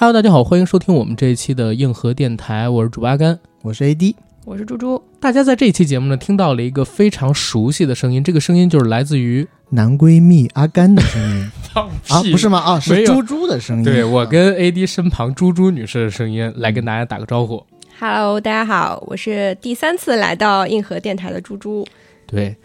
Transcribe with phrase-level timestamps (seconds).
[0.00, 4.14] Hello，大家好，欢迎收听我们这一期的硬核电台，我是主阿甘，我是 AD，
[4.46, 4.98] 我是猪猪。
[5.20, 11.50] 大家在这一期节目呢，听到了一个非常熟悉的声音，这个声音就是来自于男闺蜜阿甘的声音
[12.08, 12.60] 啊，不是吗？
[12.60, 13.84] 啊，是猪猪的声音。
[13.84, 17.62] 对我跟 AD 身旁猪猪女士的声音，来跟大家打个招呼。
[17.98, 21.86] Hello，大家好，我是第三次来到硬核电台的猪猪。
[22.26, 22.56] 对，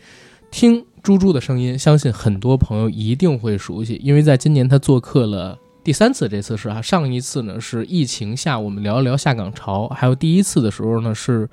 [0.52, 5.60] 听猪猪的声音，相信很多朋友一定会熟悉，因为在今年他做客了。
[5.86, 11.48] 第三次，这次是啊，上一次呢是疫情下我们聊一聊下岗潮，还有第一次的时候呢是，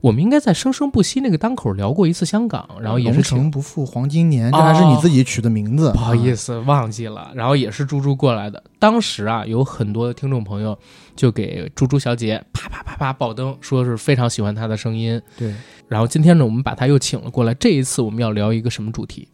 [0.00, 10.78] 我们应该在生生不息那个当口聊过一次香港，然后也是成不负黄金年，这还是你自己取的名字， 不好意思忘记了，然后也是猪猪过来的，当时啊有很多的听众朋友
[11.14, 15.54] 就给猪猪小姐啪啪啪啪爆灯，说是非常喜欢她的声音，对，
[15.86, 19.28] 然后今天呢我们把她又请了过来，这一次我们要聊一个什么主题？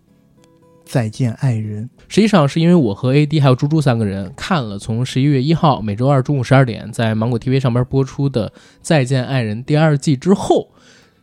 [0.84, 8.48] 再见爱人，实际上是因为我和 AD 还有猪猪三个人看了从十一月一号每周二中午十二点在芒果 TV 上边播出的
[8.80, 10.68] 《再见爱人》第二季之后，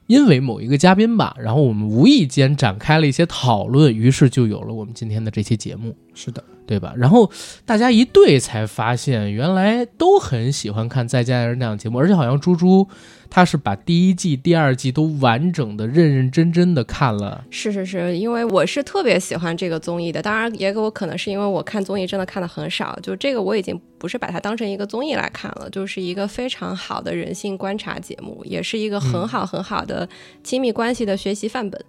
[0.08, 5.96] 因为某一个嘉宾吧，然后我们无意间展开了一些讨论，于是就有了我们今天的这期节目。
[6.14, 6.44] 是的。
[6.70, 6.94] 对吧？
[6.96, 7.32] 然后
[7.66, 12.88] 大家一对才发现，原来都很喜欢看《再见爱人》那档节目，而且好像猪猪
[13.28, 17.44] 他是把第一季、第二季都完整的、认认真真的看了。
[17.50, 30.08] 是是是，因为我是特别喜欢这个综艺的，当然也给我可能是因为我看综艺真的看的很少，就这个我已经不是把它当成一个综艺来看了，就是一个非常好的人性观察节目，也是一个很好很好的
[30.44, 31.84] 亲密关系的学习范本。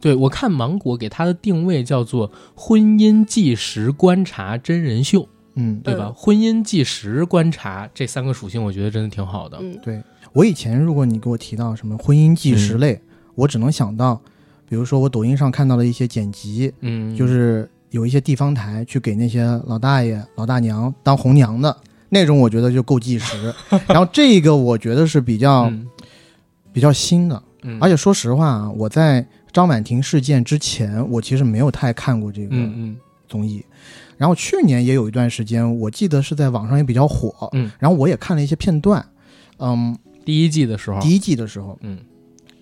[0.00, 6.12] 对，我看芒果给它的定位叫做“婚姻纪实观察真人秀”，嗯，对吧？
[6.14, 9.56] 婚姻纪实观察这三个属性，我觉得真的挺好的。
[9.60, 13.00] 嗯，对我以前如果你给我提到什么婚姻纪实类，
[13.34, 14.20] 我只能想到，
[14.68, 21.74] 比如说我抖音上看到的一些剪辑，嗯，就是有一些地方台去给那些老大爷、老大娘当红娘的
[22.10, 23.52] 那种，我觉得就够纪实。
[23.88, 25.72] 然后这个我觉得是比较
[26.72, 27.42] 比较新的，
[27.80, 29.26] 而且说实话啊，我在。
[29.56, 32.54] 张婉婷事件之前，我其实没有太看过这个
[33.26, 33.64] 综艺，
[34.18, 39.02] 然后去年也有一段时间，我记得是在网上也比较火，嗯，然后我也看了一些片段，
[39.58, 39.96] 嗯，
[40.26, 41.96] 第一季的时候，第一季的时候，嗯，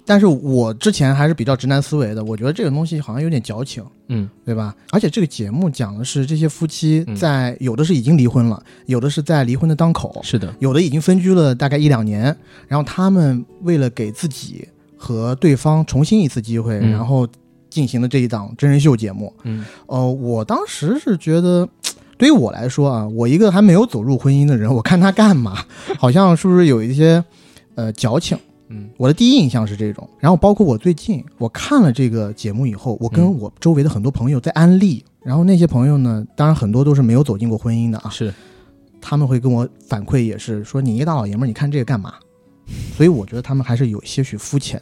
[0.06, 4.72] 但是我之前还是比较直男思维的，我觉得这个东西好像有点矫情，嗯，对吧？
[4.92, 12.24] 而且这个节目讲的是这些夫妻在有的是已经离婚了，有的是在离婚的当口，是的，有的已经分居了大概一两年，
[12.68, 14.68] 然后他们为了给自己。
[15.04, 17.28] 和对方重新一次机会，然后
[17.68, 19.30] 进行的这一档真人秀节目。
[19.42, 21.68] 嗯，呃，我当时是觉得，
[22.16, 25.62] 对于我来说啊，我一个还没有走入婚姻的人， 我看他干嘛，
[25.98, 27.22] 好像是不是有一些
[27.74, 28.38] 呃矫情？
[28.70, 30.08] 嗯，我的第一印象是这种。
[30.18, 38.32] 然后包括我最近我看了这个节目以后，我跟我周围的很多朋友在安利，然后那些朋友呢，当然很多都是没有走进过婚姻的啊，是，
[39.02, 42.14] 他们会跟我反馈也是说，你一个大老爷们儿，你看这个干嘛？
[42.96, 44.80] 所以我觉得他们还是有些许肤浅。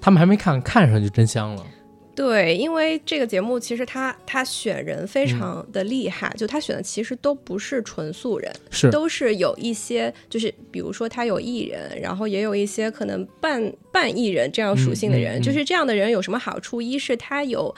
[0.00, 1.66] 他们还没看，看上就真香了。
[2.14, 16.80] 对，因为这个节目其实他他选人非常的厉害，就他选的其实都不是纯素人，是都是有一些，就是比如说他有艺人，然后也有一些可能半半艺人这样属性的人，就是这样的人有什么好处？
[16.80, 17.74] 一是他有。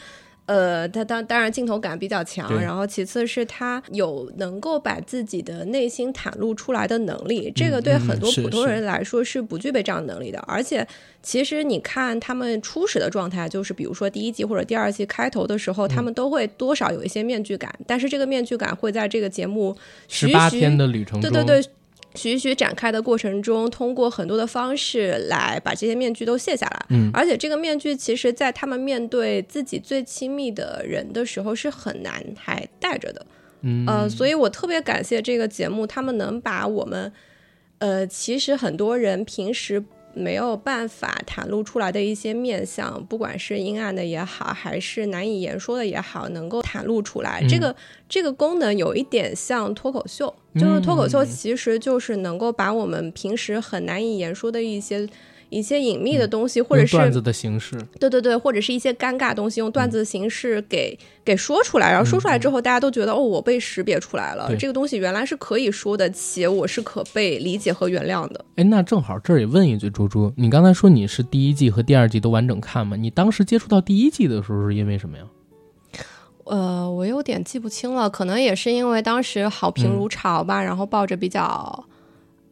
[0.49, 10.39] 呃，他当当然镜头感比较强，然后其次是他有能够把自己的内心袒露出来的能力，这个对很多普通人来说是不具备这样能力的。
[10.47, 10.87] 而且，
[11.23, 19.77] 其实你看他们初始的状态，就是比如说第一季或者第二季开头的时候，他们都会多少有一些面具感，但是这个面具感会在这个节目
[20.09, 21.71] 十八天的旅程中，对对对。
[22.19, 26.87] 徐徐展开的过程中，通过很多的方式来把这些面具都卸下来。
[26.91, 33.25] 嗯，而且这个面具其实，在他们面对自己最亲密的人的时候，是很难还戴着的。
[33.63, 37.13] 嗯，呃，所以我特别感谢这个节目，他们能把我们，
[37.79, 39.85] 呃，其实很多人平时。
[40.15, 47.45] 没有办法袒露出来的一些面相，不管是阴暗的也好，还是难以言说的也好，能够袒露出来。
[47.49, 47.75] 这个
[48.09, 55.09] 这个功能有一点像脱口秀，就是脱口秀其实就是能够把我们平时很难以言说的一些。
[55.51, 68.45] 一些隐秘的东西，或者是段子的形式，对对对，或者是一些尴尬东西，用段子的形式给给说出来，然后说出来之后，大家都觉得哦，我被识别出来了，这个东西原来是可以说的，且我是可被理解和原谅的。
[68.57, 72.97] 哎，那正好这儿也问一句，猪猪，你刚才说你是第一季和第二季都完整看吗？
[72.97, 75.25] 你当时接触到第一季的时候是因为什么呀？
[76.45, 81.85] 呃，我有点记不清了，可能也是因为当时好评如潮吧，然后抱着比较。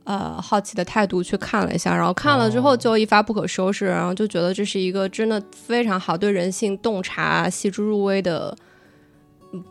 [0.06, 8.56] 呃，好奇的态度去看了一下，然后看了之后就一发不可收拾，然后就觉得这是一个真的非常好对人性洞察、细致入微的，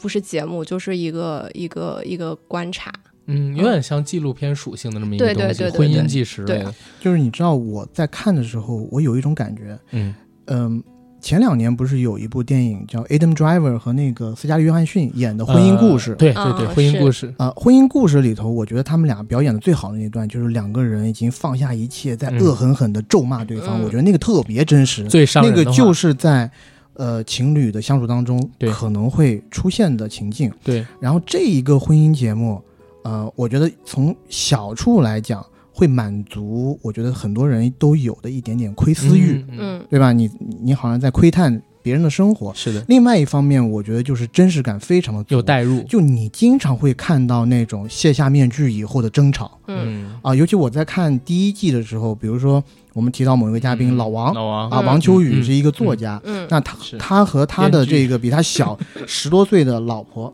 [0.02, 2.92] 不是节目，就是一个一个一个观察。
[3.28, 6.76] 嗯，有点像纪录片属性的那么一个东西，婚姻纪实类的。
[7.00, 10.14] 就是你知道我在看的时候，我有一种感觉，嗯
[10.48, 10.84] 嗯，
[11.25, 16.13] 前两年不是有一部电影叫 Adam Driver 和那个斯嘉丽约翰逊演的婚姻故事？
[16.13, 23.81] 对对对，婚姻故事啊，婚姻故事里头，我觉得他们俩表演的最好的那段，就是两个人已经放下一切，在恶狠狠的咒骂对方。
[23.81, 26.48] 我觉得那个特别真实，最伤人那个就是在
[26.94, 28.39] 呃情侣的相处当中
[28.71, 30.54] 可能会出现的情境。
[30.63, 32.62] 对，然后这一个婚姻节目。
[33.04, 35.45] 呃，我觉得从小处来讲，
[35.75, 40.13] 会满足我觉得很多人都有的一点点窥私欲，嗯，对吧？
[40.13, 40.31] 你
[40.62, 42.81] 你好像在窥探别人的生活，是的。
[42.88, 50.18] 另外一方面，我觉得就是真实感非常的有代入，就你经常会看到那种卸下面具以后的争吵，嗯。
[50.22, 52.63] 啊，尤其我在看第一季的时候，比如说
[52.94, 54.69] 我们提到某一位嘉宾老王，老王。
[54.69, 60.33] 啊，王秋雨是一个作家，嗯，那他他和他的这个比他小 十多岁的老婆。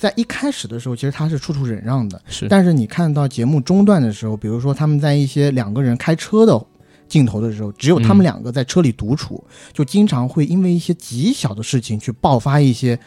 [0.00, 2.48] 在一开始的时候，其实他是处处忍让的，是。
[2.48, 6.58] 但是你看到节目中段的时候，比如说他们在一些两个人开车的
[7.06, 9.44] 镜头的时候，只有他们两个在车里独处，
[9.74, 12.98] 就经常会因为一些极小的事情去爆发一些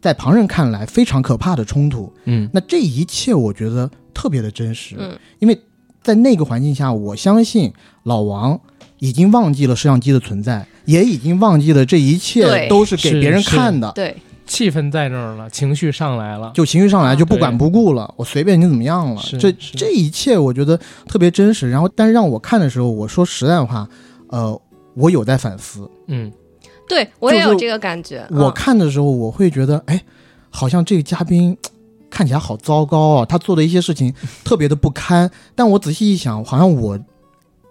[0.00, 2.10] 在旁人看来非常可怕的冲突。
[2.24, 4.96] 嗯，那这一切我觉得特别的真实。
[4.98, 5.60] 嗯，因为
[6.02, 7.70] 在那个环境下，我相信
[8.04, 8.58] 老王
[8.98, 13.92] 已经忘记了摄像机的存在，也已经忘记了这一切都是给别人看的。
[13.92, 14.16] 对。
[14.48, 19.22] 气氛在那儿了，情绪上来了，就情绪上来就不管不顾了，我随便你怎么样了。
[19.38, 21.70] 这这一切我觉得特别真实。
[21.70, 23.88] 然后，但是让我看的时候，我说实在话，
[24.28, 24.60] 呃，
[24.94, 25.88] 我有在反思。
[26.06, 26.32] 嗯，
[26.88, 28.26] 对我也有这个感觉。
[28.30, 30.02] 我看的时候，我会觉得，哎，
[30.50, 31.56] 好像这个嘉宾
[32.10, 34.12] 看起来好糟糕啊，他做的一些事情
[34.42, 35.30] 特别的不堪。
[35.54, 36.98] 但我仔细一想，好像我。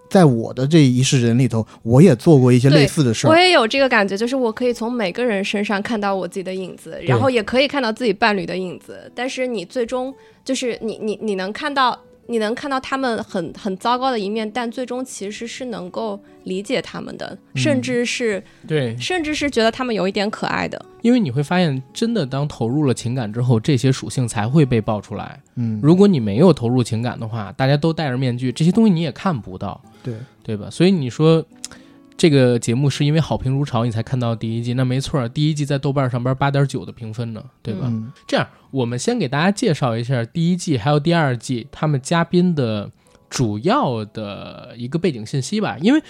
[0.09, 3.29] 在我的这一世人里头，我也做过一些类似的事儿。
[3.29, 9.11] 我也有这个感觉，就是我可以从每个人身上看到我自己的影子，然后也可以看到自己伴侣的影子。
[9.13, 10.13] 但是你最终
[10.43, 11.99] 就是你你你能看到。
[12.27, 20.83] 你能看到他们很很糟糕的一面，但最终其实是能够理解他们的，甚至是对，甚至是觉得他们有一点可爱的。
[21.01, 25.41] 因为你会发现，真的当投入了情感之后，这些属性才会被爆出来。
[25.55, 29.81] 嗯，如果你没有投入情感的话，大家都戴着面具，这些东西你也看不到。
[30.03, 30.13] 对，
[30.43, 30.69] 对吧？
[30.69, 31.45] 所以你说。
[32.17, 34.73] 这个节目是因为好评如潮，你才看到第一季。
[34.73, 37.93] 那没错，第一季在豆瓣上边八点九的评分呢，对吧？
[38.27, 42.91] 这样，我们先给大家介绍一下第一季还有第二季他们嘉宾的
[43.29, 46.01] 主要的一个背景信息吧，因为。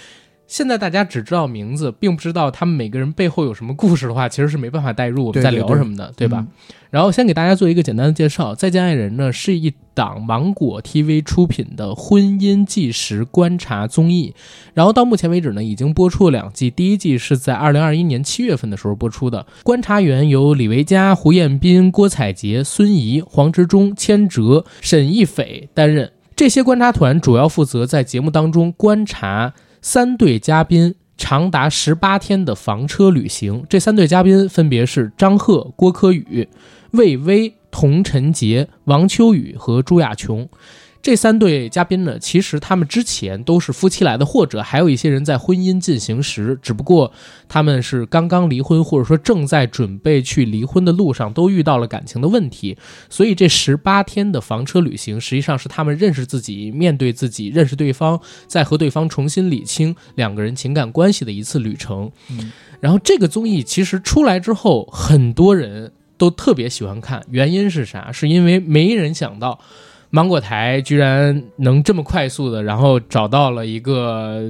[0.47, 6.47] 现在大家只知道名字，并不知道他们每个人背后有什么故事的话，其实是没办法代入我们在聊什么的，对吧？
[6.89, 14.33] 然后先给大家做一个简单的介绍，《再见爱人》呢是一档芒果 TV 出品的婚姻纪实观察综艺，
[14.73, 19.45] 然后到目前为止呢已经播出了两季，第一季是在二零二一年七月份的时候播出的。
[19.63, 29.53] 观察员由李维嘉、胡彦斌、郭采洁、孙怡、黄执中、千哲、沈亦斐担任，这些观察团主要负责在节目当中观察。
[29.89, 36.49] 三对嘉宾长达十八天的房车旅行，这三对嘉宾分别是张赫、郭柯宇、
[36.91, 40.49] 魏巍、佟晨洁、王秋雨和朱亚琼。
[41.07, 47.13] 这三对嘉宾呢，其实他们之前都是夫妻来的，或者还有一些人在婚姻进行时，只不过
[47.48, 52.77] 他们是刚刚离婚，或者说正在准备去离婚的路上，都遇到了感情的问题。
[53.09, 62.11] 所以这十八天的房车旅行，实际上是他们认识自己、面对自己、认识对方，再和对方重新理清两个人情感关系的一次旅程。
[62.30, 68.11] 嗯，然后这个综艺其实出来之后，很多人都特别喜欢看，原因是啥？
[68.11, 69.61] 是因为没人想到。
[70.09, 74.42] 芒果台居然能这么快速的，然后找到了一个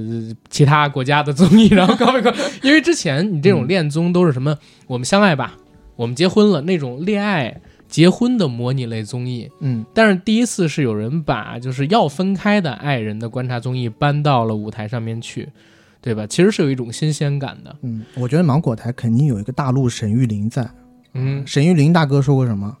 [0.48, 2.32] 其他国家的综艺，然后搞一搞。
[2.62, 5.56] 因为之前你这种恋综都是什么，我们相爱吧，
[5.96, 9.50] 我们结婚了那种恋爱结婚的模拟类综艺。
[9.60, 15.48] 嗯，但是第一次是有人把就是要分开的爱人的观察综艺搬到了舞台上面去，
[16.00, 16.24] 对吧？
[16.26, 17.74] 其实是有一种新鲜感的。
[17.82, 20.70] 嗯，我觉得芒果台肯定有一个大陆沈玉琳在。
[21.14, 22.76] 嗯，沈玉琳大哥说过什么？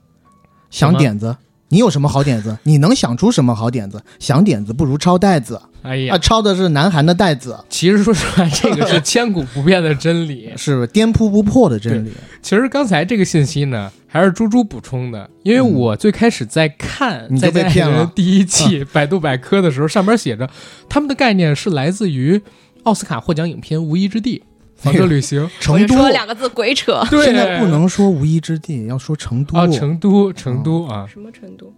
[0.70, 1.36] 想点子。
[1.68, 2.56] 你有什么好点子？
[2.64, 4.02] 你能想出什么好点子？
[4.18, 5.60] 想点子不如抄袋子。
[5.82, 7.58] 哎呀，抄的是南韩的袋子。
[7.68, 12.12] 其实说实话，这个是 千古不变的真理，是颠扑不破的真理。
[12.42, 20.48] 其实刚才这个信息呢，还是猪猪补充的，因为我最开始在看《再见爱人》第一季百度百科的时候，上面写着
[20.88, 22.40] 他们的概念是来自于
[22.82, 24.38] 奥斯卡获奖影片《无依之地》。
[24.78, 27.04] 房车旅行， 成都说两个字鬼扯。
[27.10, 31.06] 对，现在不能说无依之地，要说成都啊，成都，成都啊。
[31.06, 31.72] 什么成都？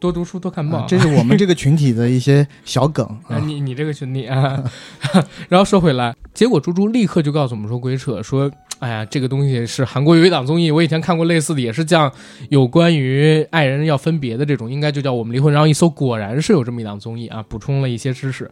[0.00, 0.86] 多读书，多看报。
[0.88, 3.38] 这是我们这个群体的一些小梗 啊。
[3.44, 4.62] 你你这个群体啊。
[5.48, 12.10] 然后说回来，结果猪猪立刻就告诉我们说鬼扯，说哎呀，这个东西是韩国有一档综艺，我以前看过类似的，也是讲
[12.48, 15.50] 有关于爱人要分别的这种，应该就叫《我们离婚》。
[15.52, 18.48] 然后一搜，果然是有这么一档综艺啊，补充了一些知识。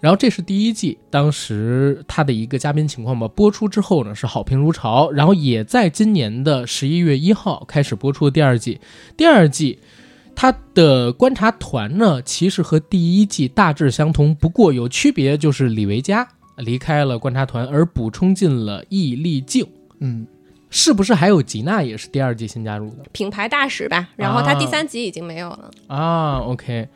[0.00, 3.26] 然后这是第一季，当时他的一个嘉宾情况吧。
[3.26, 5.10] 播出之后呢，是好评如潮。
[5.10, 8.80] 然后也在今年的十一月一号开始播出的第二季。
[9.16, 9.80] 第二季，
[10.36, 16.28] 他的观察团呢，其实和第一季大致相同，不过有区别，就是李维嘉
[16.58, 19.66] 离开了观察团，而补充进了易立竞。
[19.98, 20.24] 嗯，
[20.70, 24.08] 是不是还有吉娜也是第二季新加入的品牌大使吧？
[24.14, 26.38] 然后他第三集已经没有了啊。
[26.38, 26.86] OK。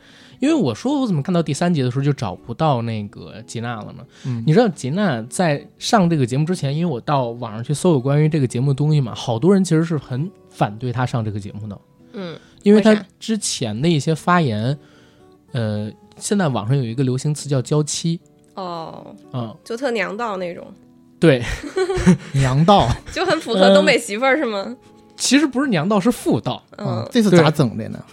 [0.43, 4.05] 因为我说我怎么看到第三集的时候就找不到那个吉娜了呢？
[4.25, 11.79] 嗯，你知道吉娜在上这个节目之前，因为我到网上去搜有关于这个节目的东西嘛，好多人其实是很反对她上这个节目的。
[12.11, 14.77] 嗯，因为她之前的一些发言，
[15.53, 18.19] 呃，现在网上有一个流行词叫“娇妻”。
[18.55, 20.67] 哦，嗯，就特娘道那种。
[21.21, 21.41] 对，
[22.35, 24.75] 娘道 就很符合东北媳妇儿是吗？
[25.15, 26.61] 其实不是娘道，是妇道。
[26.77, 28.03] 嗯，这是咋整的呢？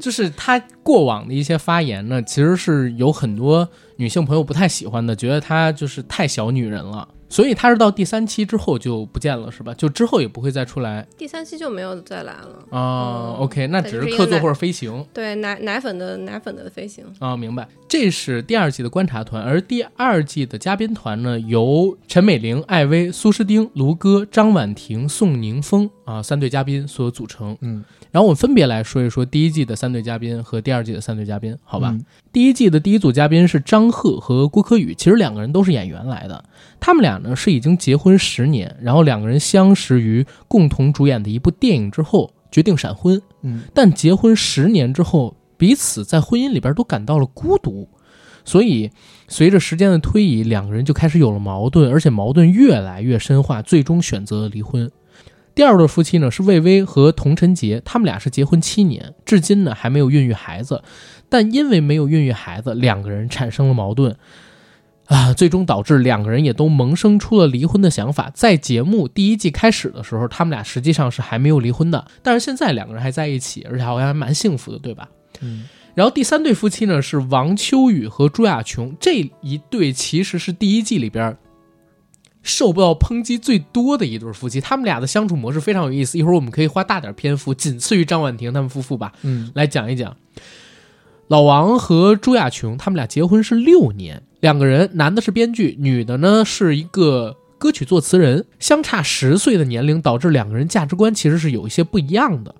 [0.00, 7.06] 就是他过往的一些发言呢，其实是有很多女性朋友不太喜欢的，觉得他就是太小女人了。
[7.28, 9.72] 所以他是到第三期之后就不见了，是吧？
[9.74, 11.06] 就之后也不会再出来。
[11.16, 13.36] 第三期就没有再来了啊。
[13.38, 15.06] OK，那只是客座或者飞行。
[15.14, 17.68] 对，奶奶粉的奶粉的飞行啊，明白。
[17.90, 27.58] 这是第二季的观察团，而第二季的嘉宾团呢，由陈美玲、艾薇、苏诗丁、卢歌、张婉婷、宋宁峰啊三对嘉宾所组成。
[27.62, 27.84] 嗯。
[28.12, 31.90] 然后我们分别来说一说第一季的三对嘉宾和第二季的三对嘉宾，好吧？
[31.90, 36.44] 嗯、第一季的第一组嘉宾是张赫和郭柯宇，其实两个人都是演员来的。
[36.78, 43.20] 他们俩呢是已经结婚十年，然后两个人相识于共同主演的一部电影之后，决定闪婚。
[43.42, 47.86] 嗯，但结婚十年之后，彼此在婚姻里边都感到了孤独，
[48.46, 48.90] 所以
[49.28, 54.90] 随着时间的推移，两个人就开始有了矛盾，而且矛盾越来越深化，最终选择了离婚。
[55.54, 60.82] 第二对夫妻呢是魏巍和童晨杰，他们俩是结婚七年，至今呢还没有孕育孩子，
[61.28, 64.16] 但因为没有孕育孩子，两个人产生了矛盾，
[65.08, 68.30] 啊，最终导致两个人也都萌生出了离婚的想法。
[68.32, 75.10] 在节目第一季开始的时候，他们俩实际上是还没有离婚的，但是现在两个人还在一起，而且好像还蛮幸福的，对吧？
[75.40, 75.64] 嗯。
[75.94, 81.36] 然后第三对夫妻呢是王秋雨和朱亚琼，这一对其实是第一季里边。
[82.42, 86.16] 受不到抨击最多的一对夫妻，他们俩的相处模式非常有意思。
[86.16, 90.16] 一会儿我们可以花大点篇幅，仅次于张婉婷他们夫妇吧，嗯，来讲一讲。
[91.28, 102.54] 老王和朱亚琼他们俩结婚是六年，两个人，男的是编剧，女的呢是一个歌曲作词人，相差十岁的年龄导致两个人价值观其实是有一些不一样的。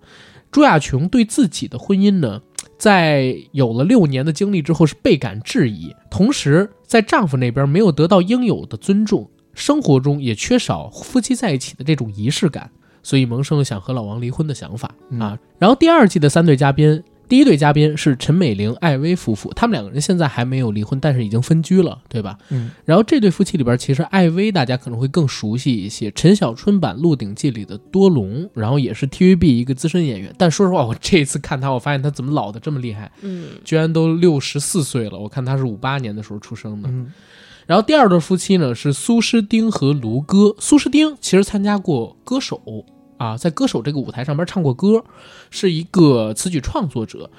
[0.52, 2.42] 朱亚琼对自己的婚姻呢，
[2.80, 9.28] 在有了六年的经历之后是倍感质疑，同时在丈夫那边没有得到应有的尊重。
[9.52, 12.70] 生活中也缺少夫妻在一起的这种仪式感，
[13.02, 15.38] 所以萌生了想和老王离婚的想法啊。
[15.58, 22.36] 然后第二季的三对嘉宾，第一对嘉宾是陈美玲、艾薇夫妇，他们两个人现在还没有离婚，但是已经分居了，对吧？
[22.48, 22.72] 嗯。
[22.84, 30.34] 然后这对夫妻里边，其实艾薇大家可能会更熟悉一些，陈小春版《鹿鼎记》里的多隆，然后也是 TVB 一个资深演员。
[30.36, 33.12] 但说实话，我这次看他，我发现他怎么老的这么厉害？
[33.22, 35.16] 嗯，居然都六十四岁了。
[35.16, 36.88] 我看他是五八年的时候出生的。
[36.88, 37.12] 嗯。
[37.68, 40.56] 然后第二对夫妻呢是苏诗丁和卢歌。
[40.58, 42.60] 苏诗丁其实参加过歌手
[43.20, 45.04] 啊，在歌手这个舞台上边唱过歌，
[45.50, 47.30] 是一个词曲创作者。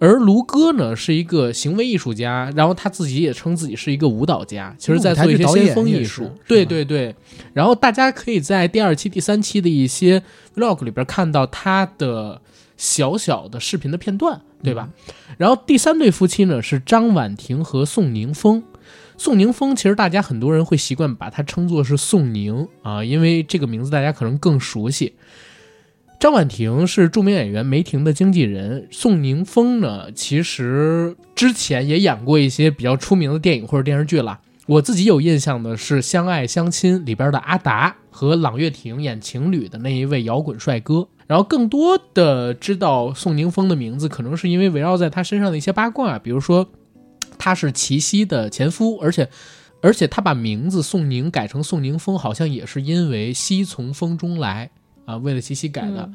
[0.00, 6.28] 而卢歌呢是一个行为艺术家，然后他自己也称自己是一个舞蹈家，其实在做一些先锋艺术。
[6.48, 7.14] 对对对。
[7.52, 10.20] 然后大家可以在第二期、第三期的一些
[10.56, 12.40] vlog 里边看到他的
[12.76, 14.88] 小小的视频的片段，对吧？
[15.36, 18.64] 然后第三对夫妻呢是张婉婷和宋宁峰。
[19.20, 25.14] 宋宁峰其实大家很多人会习惯把他称作是宋宁啊，因为这个名字大家可能更熟悉。
[26.20, 34.38] 张婉婷是著名演员梅婷的经纪人，宋宁峰呢，其实之前也演过一些比较出名的电影或者电视剧了。
[34.66, 41.08] 我自己有印象的是《相爱相亲》里边的阿达和朗月婷演情侣的那一位摇滚帅哥。
[41.26, 46.68] 然后更多的知道宋宁峰的名字，可能是因为围绕在他身上的一些八卦，比如说。
[47.38, 49.28] 他是齐溪的前夫，而且，
[49.80, 54.70] 而且他把名字宋宁改成宋宁峰，好像也是因为西从风中来
[55.04, 56.10] 啊，为了齐溪改的。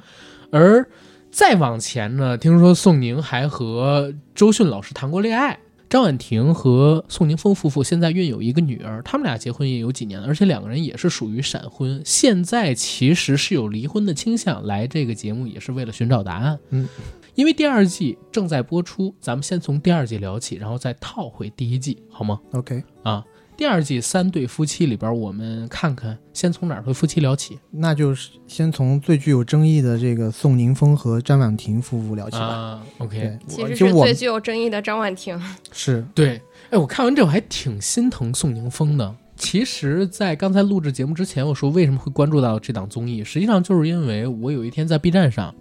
[0.52, 0.88] 而
[1.32, 5.58] 再往前呢，听说宋宁还和周迅老师谈过恋爱。
[5.90, 14.66] 张婉婷和宋宁峰夫妇现在育有一个女儿，他们俩结婚也有几年了，而且两个人也是属于闪婚，现在其实是有离婚的倾向。
[14.66, 16.58] 来这个节目也是为了寻找答案。
[16.72, 16.90] 嗯。
[17.36, 23.24] 因为第二季正在播出，咱们先从第二季聊起，然后再套回第一季，好吗？OK，啊，
[23.58, 27.58] 第二季三对夫妻里边，我们看看先从哪对夫妻聊起？
[27.72, 32.46] 那就是先从最具有争议的这个宋宁峰和张婉婷夫妇聊起吧。
[32.46, 35.40] 啊，OK，其实是最具有争议的张婉婷。
[35.72, 39.16] 是对，哎，我看完这我还挺心疼宋宁峰的。
[39.36, 45.54] 其实，在刚才录制节目之前，我说为什么会关注到这档综艺，实际上就是因为我有一天在 B 站上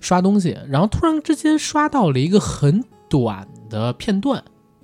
[0.00, 4.42] 刷东西，然后突然之间刷到了一个很短的片段。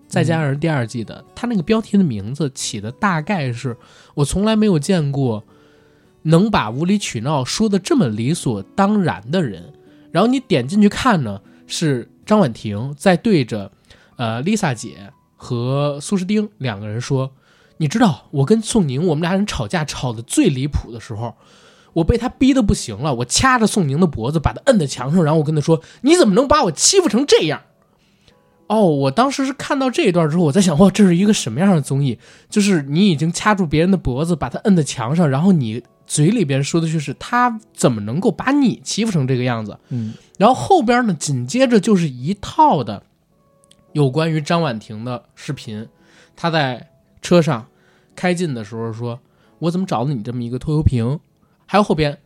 [0.08, 3.76] 再加上第二季的，他那个标题的名字起的大概是
[4.14, 5.42] 我从来没有见过
[6.22, 9.72] 能把无理取闹说的这么理所当然的人。
[10.12, 13.70] 然后你点进去看呢，是张婉婷在对着
[14.16, 17.32] 呃 Lisa 姐和苏诗丁两个人说
[17.76, 21.34] ：“你知道我跟宋宁我们俩人吵架吵的最离谱的时候，
[21.96, 27.62] 我被他逼得不行了，我掐着宋宁的脖子把他摁在墙上，然后我跟他说：你怎么能把我欺负成这样？”
[28.68, 32.18] 哦，我当时是看到这一段之后，我在想，哇，这是一个什么样的综艺？
[32.50, 39.78] 就是你已经掐住别人的脖子，把他摁在墙上，然后你嘴里边说的就是他怎么能够把你欺负成这个样子？
[39.88, 43.04] 嗯，然后后边呢，紧接着就是一套的
[43.92, 45.88] 有关于张婉婷的视频，
[46.36, 46.90] 他在
[47.22, 47.66] 车上
[48.14, 49.18] 开进的时候说
[49.60, 51.18] ：“我怎么找了你这么一个拖油瓶？”
[51.66, 52.18] 还有后边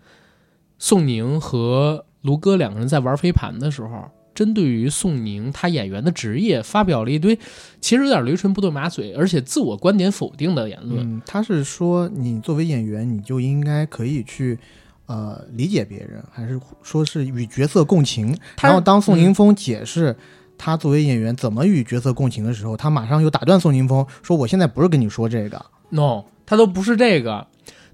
[0.78, 4.10] 宋宁和卢哥两个人在玩飞盘的时候。
[4.32, 7.36] 针对于宋宁他演员的职业，发表了一堆
[7.80, 11.20] 其实有点驴唇不对马嘴，而且自我观点否定的言论。
[11.26, 14.58] 他是说，你作为演员，你就应该可以去
[15.06, 18.34] 呃理解别人，还是说是与角色共情？
[18.62, 20.16] 然后当宋宁峰解释
[20.56, 27.46] 他作为演员怎么与角色共情的时候，他马上又打断宋宁峰说：“我现在不是跟你说这个，no，他都不是这个，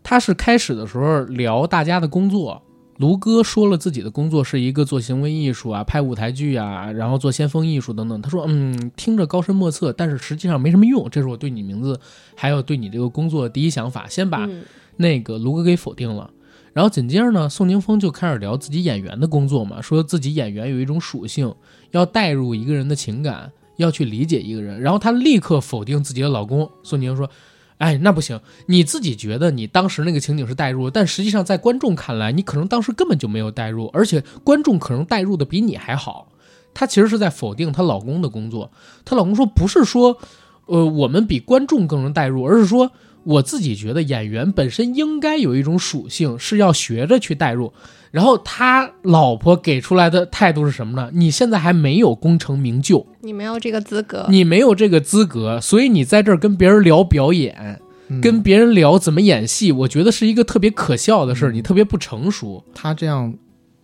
[0.07, 2.63] 他是开始的时候聊大家的工作。”
[2.99, 8.23] 卢哥说了自己的工作是一个做行为艺术啊，拍舞台剧啊，然后做先锋艺术等等。
[8.23, 12.01] 他说：“嗯，听着高深莫测，但是实际上没什么用。”这是我对你名字
[12.37, 14.07] 还有对你这个工作的第一想法。
[14.09, 14.49] 先把
[14.97, 16.31] 那个卢哥给否定了，
[16.73, 21.53] 然后紧接着呢，宋宁峰就开始聊自己演员的工作嘛，说自己演员有一种属性，
[21.91, 24.81] 要带入一个人的情感，要去理解一个人。
[24.81, 26.71] 然后他立刻否定自己的老公。
[26.83, 27.29] 宋宁说。
[27.79, 28.41] 哎，那不行！
[28.67, 36.29] 你自己觉得你当时那个情景是代入，但实际上在观众看来，你可能当时根本就没有代入，而且观众可能代入的比你还好。
[36.73, 38.71] 她其实是在否定她老公的工作。
[39.05, 40.19] 她老公说，不是说，
[40.67, 42.91] 呃，我们比观众更能代入，而是说。
[43.27, 47.73] 我自己觉得演员本身应该有一种属性，是要学着去代入。
[48.17, 51.11] 然后他老婆给出来的态度是什么呢？
[51.13, 57.79] 你现在还没有功成名就，你没有这个资格，你没有这个资格，所以你在这儿跟别人聊表演，
[58.23, 62.65] 跟别人聊怎么演戏，我觉得是一个特别可笑的事儿，你特别不成熟。
[62.75, 63.35] 她这样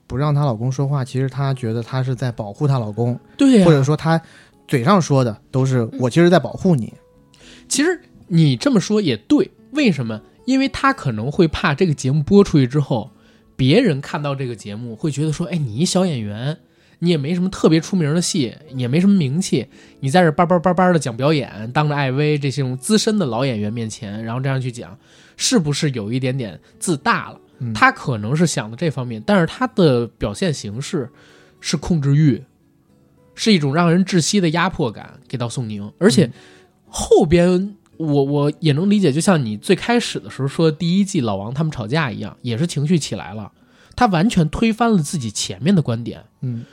[0.07, 4.19] 不让她老公说话，其实她觉得她是在保护她老公，对，或者说她
[4.67, 6.95] 嘴上说的都是我其实在保护你，
[7.69, 8.01] 其实。
[8.29, 10.19] 你这么说也对，为什么？
[10.47, 13.11] 因为她可能会怕这个节目播出去之后，
[13.57, 16.59] 别人看到这个节目会觉得说：“哎，你一小演员，
[16.99, 19.67] 你也没什么特别出名的戏，也没什么名气，
[20.01, 24.99] 你在这叭叭叭叭的讲表演，当着艾薇这些种资深的老演员面前，然后这样去讲，
[25.37, 27.41] 是不是有一点点自大了？”
[27.75, 31.09] 他可能是想的这方面，但是他的表现形式
[31.61, 32.43] 是控制欲，
[33.35, 36.31] 是一种让人窒息的压迫感给到宋宁，而且
[36.89, 37.77] 后边。
[38.03, 43.53] 我我也能理解，就像你最开始的时候说第一季老王他们吵架一样，也是情绪起来了，
[43.95, 46.65] 他完全推翻了自己前面的观点，嗯，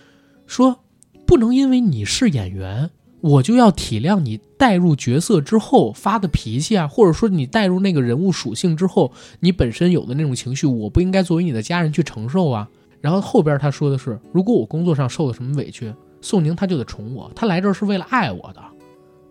[0.48, 0.80] 说
[1.26, 2.90] 不能因为你是演员，
[3.22, 9.12] 我就要体谅你带入角色之后发的脾气啊，或者说你带入那个人物属性之后，
[9.42, 12.68] 你本身有的那种情绪，我不应该作为你的家人去承受啊。
[13.02, 18.62] 然后后边他说的是，如果我工作上受了什么委屈，宋宁他就得宠我，他来这儿是为了爱我的，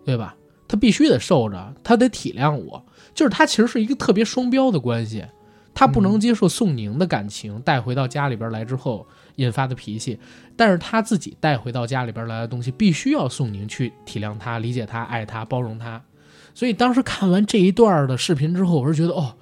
[0.03, 0.35] 对吧？
[0.69, 5.25] 他必须得受着，他得体谅我，就是他其实是一个特别双标的关系，
[5.73, 9.05] 他不能接受宋宁的感情带回到家里边来之后
[9.37, 10.19] 引发的脾气，
[10.55, 16.01] 但是他自己带回到家里边来的东西，必须要宋宁去体谅他、理解他、爱他、包容他。
[16.53, 19.33] 所以当时看完这一段的视频之后，我是觉得哦，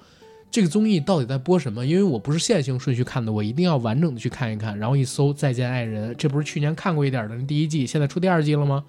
[0.50, 1.84] 这个综艺到底在播什么？
[1.84, 4.78] 因为我不是线性顺序看的，我一定要完整的去看一看。
[4.78, 8.84] 然后一搜《再见爱人》，这不是去年看过一点的第一季，现在出第二季了吗？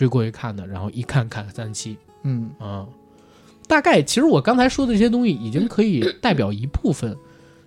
[0.00, 2.86] 追过去看的，然后一看看三期，嗯啊，
[3.68, 7.14] 大概其实我刚才说的这些东西已经可以 代表一部分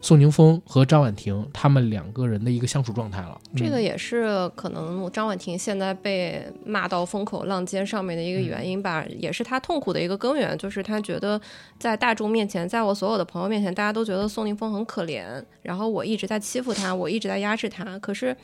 [0.02, 3.40] 宋宁峰和张婉婷他们两个人的一个相处状态了。
[3.56, 11.40] 这个也是可能张婉婷现在被骂到风口浪尖上面的一个原因吧，也是她痛苦的一个根源，就是她觉得
[11.78, 15.24] 在大众面前，在我所有的朋友面前，大家都觉得宋宁峰很可怜，
[15.62, 18.36] 然后我一直在欺负他，我一直在压制他，可是。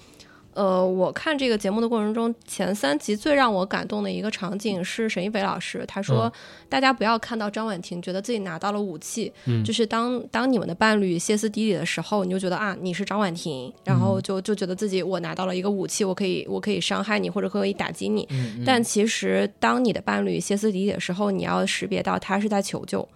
[0.53, 6.31] 呃，我看这个节目的过程中，前三集最让我感动的一个场景是沈一北老师，他说
[6.67, 9.31] ：“大家不要看到张婉婷觉得自己拿到了武器，
[9.63, 18.27] 就是当当你们的伴侣歇斯底里的时候，你就觉得啊，你是张婉婷，然后就就觉得自己我拿到了一个武器，我可以我可以伤害你或者可以打击你。
[18.65, 23.07] 但其实当你的伴侣歇斯底里的时候，你要识别到他是在求救。”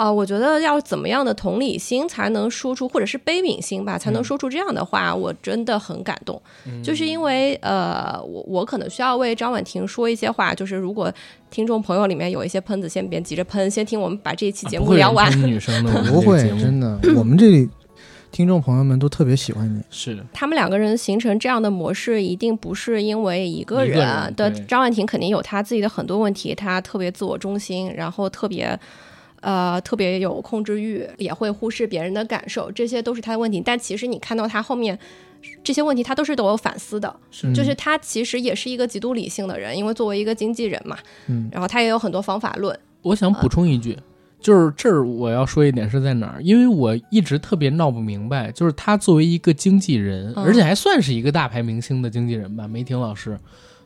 [0.00, 6.40] 啊，我觉得要怎么样的同理心才能说出，或者是悲悯心吧，才能说出这样的话，我真的很感动。
[6.82, 11.12] 就是因为呃，我我可能需要为张婉婷说一些话，就是如果
[11.50, 15.30] 听众朋友里面有一些喷子，先别急着喷，先听我们把这一期节目聊完。
[15.46, 17.68] 女生的不会，真的， 我们这里
[18.32, 19.82] 听众朋友们都特别喜欢你。
[19.90, 24.50] 是的，他们两个人形成这样的模式，一定不是因为一个人的。
[24.66, 28.80] 张婉婷肯定有她自己的很多问题，她特别自我中心，然后特别。
[29.40, 33.62] 呃，特别有控制欲，也会忽视别人的感受，这些都是他的问题。
[33.64, 34.98] 但其实你看到他后面
[35.64, 37.14] 这些问题，他都是都有反思的，
[37.54, 40.98] 就是他其实也是一个极度理性的人，因为作为一个经纪人嘛，
[41.28, 42.78] 嗯，然后他也有很多方法论。
[43.02, 43.96] 我想补充一句，
[44.38, 53.38] 就是这儿我要说一点是在哪儿，因为我一直特别闹不明白，就是他作为一个经纪人，而且还算是一个大牌明星的经纪人吧，梅婷老师，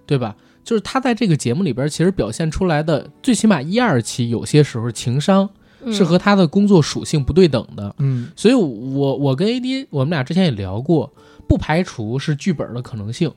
[0.05, 0.35] 对吧？
[0.65, 5.49] 就是他在这个节目里边，其实表现出来的，最起码一二期有些时候情商
[5.93, 7.95] 是和他的工作属性不对等的。
[7.99, 11.13] 嗯，所以我我跟 AD 我们俩之前也聊过，
[11.47, 13.31] 不排除是剧本的可能性，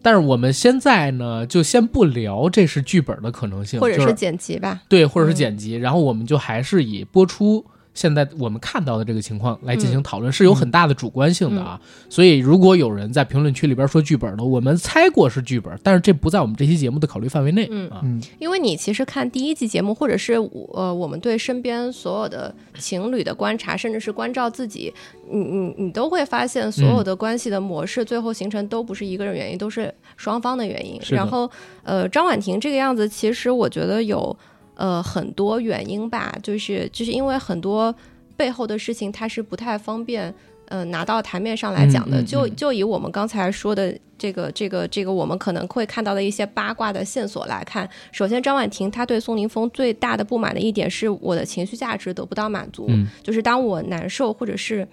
[0.00, 7.66] 但是我们现在呢，就先不聊这是剧本的可能性，或者是剪辑吧，对，或者是剪辑，然后我们就还是以播出。
[7.94, 11.80] 现在我们看到的这个情况来进行讨论是有很大的主观性的啊，
[12.10, 18.04] 所以如果有人在评论区里边说剧本的，我们猜过是剧本，但是这不在我们这期节目的考虑范围内啊。
[18.38, 20.34] 因为你其实看第一季节目，或者是
[20.72, 24.92] 呃我们对身边所有的情侣的观察，甚至是关照自己，
[25.30, 31.00] 你你你都会发现，所有的关系的模式最后形成都不是一个人原因，都是双方的原因。
[31.10, 31.48] 然后
[31.84, 34.36] 呃张婉婷这个样子，其实我觉得有。
[34.76, 37.94] 呃，很多原因吧，就是就是因为很多
[38.36, 40.34] 背后的事情，它是不太方便，
[40.66, 42.20] 呃，拿到台面上来讲的。
[42.22, 52.88] 就就以我们刚才说的这个这个这个，我们可能会看到的一些八卦的线索来看，首先张婉婷她对宋宁峰最大的不满的一点是，我的情绪价值得不到满足，
[53.22, 54.86] 就是当我难受或者是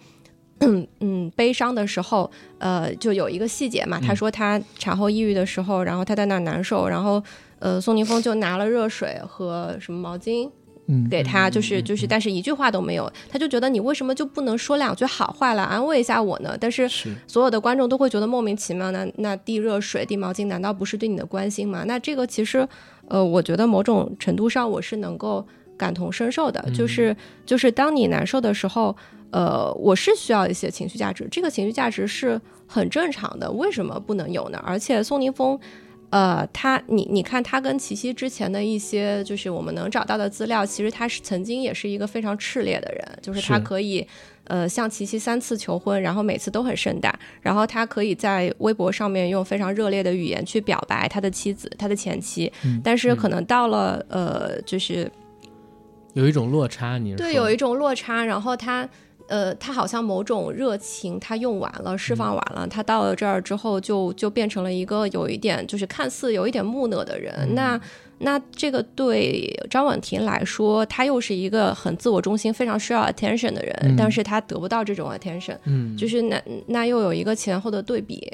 [0.59, 7.23] 嗯悲伤的时候，呃，就有一个细节嘛，她说她产后抑郁的时候，然后她在那难受，然后。
[7.61, 10.49] 呃，宋宁峰就拿了热水和什么毛巾，
[10.87, 16.57] 嗯，给他，就是就是，但是一句话都没有，他就觉得你为什么就不能说两句好话来安慰一下我呢？
[16.59, 16.89] 但是
[17.27, 21.83] 所有的观众都会觉得莫名其妙，那那递热水、递毛巾，难道不是对你的关心吗？
[21.85, 22.67] 那这个其实，
[23.07, 25.45] 呃，我觉得某种程度上我是能够
[25.77, 28.95] 感同身受的，就是就是当你难受的时候，
[29.29, 34.59] 呃，我是需要一些情绪价值，这个情绪价值是很正常的，为什么不能有呢？
[34.65, 35.59] 而且宋宁峰。
[36.11, 44.05] 呃，他，你你看他跟齐溪之前的一些，就是我们能找到的资料，其实他是曾经也是一个非常炽烈的人，就是他可以，
[44.43, 52.51] 呃，向齐溪三次求婚，然后每次都很盛大，然后他可以在微博上面用非常热烈的语言去表白他的妻子，他的前妻，
[52.83, 55.09] 但是可能到了，呃，就是
[56.13, 58.87] 有一种落差，你对，有一种落差，然后他。
[59.31, 67.55] 呃，他好像某种热情，他用完了，释放完了，他到了这儿之后，就就变成了一个有一点，就是看似有一点木讷的人。
[67.55, 67.79] 那
[68.17, 78.29] 那这个对张婉婷来说，她又是一个很自我中心、非常需要 attention 的人，但是她得不到这种 attention，嗯，就是那那又有一个前后的对比。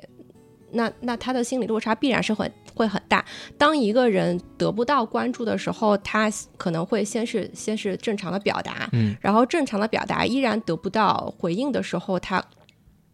[0.77, 3.25] 那那他的心理落差必然是很会很大。
[3.57, 12.41] 当一个人得不到关注的时候，他可能会先是先是正常的表达，嗯，然后正常的表达依然得不到回应的时候，他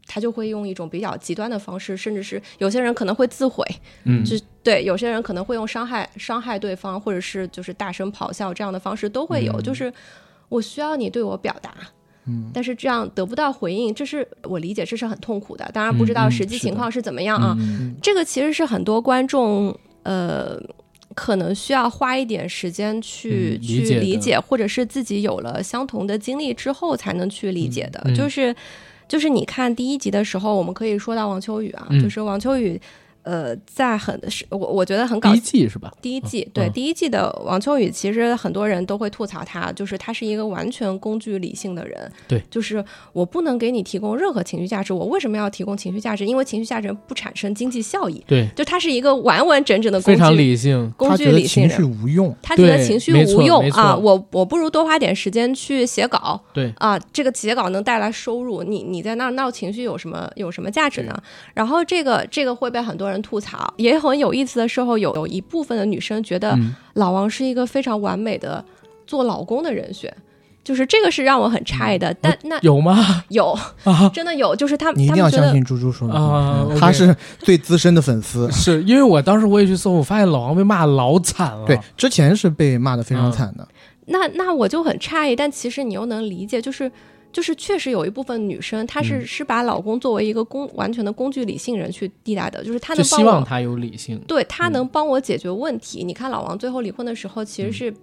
[0.06, 3.66] 他就会用一种比较极端的方式，甚至是有些人可能会自毁，
[4.04, 9.60] 嗯，就对，有些人可能会用伤害伤害对方，或者是就是大声咆哮这样的方式都会有。
[9.62, 9.92] 就是
[10.50, 11.74] 我需要你对我表达。
[12.26, 15.70] 嗯，但是这样得不到回应，这是我理解，这是很痛苦的。
[15.74, 17.58] 当然不知道实际情况是怎么样啊。
[18.02, 20.58] 这个其实是很多观众呃，
[21.14, 28.14] 可能需要花一点时间去去理解，或者是自己有了相同的经历之后才能去理解的。
[28.16, 28.56] 就是
[29.08, 32.80] 就是你看第一集的时候，我们可以说到王秋雨啊，就是王秋雨。
[33.24, 35.92] 呃，在很是我我觉得很搞第一季是吧？
[36.02, 42.12] 第一季对第一季的王秋雨，其实很多人都会吐槽他，就是他是一个完全工具理性的人。
[42.28, 42.84] 对，就是
[43.14, 46.26] 我不能给你提供任何情绪价值，我为什么要提供情绪价值？
[46.26, 48.24] 因为情绪价值不产生经济效益。
[48.28, 56.40] 对，就他是一个完完整整的非常理性，工具理性人，情绪无用，他觉得情绪无用啊，我我不如多花点时间去写稿。
[56.54, 61.18] 对啊，这个写稿能带来收入，你你在那闹情绪有什么有什么价值呢？
[61.54, 63.94] 然后这个这个会被很多人吐槽，也。
[63.94, 66.58] 也很有意思的时候，有有一部分的女生觉得
[66.96, 68.66] 老王是一个非常完美的
[69.06, 70.12] 做老公的人选，
[70.64, 72.12] 就是这个是让我很诧异的。
[72.20, 73.24] 但那有吗？
[73.30, 73.56] 有，
[74.12, 74.56] 真的有。
[74.56, 78.52] 就是他，你一定要相信猪猪说的，他是最资深的粉丝。
[78.52, 81.68] 是因为我当时我也去搜，我发现老王被骂老惨了。
[81.68, 83.68] 对，之前是被骂的非常惨的。
[84.08, 86.92] 那那我就很诧异，但其实你又能理解，就是。
[87.34, 96.04] 就是确实有一部分女生，她是是把老公作为一个工完全的工具理性人去替代的，就是她能希望他有理性，对他能帮我解决问题。
[96.04, 97.94] 你看老王最后离婚的时候，其实是，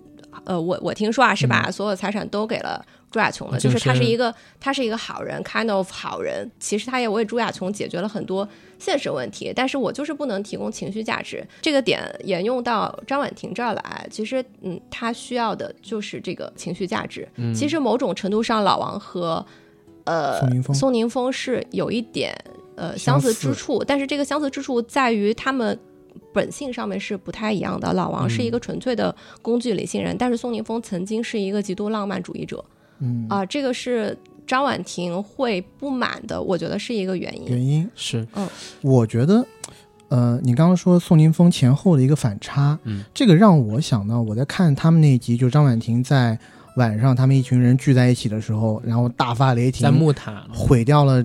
[0.44, 2.84] 呃，我我听说啊，是把所有财产都给了。
[3.10, 6.48] 朱亚琼了，就是他是一个，他是一个好人，kind of 好人。
[6.60, 11.44] 其实他也为朱亚琼解决了很多现实问题，但是我就是不能提供情绪价值。
[11.60, 17.28] 这个点沿用到张婉婷这儿来，其实，嗯，他需要的就是这个情绪价值。
[17.52, 19.44] 其实某种程度上，老王和
[20.04, 20.40] 呃
[20.72, 22.32] 宋宁峰是有一点
[22.76, 25.76] 呃相似之处，但是这个相似之处在于他们
[26.32, 27.92] 本性上面是不太一样的。
[27.92, 32.64] 老王是一个纯粹的工具理性人，但是宋宁峰曾经是一个极度浪漫主义者。
[33.00, 37.48] 嗯啊，这个是张婉婷会不满的，我觉得是一个原因。
[37.48, 38.48] 原因是，嗯，
[38.82, 39.44] 我觉得，
[40.08, 46.38] 呃，你刚刚说宋宁峰前后的一个反差，嗯，这个让我想到我在看他们那一集，就张婉婷在
[46.76, 51.24] 晚上他们一群人聚在一起的时候，然后大发雷霆，在木塔毁掉了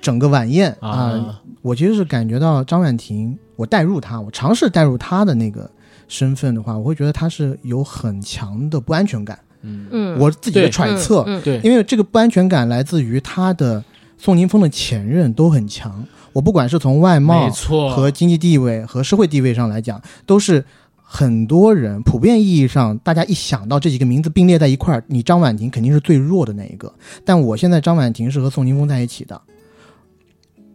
[0.00, 1.40] 整个晚宴啊！
[1.62, 5.70] 我其实是感觉到张婉婷，我代入她，我尝试代入她的那个
[6.08, 9.38] 身份的话，我会觉得她是有很强的不安全感。
[9.62, 13.84] 嗯我自己的揣测，对，因为这个不安全感来自于他的
[14.16, 16.04] 宋宁峰的前任都很强。
[16.32, 17.50] 我不管是从外貌、
[17.90, 26.92] 和经济地位和社会地位上来讲，都是很多人普遍意义上，大家一想到这几个名字并列在一块儿，你张婉婷肯定是最弱的那一个。
[27.24, 29.42] 但我现在张婉婷是和宋宁峰在一起的，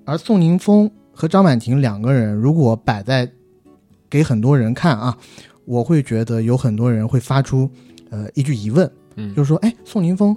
[0.04, 3.32] 而宋宁峰和张婉婷两个人如果摆在
[4.10, 5.18] 给很多人看啊，
[5.64, 7.70] 我会觉得有很多人会发出。
[8.12, 10.36] 呃，一句疑问，嗯，就是说，哎，宋宁峰，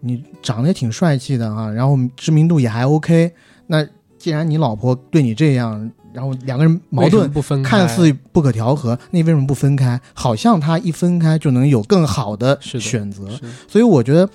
[0.00, 3.32] 你长得也挺帅气的啊，然后知名度也还 OK。
[3.66, 3.86] 那
[4.18, 10.00] 既然你老婆对你这样，然后两个人矛盾不分，看似不可调和，那为什么不分开？
[10.12, 13.28] 好像他一分开就能有更好的选择。
[13.66, 14.28] 所以我觉得，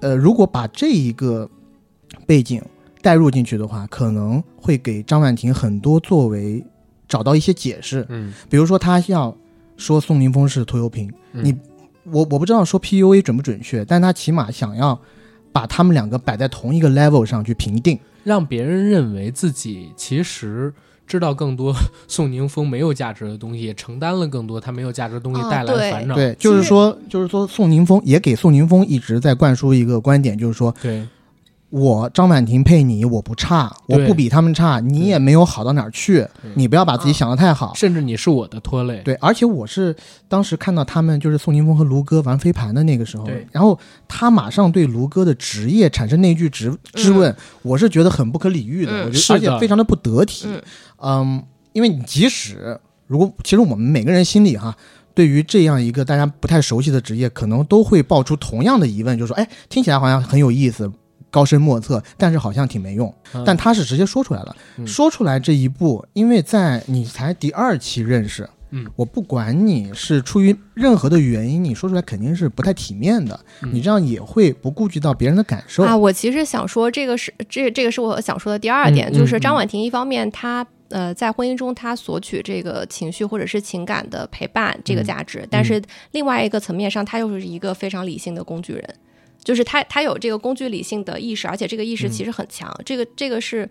[0.00, 1.50] 呃，如果把这一个
[2.26, 2.62] 背景
[3.02, 6.64] 带入进去的话，可能会给张婉婷很多作为
[7.08, 8.06] 找到一些解释。
[8.08, 9.36] 嗯，比如说他要
[9.76, 11.54] 说宋宁峰是拖油瓶，你。
[12.12, 15.00] 我我不知道说 PUA 准不准确，但他起码想要
[15.52, 20.72] 把他们两个摆在同一个 level 上去评定，让别人认为自己其实
[21.06, 21.74] 知道更多
[22.08, 26.14] 宋宁峰没有价值的东西，也承担了更多他没有价值的东西带来的烦恼。
[26.14, 31.06] 对，就是说，就是说，宋宁峰也给宋宁峰一直在灌输一个观点，就是说，对。
[31.70, 39.02] 我张婉婷配你，我不差，我不比他们差，你也没有好到哪儿去，你不要把自己想的太好，甚至你是我的拖累。
[39.04, 39.94] 对，而且我是
[40.28, 50.46] 当时看到他们就是宋宁峰和卢哥玩飞盘的那个时候，然后他马上对卢哥的职业产生那句质质问，我是觉得很不可理喻的，我觉得而且非常的不得体。
[51.02, 54.74] 嗯，因为你即使如果其实我们每个人心里哈，
[55.14, 60.90] 对于这样一个大家不太熟悉的职业，可能都会爆出同样的疑问，就是说，哎，听起来好像很有意思。
[61.30, 63.12] 高深莫测，但是好像挺没用。
[63.44, 73.38] 但他是直接说出来了，说出来这一步，因为在你才第二期认识，嗯，我不管你是出于任何的原因，你说出来肯定是不太体面的。
[73.72, 75.96] 你这样也会不顾及到别人的感受啊。
[75.96, 85.80] 我其实想说，这个是这这个是我想说的第二点，就是张婉婷一方面她呃在婚姻中她索取这个情绪或者是情感的陪伴这个价值，但是
[86.12, 88.94] 另外一个层面上，她又是一个非常理性的工具人。
[89.46, 92.68] 就是他，他有这个工具理性的意识，而且这个意识其实很强。
[92.84, 93.70] 这个，这个是，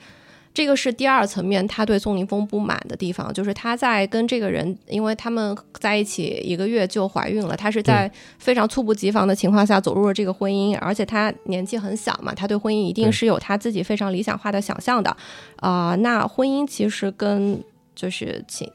[0.53, 8.09] 这个是第二层面，他对宋宁峰不满的地方，就是他在跟这个人，因为他们在一起一个月就怀孕了，他是在
[8.39, 15.13] 非常猝不及防的情况下走入了这个婚姻，而且他年纪很小嘛，他对婚姻一定是有他自己非常理想化的想象的
[15.57, 15.93] 啊。
[15.95, 17.61] 那婚姻其实跟
[17.93, 18.71] 就是情。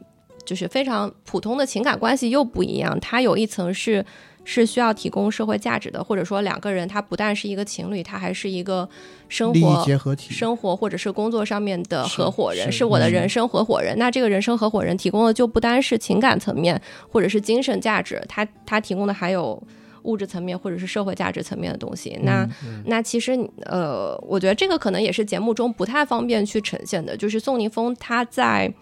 [0.47, 4.05] 就是非常普通的情感关系又不一样，它有一层是。
[4.53, 8.89] 是需要提供社会价值的，或者说两个人他不但是一个情侣，他还是一个
[9.29, 13.97] 生活结合体、生活或者是工作上面的合伙人，是我的人生合伙人。
[13.97, 19.63] 那这个人生合伙人提供的就不单是情感层面或者是精神价值，他他提供的还有
[20.03, 22.19] 物质层面或者是社会价值层面的东西。
[22.25, 22.45] 那
[22.87, 28.75] 那其实呃，我觉得这个可能也是节目中不太方便去呈现的，就是宋宁峰他在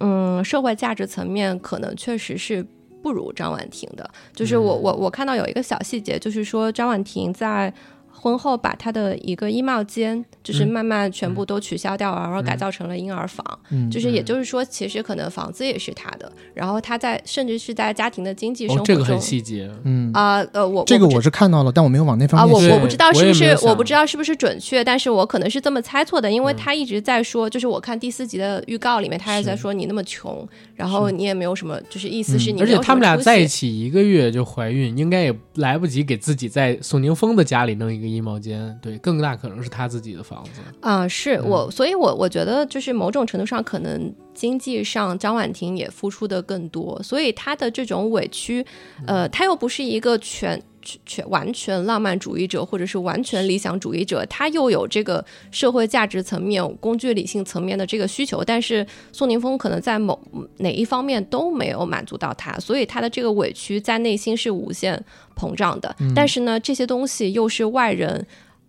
[0.00, 2.66] 嗯社会价值层面可能确实是。
[3.06, 7.72] 不如张婉婷的，就是我我我看到有一个小细节，就是说张婉婷在。
[8.18, 13.44] 婚后把他的一个衣帽间，就是慢慢全部都取消掉，然后改造成了婴儿房。
[13.70, 16.30] 嗯，就是也就是说，其实可能房子也是他的。
[16.54, 19.70] 然后他在甚至是在家庭的经济生活中，这个很细节。
[19.84, 22.56] 嗯啊呃，我这个我是看到了，但我没有往那方面。
[22.56, 32.60] 啊，我我不知道是不是我不知道是不是准确，但是我可能是这么猜错的，因为他一直在说，就是我看第四集的预告里面，他还在说你那么穷，然后你也没有什么，就是意思是你。
[32.60, 38.78] 而且他们俩在一起一个月就怀孕，应该也来不及给自己在宋宁峰的家里弄一个衣帽间。
[38.82, 38.98] 对。
[38.98, 48.66] 更大可能是他自己的房子啊，是我，所以我我觉得就是某种程度上，可能经济上张婉婷也付出的更多，所以她的这种委屈，
[49.06, 50.60] 呃，她又不是一个全
[51.04, 60.18] 全完全浪漫主义者或者是完全理想主义者，他又有这个社会价值层面、工具理性层面的这个需求，但是宋宁峰可能在某
[60.58, 65.02] 哪一方面都没有满足到他，所以他的这个委屈在内心是无限
[65.36, 68.26] 膨胀的，但是呢，这些东西又是外人。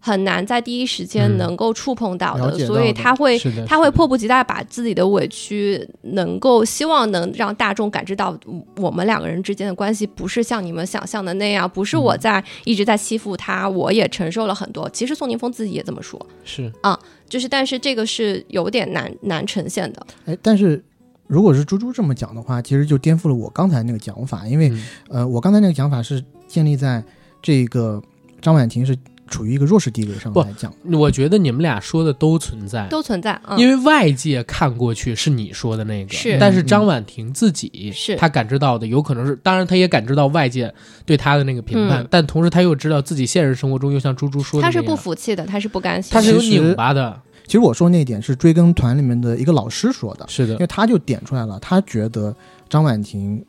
[0.08, 8.38] 很难在第一时间能够触碰到的，所以他会他会迫不及待把自己的委屈能够希望能让大众感知到
[8.78, 14.90] 我们两个人之间的关系不是像你们想象的那样，不是我在一直在欺负他，我也承受了很多。
[14.92, 20.08] 其实宋宁峰自己也这么说，是啊，就是但是这个是有点难难呈现的。
[20.26, 20.82] 哎，但是
[21.28, 24.72] 如果是猪猪这么讲的话，其实就颠覆了我刚才那个讲法，因为
[25.10, 27.04] 呃，我刚才那个讲法是建立在
[27.42, 28.02] 这个
[28.42, 28.98] 张婉婷是。
[29.28, 33.40] 处于一个弱势地位上来讲，我觉得你们俩说的都存在，都存在。
[33.58, 36.38] 因为外界看过去是你说的那个，是。
[36.40, 40.74] 但是张婉婷自己是她感知到的，有可能是，当然她也感知到外界
[41.06, 47.22] 对她的那个评判，但同时她又知道自己现实生活中又像猪猪说的，她是不服气的，她是不甘心，她是有拧巴的。
[47.46, 52.36] 其实我说那点是追根团里面的一个老师说的，是的，因为他就点出来了，他觉得
[52.70, 53.44] 张婉婷。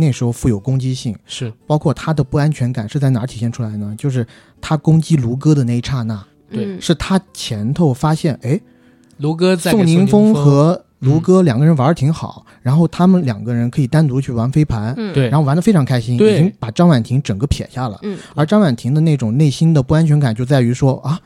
[0.00, 3.94] 那时候富有攻击性，是包括他的不安全感是在哪儿体现出来呢？
[3.96, 4.26] 就是
[4.60, 8.60] 他攻击卢哥的那一刹那，对，是他前头发现，哎，
[9.18, 21.20] 卢哥在宋宁峰和卢哥两个人玩的挺好，然后他们两个人可以单独去玩飞盘，对，然后玩的非常开心，已经把张婉婷整个撇下了，嗯，而张婉婷的那种内心的不安全感就在于说啊。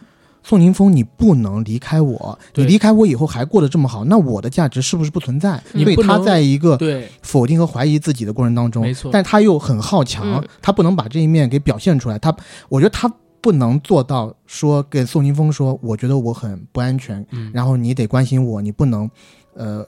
[0.47, 2.39] 宋宁峰，你不能离开我。
[2.55, 5.59] 你离开我以后还过得这么好，那我的价值是不是不存在？
[5.73, 6.79] 所以他在一个
[7.23, 9.11] 否定和怀疑自己的过程当中，没错。
[9.11, 12.19] 但他又很好强，他不能把这一面给表现出来。
[12.19, 12.37] 他，
[12.69, 19.11] 我觉得他不能做到说跟宋宁峰说，我觉得我很不安全，然后你得关心我，你不能，
[19.55, 19.83] 呃，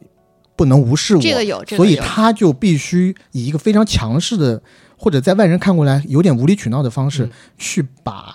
[0.57, 1.21] 不能无视我。
[1.21, 4.63] 这个有，所以他就必须以一个非常强势的，
[4.97, 8.35] 或者在外人看过来有点无理取闹的方式去把。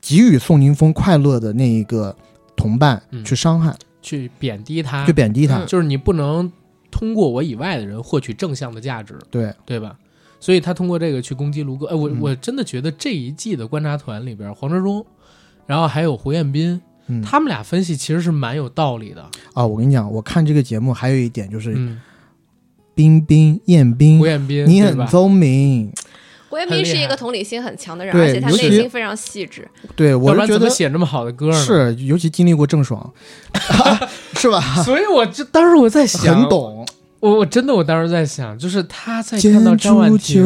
[0.00, 2.16] 给予宋宁峰快乐的那一个
[2.56, 6.50] 同伴去伤害、去贬低他、去贬低他，就是你不能
[6.90, 9.52] 通过我以外的人获取正向的价值，对。
[9.66, 9.96] 对吧？
[10.40, 11.86] 所以他通过这个去攻击卢哥。
[11.86, 15.04] 哎，我我真的觉得这一季的观察团里边，黄哲忠，
[15.66, 16.80] 然后还有胡彦斌，
[17.24, 19.28] 他们俩分析其实是蛮有道理的。
[19.52, 19.66] 啊。
[19.66, 21.74] 我跟你讲，我看这个节目还有一点就是，
[22.94, 25.92] 彬彬、彦斌、胡彦斌，你很聪明。
[26.48, 29.68] 胡彦斌是一个同理心很强的人，而且他内心非常细致。
[29.94, 33.12] 对，我是觉得写这么好的歌是，尤其经历过郑爽，
[34.36, 34.60] 是吧？
[34.82, 36.86] 所以我就当时我在想，很懂。
[37.20, 40.40] 我我真的我当时在想，就是他在看到张婉婷，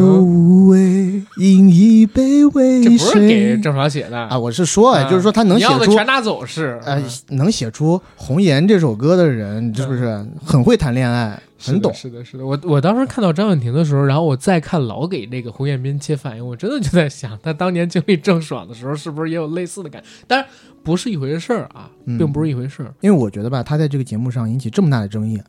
[1.37, 4.37] 饮一杯为这不是给郑爽写的啊！
[4.37, 11.39] 我是说，啊就是说他能写出全拿走是，呃，能写出《红颜》这首歌的人，是不是很会谈恋爱？
[11.59, 12.45] 很懂，是的，是的。
[12.45, 20.07] 我我当时看到张婉婷的时候，然后我再看老给那个胡彦斌切反应，我真的就在想，他当年经历郑爽的时候，是不是也有类似的感觉？
[20.27, 20.45] 当然
[20.83, 22.93] 不是一回事儿啊，并不是一回事儿。
[22.99, 25.41] 因为我觉得吧，他在这个节目上引起这么大的争议，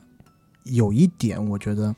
[0.65, 1.95] 有一点我觉得，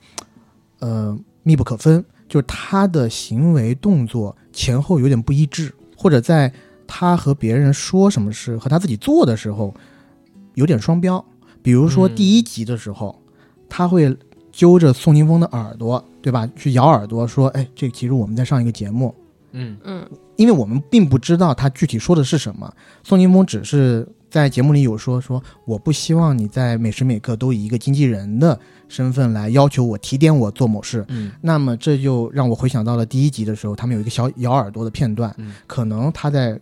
[0.81, 6.53] 呃，密不可分，就是他的行为动作前后有点不一致，或者在
[6.87, 9.75] 他和别人说什么事和他自己做的时候
[10.55, 11.25] 有点双标。
[11.63, 13.21] 比如说第一集的时候。
[13.69, 14.17] 他会
[14.53, 16.49] 揪着宋宁峰的耳朵，对吧？
[16.55, 19.13] 去咬耳朵，说：“哎，这其实我们在上一个节目。”
[19.51, 22.73] 嗯嗯，因为我们并不知道他具体说的是什么。
[23.03, 28.59] 宋宁峰只是在节目里有说说，我不希望你在每时每刻都以一个经纪人的
[28.89, 31.05] 身份来要求我提点我做某事。
[31.09, 36.59] 嗯，那么这就让我回想到了第一集的时候，他们有一个小咬耳朵的片段，嗯可能他在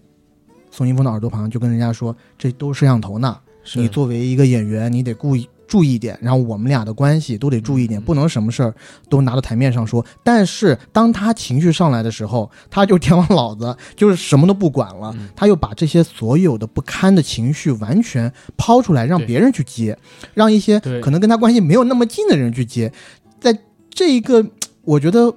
[0.71, 3.37] 宋宁峰的耳朵旁就跟人家说，这都是摄像头呢，
[3.75, 5.49] 你作为一个演员，你得故意。
[5.75, 8.73] 注意点，然后我们俩的关系都得注意点，嗯不能什么事儿
[9.09, 10.07] 都拿到台面上说。
[10.23, 19.99] 但是当他情绪上来的时候，他就天王老子，就是什么都不管了，嗯他又把这些所有的不堪的情绪完全抛出来，让别人去接，
[20.33, 22.93] 让一些可能跟他关系没有那么近的人去接，
[23.41, 23.59] 在
[23.91, 24.47] 这一个，
[24.85, 25.35] 我觉得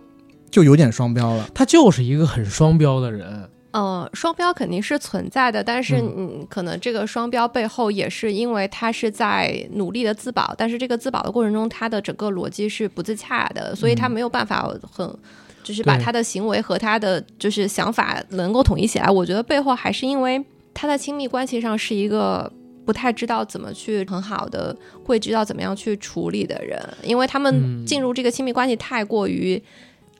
[0.51, 1.49] 就有点双标了。
[1.55, 3.49] 他就是一个很双标的人。
[3.77, 6.13] 呃，双标肯定是存在的，但是嗯。
[6.17, 15.15] 嗯，可能这个双标背后也是因为他是在努力的自保，但是这个自保的过程中，他的整个逻辑是不自洽的，所以他没有办法很。
[15.63, 20.41] 就是把他的行为和他的就是想法能够统一起来，我觉得背后还是因为
[20.73, 22.49] 他在亲密关系上是一个
[22.85, 24.73] 不太知道怎么去很好的
[25.03, 27.85] 会知道怎么样去处理的人，因为他们嗯。
[27.85, 29.61] 进入这个亲密关系太过于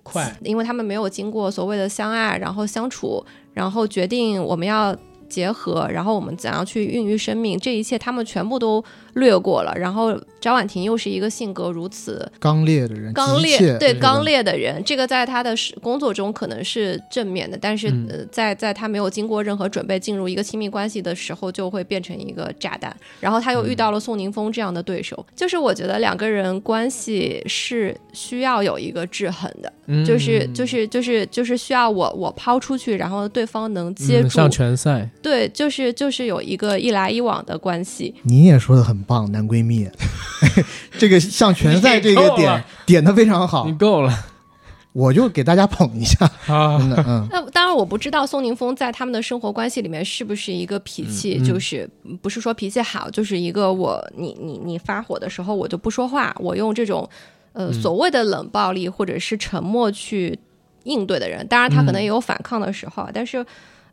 [0.04, 3.26] 快，因为他们没有经过所谓的相爱，然后相处，
[3.58, 4.96] 然后决定我们要
[5.28, 8.84] 结合，然后我们怎样去孕育生命，这一切他们全部都
[9.18, 9.74] 略过了。
[9.76, 22.96] 然后张婉婷又是一个性格如此刚烈的人，刚烈，对刚烈的人，这个在他的工作中可能是正面的，但是、嗯呃，在在他没有经过任何准备进入一个亲密关系的时候，就会变成一个炸弹。
[23.20, 38.14] 然后他又遇到了宋宁峰这样的对手，就是我觉得两个人关系是需要有一个制衡的，嗯就是就是就是就是需要我我抛出去，然后对方能接上拳赛，对，就是就是有一个一来一往的关系。
[38.24, 39.90] 你也说的很棒，男闺蜜，
[41.00, 44.14] 这个像拳赛这个点点的非常好你，够了
[44.94, 46.78] 我就给大家捧一下，啊！
[46.80, 51.88] 真的，嗯， 那当然，我不知道宋宁峰在他们的生活关系里面是不是一个脾气，就是
[52.22, 57.08] 不是说脾气好，就是一个我你你你发火的时候我就不说话，我用这种
[57.54, 60.38] 呃嗯所谓的冷暴力或者是沉默去
[60.84, 61.46] 应对的人。
[61.48, 63.46] 当然，他可能嗯也有反抗的时候，啊但是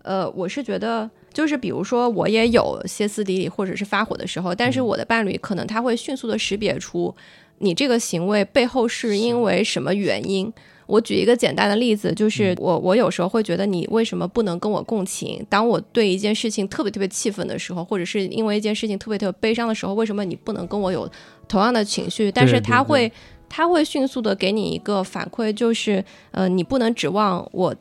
[0.03, 1.11] 呃，我是觉得。
[1.35, 7.15] 就是比如说，我也有歇斯底里或者是发火的时候，但是我的伴侣可能他会迅速的识别出
[7.59, 10.51] 你这个行为背后是因为什么原因。
[10.87, 15.45] 我举一个简单的例子，就是我我有时候会觉得你为什么不能跟我共情？
[15.49, 21.11] 当我对一件事情特别特别气愤的时候，或者是因为一件事情特别特别悲伤的时候，为什么你不能跟我有
[21.49, 22.31] 同样的情绪？
[22.31, 23.11] 但是他会
[23.49, 27.75] 他会迅速的给你一个反馈，就是呃，你不能指望我。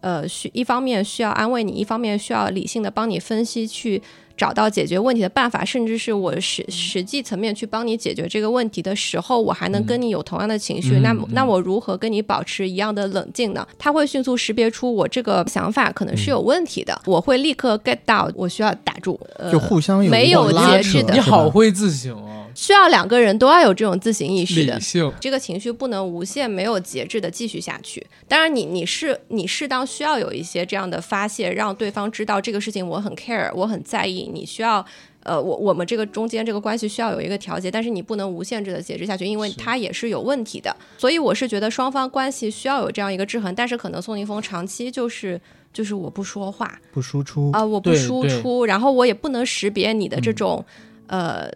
[0.00, 4.02] 呃，需一方面需要安慰你，一方面需要理性的帮你分析，去
[4.36, 13.66] 找到解决问题的办法，甚至是我实实际层面去帮你解决这个问题的时候，我还能跟你有同样的情绪，那那我如何跟你保持一样的冷静呢？
[13.78, 24.78] 他会迅速识别出我这个想法可能是有问题的，我会立刻 get 到，我需要打住，呃就，互相有没有节制的你好会自省哦，需要两个人都要有这种自省意识的
[25.20, 28.06] 这个情绪不能无限没有节制的继续下去。
[28.28, 34.30] 当然你，你是你适当需要有一些这样的发泄，让对方知道这个事情我很 care，我很在意。
[34.32, 34.84] 你需要，
[35.22, 40.74] 呃，我我们这个中间这个关系需要有一个调节，但是你不能无限制的节制下去，因为它也是有问题的。
[40.98, 45.40] 所以我是觉得双方关系需要有这样一个制衡，但是可能宋宁峰长期就是
[45.72, 50.64] 就是我不说话不输出啊、，我不输出，然后我也不能识别你的这种。
[50.68, 50.74] 呃
[51.10, 51.50] 呃，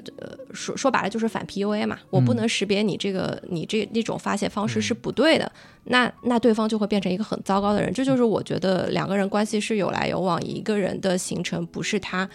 [0.53, 5.51] 说说白了就是反 PUA 嘛，我不能识别你这个、你这那种发泄方式是不对的，
[5.85, 7.95] 那那对方就会变成一个很糟糕的人。
[7.95, 12.29] 这就是我觉得两个人关系是有来有往，一个人的形成不是他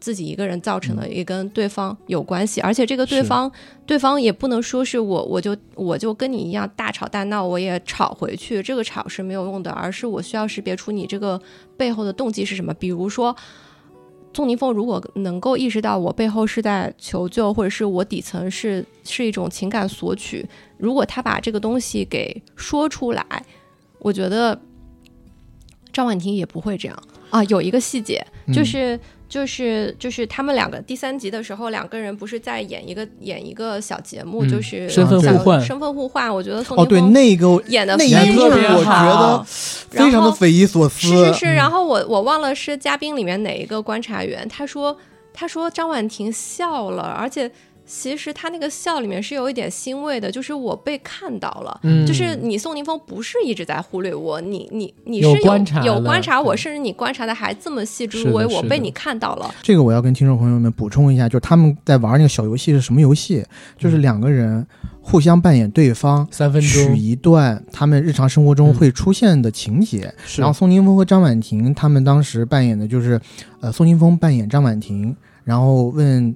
[0.00, 2.60] 自己一个人造成的，也跟对方有关系。
[2.60, 3.48] 而且这个对方，
[3.86, 11.40] 对方也不能说是我我就我就跟你一样大吵大闹，我也吵回去，这个吵是没有用的，而是我需要识别出你这个
[11.76, 12.74] 背后的动机是什么。
[12.74, 13.34] 比如说，
[14.34, 20.44] 宋宁峰如果能够意识到我背后是在求救，或者是我底层是是一种情感索取，
[20.76, 23.24] 如果他把这个东西给说出来，
[24.00, 24.60] 我觉得
[25.92, 27.42] 张婉婷也不会这样啊。
[27.44, 29.00] 有一个细节就嗯是。
[29.34, 35.60] 就是就是他们两个第三集的时候，两个人不是在演一个演一个小节目，嗯就是身份小互换。
[35.60, 36.32] 身份互换。
[36.32, 39.38] 我觉得宋哦，对，宁峰那个演的那一演幕得特别我觉好。
[39.38, 44.96] 得非常的匪夷所思，是是是，然后我我忘了是嘉宾里面哪一个观察员，他说
[45.32, 47.50] 他说张婉婷笑了，而且
[47.86, 51.80] 其实他那个笑里面是有一点欣慰的，就是我被看到了。
[51.82, 59.54] 嗯，就是你宋宁峰不是一直在忽略我，你你你是有有观察有观察我，甚至你观察的还这么细致入微，我被你看到了。
[59.62, 63.44] 这个我要跟听众朋友们补充一下，就是他们在玩那个小游戏是什么游戏？
[63.76, 64.66] 就是两个人
[65.02, 70.12] 互相扮演对方，三分钟取，一段他们日常生活中嗯会出现的情节。
[70.24, 73.20] 是然后宋宁峰和张婉婷他们当时扮演的就是，
[73.60, 75.14] 呃，宋宁峰扮演张婉婷，
[75.44, 76.34] 然后问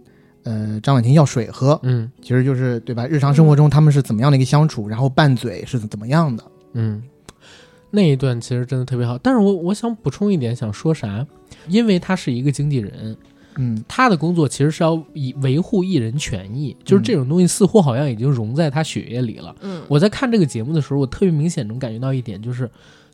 [0.49, 3.07] 呃张婉婷要水喝，嗯，其实就是对吧？
[3.07, 6.43] 日常生活中他们是怎么样的一个相处，然后拌嘴是怎么样的？
[6.73, 7.03] 嗯，
[7.91, 9.19] 那一段其实真的特别好。
[9.19, 11.27] 但是我我想补充一点，想说啥？
[11.67, 13.17] 因为他是一个经纪人，
[13.57, 19.55] 嗯，他的工作其实是要以维护艺人权益，就是这种东西似乎好像已经融在他血液里了。
[19.61, 22.71] 嗯，我在看这个节目的时候，我特别明显能感觉到一点，就是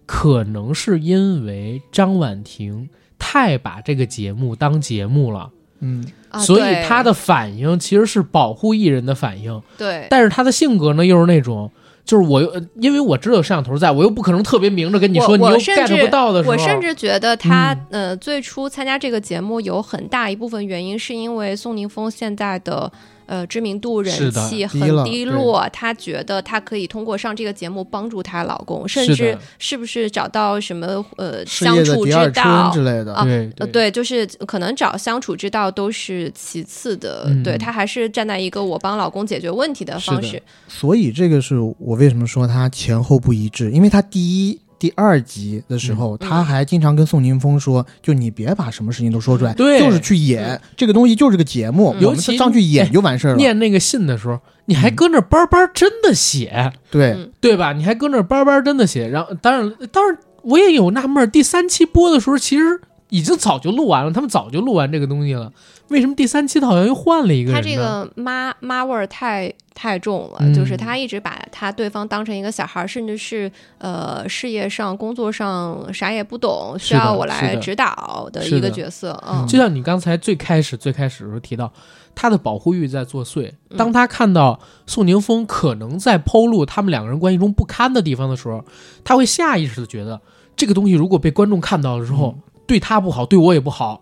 [0.06, 6.04] 可能是因为张婉婷太把这个节目当节目了，嗯，
[6.34, 10.06] 啊所以他的反应其实是保护艺人的反应，对。
[10.10, 11.70] 但是他的性格呢又是那种。
[12.06, 18.08] 就是我又，呃因为我知道有摄像头在，我又不可能特别明着跟你说，你又 get 至不到的时候，我甚至觉得他、嗯。
[18.08, 22.92] 呃最初参加这个节目有很大一部分原因是因为宋宁峰现在的
[23.26, 32.84] 呃知名度人气很低落，她觉得她可以通过上这个节目帮助她老公，甚至是不是找到什么呃相处之道之。
[32.84, 40.42] 类的，啊对呃，对，就是可能找相处之道都是其次的，嗯对她还是站在一个我帮老公解决问题的方式。
[40.68, 46.18] 所以这个是我为什么说她前后不一致，因为她第一、第二集的时候，嗯。
[46.18, 49.80] 他还经常跟宋宁峰说，就你别把什么事情都说出来，对。
[49.80, 51.86] 就是去演、这个东西，就是个节目，嗯。
[51.88, 53.36] 我们尤其上去演就完事儿了。
[53.36, 57.30] 念那个信的时候，你还搁那叭叭真的写，对，嗯。
[57.40, 57.72] 对吧？
[57.72, 65.52] 你还搁那叭叭真的写，然后当然，当然我也有纳闷儿，第三期播的时候其实已经早就录完了，他们早就录完这个东西了，
[65.88, 67.54] 为什么第三期他好像又换了一个人？
[67.54, 79.22] 他这个妈妈味儿太太重了，嗯就是他一直把他对方当成一个小孩儿，甚至是呃事业上、工作上啥也不懂，需要我来指导的一个角色。
[79.28, 81.70] 嗯，就像你刚才最开始最开始的时候提到，
[82.14, 83.48] 他的保护欲在作祟。
[83.70, 88.64] 嗯当他看到宋宁峰可能在剖露他们两个人关系中不堪的地方的时候，
[89.02, 90.20] 他会下意识的觉得
[90.56, 94.00] 这个东西如果被观众看到了之后，对他不好，对我也不好，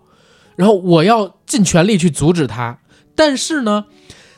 [0.56, 2.78] 然后我要尽全力去阻止他。
[3.14, 3.86] 但是呢，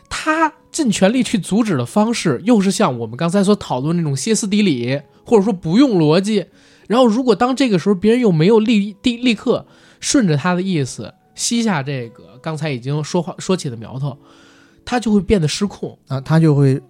[0.08, 6.46] 他尽全力去阻止的方式，又是像我们刚才所讨论那种歇斯底里，或者说不用逻辑。
[6.86, 9.66] 然后，如果当这个时候别人又没有立立立刻
[10.00, 14.18] 顺着他的意思吸下这个刚才已经说话说起的苗头，
[14.84, 15.98] 他就会变得失控。
[16.08, 16.80] 啊，他就会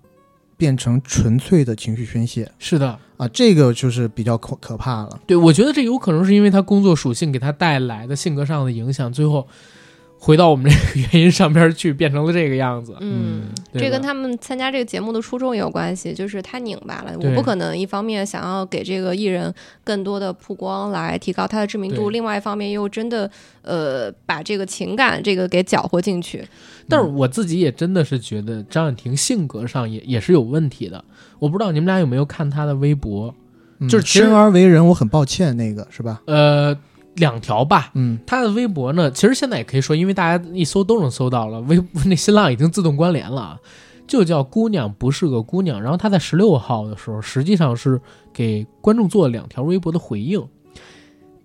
[0.56, 5.20] 变成纯粹的情绪宣泄是的，啊，这个就是比较可可怕了。
[5.26, 9.46] 对我觉得这有可能是因为他工作属性给他带来的性格上的影响，最后
[10.24, 12.96] 回到我们这个原因上边去，变成了这个样子。
[13.00, 13.42] 嗯，
[13.74, 17.12] 这跟他们参加这个节目的初衷也有关系，就是太拧巴了。
[17.20, 19.52] 我不可能一方面想要给这个艺人
[19.84, 26.42] 更多的曝光来提高他的知名度，另外一方面又真的呃把这个情感这个给搅和进去。
[26.88, 31.04] 但是我自己也真的是觉得张婉婷性格上也也是有问题的。
[31.38, 33.34] 我不知道你们俩有没有看她的微博，
[33.78, 36.22] 嗯就是其实生而为人，我很抱歉，那个是吧？
[36.26, 36.74] 呃，
[37.16, 37.90] 两条吧。
[37.94, 43.60] 嗯他的微博呢，其实现在也可以说，因为大家一搜都能搜到了，微 那新浪已经自动关联了啊，
[44.06, 45.80] 就叫“姑娘不是个姑娘”。
[45.82, 48.00] 然后他在十六号的时候，实际上是
[48.32, 50.46] 给观众做了两条微博的回应。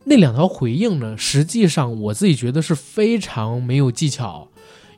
[0.06, 4.48] 那两条回应呢，实际上我自己觉得是非常没有技巧，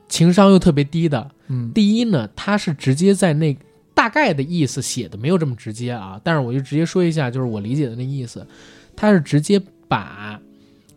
[0.07, 1.31] 情商又特别低的。
[1.47, 3.57] 嗯第一呢，他是直接在那
[3.93, 8.47] 大概的意思写的没有这么直接啊，但是我就直接说一下，就是我理解的那意思，
[8.95, 10.39] 他是直接把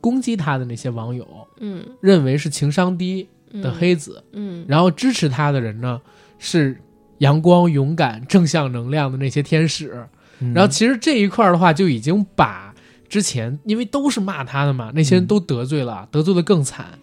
[0.04, 1.26] 攻击他的那些网友
[1.60, 1.82] 嗯。
[2.02, 3.62] 认为是情商低嗯。
[3.62, 4.66] 的黑子，嗯。
[4.68, 5.98] 然后支持他的人呢
[6.38, 6.78] 是
[7.18, 10.06] 阳光、勇敢、正向能量的那些天使。
[10.40, 10.52] 嗯。
[10.52, 12.74] 然后其实这一块的话，就已经把
[13.08, 16.98] 之前因为都是骂他的嘛，那些人都得罪了，得罪的更惨。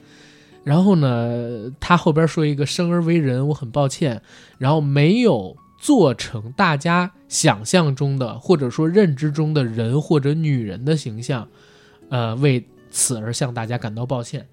[0.64, 4.22] 然后呢，他后边说一个生而为人，我很抱歉，
[4.60, 11.48] 然后没有做成大家想象中的或者说认知中的人或者女人的形象，
[12.10, 14.46] 呃，为此而向大家感到抱歉。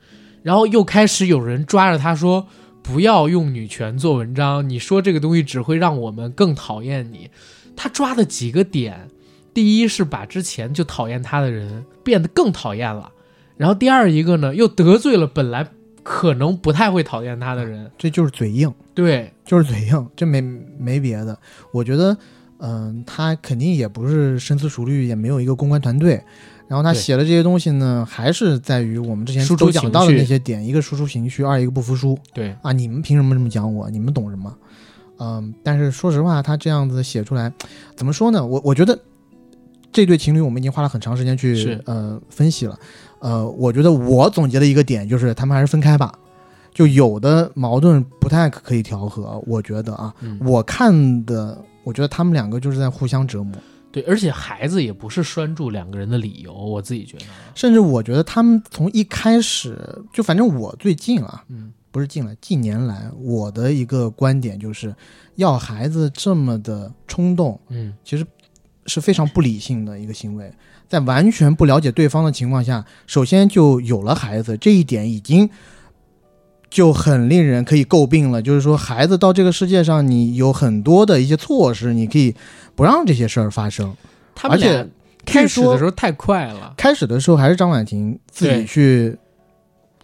[0.42, 2.46] 然后又开始有人抓着他说。
[2.80, 7.28] 不要用女权做文章，你说这个东西只会让我们更讨厌你。
[7.76, 9.08] 他抓的几个点，
[9.52, 13.12] 第一是把之前就讨厌他的人变得更讨厌了，
[13.58, 15.68] 然后第二一个呢，又得罪了本来
[16.02, 17.90] 可能不太会讨厌他的人。
[17.98, 21.38] 这就是嘴硬，对，就是嘴硬，这没没别的。
[21.72, 22.16] 我觉得，
[22.60, 26.24] 嗯、他肯定也不是深思熟虑，也没有一个公关团队。
[26.68, 32.70] 然后他写的这些东西呢，还是在于我们之前都讲到的那些点：一个输出情绪，二一个不服输对，啊！
[32.72, 33.88] 你们凭什么这么讲我？
[33.88, 34.54] 你们懂什么？
[35.18, 37.50] 嗯，但是说实话，他这样子写出来，
[37.96, 38.46] 怎么说呢？
[38.46, 38.98] 我我觉得
[39.90, 42.78] 这对情侣我们已经花了很长时间去呃分析了。
[43.20, 46.12] 呃，我觉得我总结的一个点就是，他们还是分开吧。
[46.74, 53.56] 就有的矛盾不太可以调和，我觉得啊，嗯，我看的，我觉得他们两个就是在互相折磨。
[53.90, 57.24] 对，而且孩子也不是拴住两个人的理由，我自己觉得。
[57.54, 59.78] 甚至我觉得他们从一开始
[60.12, 64.94] 就，反正我最近啊，嗯，不是近来，近年来我的一个观点就是，
[65.36, 68.26] 要孩子这么的冲动，嗯，其实
[68.86, 70.52] 是非常不理性的一个行为。
[70.86, 75.48] 在完全不了解对方的情况下，首先就有了孩子，这一点已经
[76.70, 78.40] 就很令人可以诟病了。
[78.42, 82.34] 就是说，孩子到这个世界上，你有很多的一些措施，你可以
[82.74, 83.94] 不让这些事儿发生。
[84.42, 84.86] 而且
[85.26, 89.18] 开始的时候太快了，开始的时候还是张婉婷自己去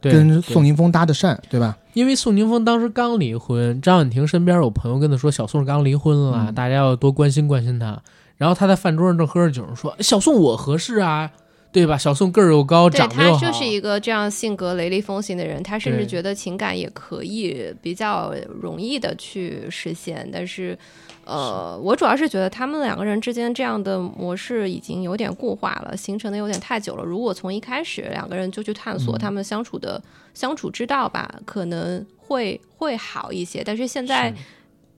[0.00, 1.78] 跟宋宁峰搭的讪，对吧？
[1.92, 8.02] 因为宋宁峰当时刚离婚，张婉婷身边有朋友跟他说：“小宋刚离婚了，大家要多关心关心他。”
[8.36, 11.30] 然后他在饭桌上正喝着酒，说：“小宋我合适啊，
[11.74, 11.98] 对吧？
[11.98, 20.28] 小宋个儿又高，长得又好。”他就是一个这样性格雷厉风行的人，他甚至觉得情感也可以比较容易的去实现。
[20.32, 20.78] 但是，
[21.24, 27.02] 呃，我主要是觉得他们两个人之间这样的模式已经有点固化了，形成的有点太久了。
[27.02, 30.00] 如果从一开始两个人就去探索他们相处的
[30.32, 33.64] 相处之道吧，可能会会好一些。
[33.64, 34.32] 但是现在，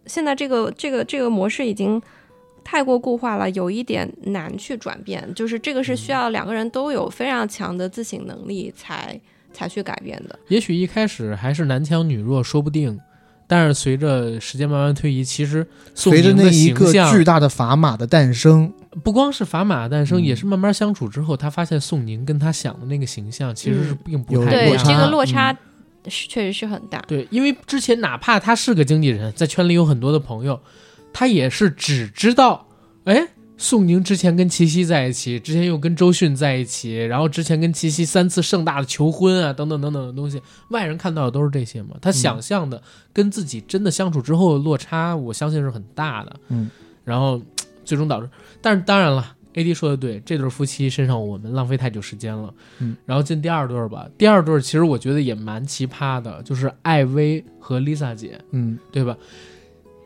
[0.04, 2.02] 现在这个这个这个模式已经。
[2.68, 5.24] 太过固化了，有一点难去转变。
[5.36, 9.18] 就是这个是需要两个人都有非常强的自省能力才
[9.52, 10.36] 才去改变的。
[10.48, 12.98] 也许一开始还是男强女弱，说不定。
[13.46, 15.64] 但是随着时间慢慢推移，其实
[15.94, 18.72] 随着那一个巨大的砝码的诞生，
[19.04, 25.56] 不光是砝码的诞生，也是慢慢相处之后，他发现宋宁跟他想的那个形象其实是并不太对这个落差
[26.08, 27.00] 是确实是很大。
[27.06, 30.60] 对，因为之前哪怕他是个经纪人，在圈里有很多的朋友。
[31.18, 32.68] 他也是只知道，
[33.04, 41.96] 哎，宋宁之前跟齐溪在一起，之前又跟周迅在一起，然后之前跟齐溪三次盛大的求婚啊，等等等等的东西，外人看到的都是这些嘛。
[42.02, 42.82] 他想象的
[43.14, 46.36] 跟自己真的相处之后的落差，我相信是很大的。
[46.48, 46.68] 嗯，
[47.02, 47.40] 然后
[47.82, 48.28] 最终导致，
[48.60, 52.52] 但是当然了，AD 说的对，这对夫妻身上我们浪费太久时间了。
[52.80, 59.16] 嗯，然后进第二对吧，第二对其实我觉得也蛮奇葩的，就是艾薇和 Lisa 姐，嗯，对吧？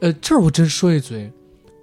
[0.01, 1.31] 呃，这儿我真说一嘴，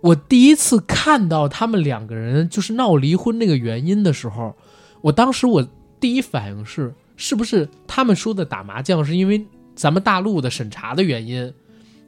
[0.01, 4.55] 我第一次看到他们两个人就是闹离婚那个原因的时候，
[5.01, 5.68] 我当时我
[5.99, 9.45] 第一反应是，是不是他们说的打麻将是因为
[9.76, 11.53] 咱们大陆的审查的原因，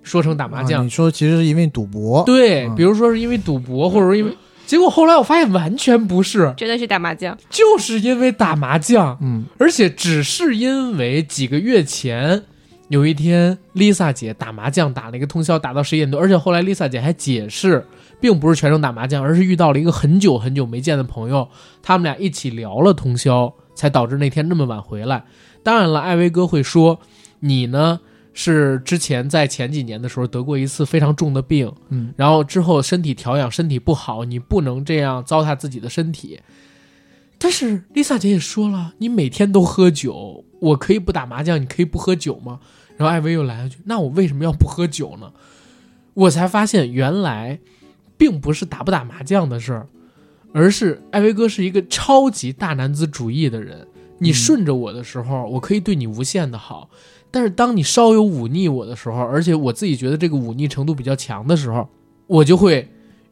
[0.02, 0.84] 说成打麻将？
[0.84, 2.24] 你说其实是因为赌博？
[2.26, 4.36] 对，比如说是因为赌博，或者说因为……
[4.66, 9.18] 结果后来我发现完全不是，真的是打麻将，就是因为打麻将。
[9.22, 12.44] 嗯，而且只是因为几个月前。
[12.90, 17.86] 有一天，Lisa 姐打麻将打了一个通宵，打到十一点多，而且后来 Lisa 姐还解释，
[18.20, 21.48] 并不是全程打麻将，而是遇到了一个很久很久没见的朋友，
[21.84, 25.24] 他们俩一起聊了通宵，才导致那天那么晚回来。
[25.62, 27.00] 当然了，艾薇哥会说，
[27.42, 28.00] 你呢
[28.34, 36.40] 是之前在前几年的时候得过一次非常重的病，嗯，然后之后身体调养，身体不好，你不能这样糟蹋自己的身体。
[37.38, 42.60] 但是 Lisa 姐也说了，你每天都喝酒，我可以不打麻将，你可以不喝酒吗？
[43.00, 45.32] 然后艾薇又来了句：“那我为什么要不喝酒呢？”
[46.16, 47.58] 我才发现，原来
[48.18, 49.88] 并不是打不打麻将的事儿，
[50.52, 53.88] 而是艾薇哥是一个超级大男子主义的人。
[54.18, 56.90] 你顺着我的时候，我可以对你无限的好；
[57.32, 61.88] 但是当你稍有忤逆我的时候，而且我自己觉得这个忤逆程度比较强的时候，
[62.28, 62.86] 我就会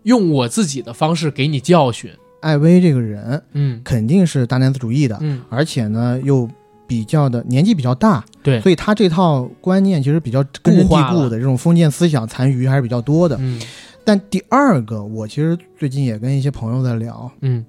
[0.04, 2.10] 用我自己的方式给你教训。
[2.40, 6.50] 艾薇这个人，嗯，肯定是大男子主义的，嗯，而且呢又。
[6.88, 13.36] 比较的年纪比较大，对，所以他这套观念其实比较根深蒂固的这种封建思想残余还是比较多的。
[13.40, 13.62] 嗯，
[14.06, 17.66] 但第二个，我其实最近也跟一些朋友在聊，嗯，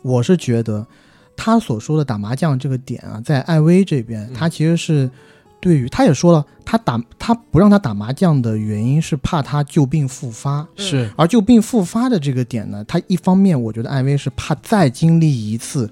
[0.00, 0.86] 我是觉得
[1.36, 5.10] 他所说的打麻将这个点啊，在艾薇这边，他其实是
[5.60, 15.90] 对于他也说了，他打他不让他打麻将的原因是怕他旧病复发，是，而旧病复发的这个点呢，他一方面我觉得艾薇是怕再经历一次。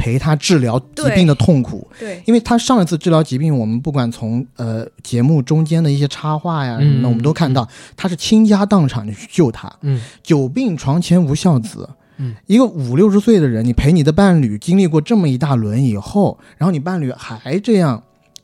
[0.00, 9.70] 陪他治疗疾病的痛苦，对，因为他上一次治疗疾病，我们不管从呃节目中间的一些插画呀什么的，我们都看到他是倾家荡产的去救他。
[9.82, 11.86] 嗯，久病床前无孝子。
[12.16, 18.02] 嗯，一个五六十岁的人，你陪你的伴侣经历过这么一大轮以后，然后你伴侣还这样。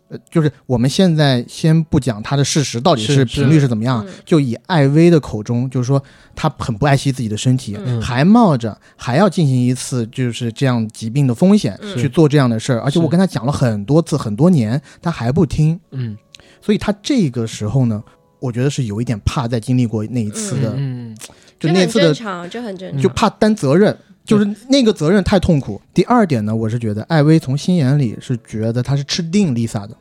[0.08, 6.02] 呃，就是我们现在先不讲他的事实到底是频率是怎么样，就以艾薇的口中，就是说
[6.34, 16.16] 他很不爱惜自己的身体，还冒着还要进行一次就是这样疾病的风险去做这样的事儿，而且我跟他讲了很多次很多年，他还不听，嗯，
[16.60, 18.02] 所以他这个时候呢，
[18.38, 21.16] 我觉得是有一点怕再经历过那一次的，嗯，
[21.58, 22.14] 就那次的，
[22.48, 23.96] 这很正常，就怕担责任，
[24.26, 25.80] 就是那个责任太痛苦。
[25.94, 29.96] 第二点呢，我是觉得艾薇从心眼里是觉得他是吃定 Lisa 的。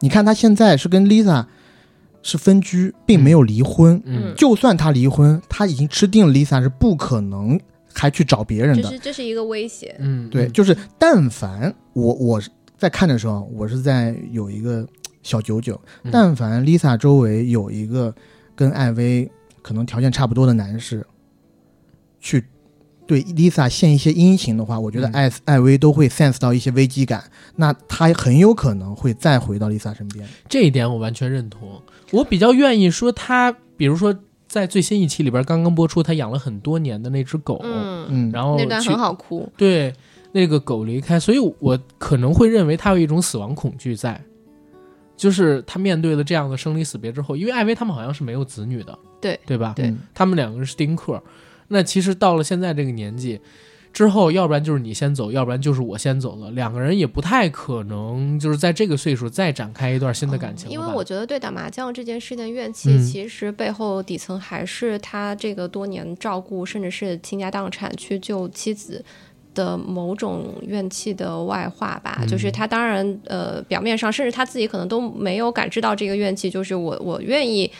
[0.00, 1.44] 你看他现在是跟 Lisa
[2.22, 4.00] 是分居，并没有离婚。
[4.04, 7.58] 嗯，就算他离婚，他已经吃定 Lisa 是不可能
[7.92, 8.82] 还还去找别人的。
[8.82, 9.96] 这是这是一个威胁。
[9.98, 12.42] 嗯，对，就是但凡我我
[12.76, 14.86] 在看的时候，我是在有一个
[15.22, 15.80] 小九九，
[16.12, 18.14] 但凡 Lisa 周围有一个
[18.54, 19.30] 跟艾薇
[19.62, 21.06] 可能条件差不多的男士，
[22.20, 22.44] 去。
[23.06, 27.22] 对 Lisa 献一些殷勤的话，我觉得艾艾薇都会 sense 到一些危机感，
[27.56, 30.26] 那他很有可能会再回到 Lisa 身边。
[30.48, 31.80] 这一点我完全认同。
[32.12, 34.14] 我比较愿意说他，比如说
[34.48, 39.46] 在最新一期里边刚刚播出，他养了很多年的那只狗，嗯，然后那段很好哭。
[39.56, 39.92] 对，
[40.32, 44.18] 那个狗离开，所以我可能会认为他有一种死亡恐惧在，
[45.16, 49.74] 就是他面对了这样的生离死别之后，因为艾薇他们好像是没有子女的，对对吧？
[49.76, 51.22] 对，他们两个人是丁克。
[51.74, 53.40] 那其实到了现在这个年纪
[53.92, 56.50] 之后，要不然就是你先走，要不然就是我先走了。
[56.52, 60.70] 两个人也不太可能就是在这个岁数再展开一段新的感情。
[60.70, 69.04] 因为我觉得对打麻将这件事的怨气，其实背后底层还是他这个多年照顾，甚至是倾家荡产去救妻子
[69.52, 72.24] 的某种怨气的外化吧。
[72.28, 77.70] 就是他当然呃表面上，甚至他自己可能都没有感知到这个怨气，就是我我愿意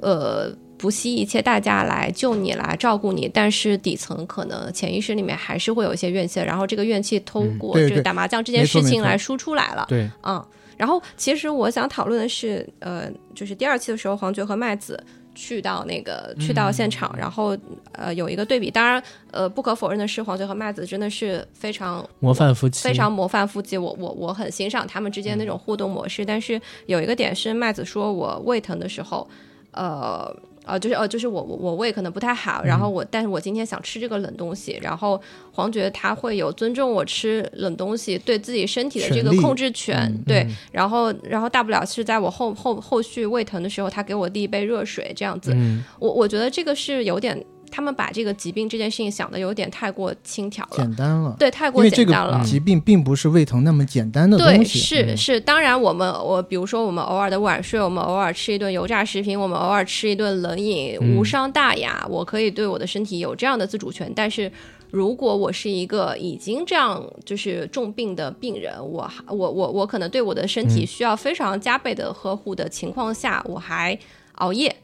[0.00, 0.52] 呃。
[0.82, 9.86] 不惜一切代价来救你，来照顾你，但是底层可能潜意识里面还是会有一些怨气，然后这个怨气通过这个打麻将这件事情来输出来了。
[9.88, 10.44] 对，嗯，
[10.76, 15.00] 然后其实我想讨论的是，呃，就是第二期的时候，黄觉和麦子
[15.36, 17.56] 去到那个去到现场，然后
[17.92, 18.68] 呃有一个对比。
[18.68, 23.78] 当然，呃，不可否认的是，黄觉和麦子真的是非常模范夫妻，非常模范夫妻。
[23.78, 26.24] 我我我很欣赏他们之间那种互动模式。
[26.24, 29.30] 但是有一个点是，麦子说我胃疼的时候，
[29.70, 30.34] 呃。
[30.64, 35.20] 呃，就是呃，就是我我我胃可能不太好，然后我，但是我今天想吃这个冷东西，然后
[35.52, 45.56] 黄觉他会有尊重我吃冷东西，对自己身体的这个控制权，对，然后然后大不了是在我后后后续胃疼的时候，他给我递一杯热水这样子，
[45.98, 47.44] 我我觉得这个是有点。
[47.72, 52.44] 他们把这个疾病这件事情想的有点太过轻佻了，简单了，对，太过简单了。
[52.44, 55.40] 疾病并不是胃疼那么简单的东西，是是。
[55.40, 62.06] 当然，我们我比如说，我们偶尔的晚睡，我们偶尔吃一顿油炸食品，我们偶尔吃一顿冷饮，无伤大雅。
[62.10, 64.12] 我可以对我的身体有这样的自主权。
[64.14, 64.52] 但是，
[64.90, 73.98] 如果我是一个已经这样就是重病的病人，我我我我可能对我的身体需要非常加倍的呵护的情况下，我还
[74.34, 74.76] 熬夜，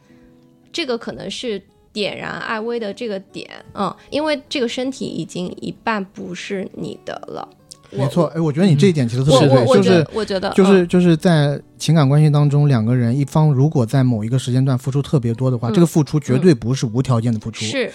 [0.73, 1.63] 这个可能是。
[1.99, 7.49] 点燃艾薇的这个点，嗯，因为这个身体已经一半不是你的了。
[7.91, 17.65] 没错，哎，我觉得你这一点其实特别对，就是我觉得就是就是在情感关系当中，两个人一方如果在某一个时间段付出特别多的话，这个付出绝对不是无条件的付出。
[17.65, 17.91] 是，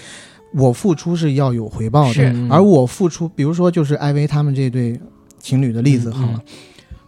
[0.53, 4.99] 我付出是要有回报的，而我付出，比如说就是艾薇他们这对
[5.39, 6.41] 情侣的例子好了，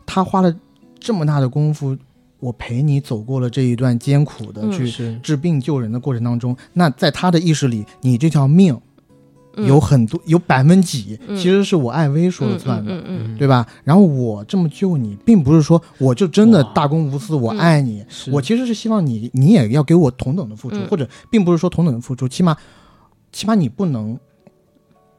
[0.05, 0.55] 他花了
[0.97, 1.97] 这么大的功夫。
[2.39, 8.79] 我陪你走过了这一段艰苦的去治病救人的过程当中，那在他的意识里，你这条命
[9.57, 13.01] 有很多有百分几，其实是我艾薇说了算的，
[13.37, 13.65] 对吧？
[13.83, 22.55] 然后我这么救你，并不是说我就真的大公无私，我爱你，我其实是希望你你也要给我同等的付出，或者并不是说同等的付出，起码
[23.31, 24.19] 起码你不能。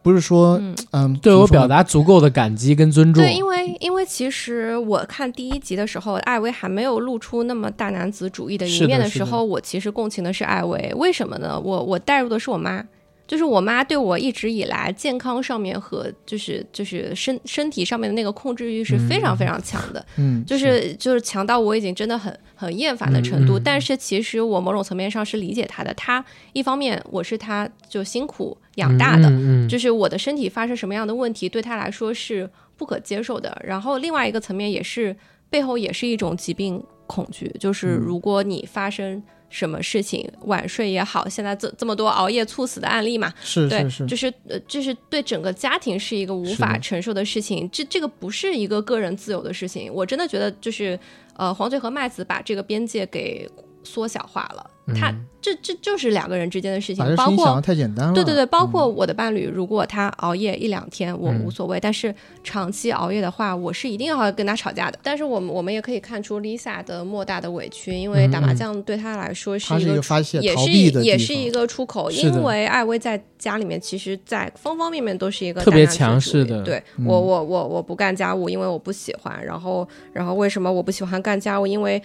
[0.06, 3.24] 不是说，嗯，对我表达足够的感激跟尊重。
[3.24, 10.92] 对，因为因为其实我看第一集的时候，艾薇还没有露出那么大男子主义的一面的时候，我其实共情的是艾薇。
[10.94, 11.58] 为什么呢？
[11.58, 12.84] 我我带入的是我妈。
[13.26, 23.58] 就是我妈对我一直以来健康上面和就是就是身身体上面的那个控制欲是非常非常强的，嗯，就是就是强到我已经真的很很厌烦的程度。
[23.58, 25.92] 但是其实我某种层面上是理解她的。
[25.94, 29.30] 她一方面我是她就辛苦养大的，
[29.68, 33.60] 就是我的身体发生什么样的问题对他来说是不可接受的。
[33.62, 35.14] 然后另外一个层面也是
[35.50, 39.22] 背后也是一种疾病恐惧，就是如果你发生。
[39.48, 47.70] 什么事情晚睡也好，现在这这么多熬夜猝死的案例嘛，是是是，就是呃，就是对整个家庭是一个无法承受的事情。
[47.70, 49.90] 这这个不是一个个人自由的事情。
[49.94, 50.98] 我真的觉得就是
[51.36, 53.48] 呃，黄嘴和麦子把这个边界给
[53.84, 54.68] 缩小化了。
[54.94, 58.14] 他这这就是两个人之间的事情，包括太简单了。
[58.14, 62.12] 对对对，包括我的伴侣，如果他熬夜一两天，我无所谓；但是
[62.42, 64.98] 长期熬夜的话，我是一定要跟他吵架的。
[65.02, 70.70] 但是我们我们也可以看出 Lisa 的莫大的委屈，因为打麻将对他来说是一个发泄、也是
[71.02, 72.10] 也是一个出口。
[72.10, 76.62] 因为艾薇在家里面，其实，在方方面面都是一个特别强势的。
[76.62, 79.44] 对我我我我不干家务，因为我不喜欢。
[79.44, 81.66] 然后然后为什么我不喜欢干家务？
[81.66, 82.02] 因为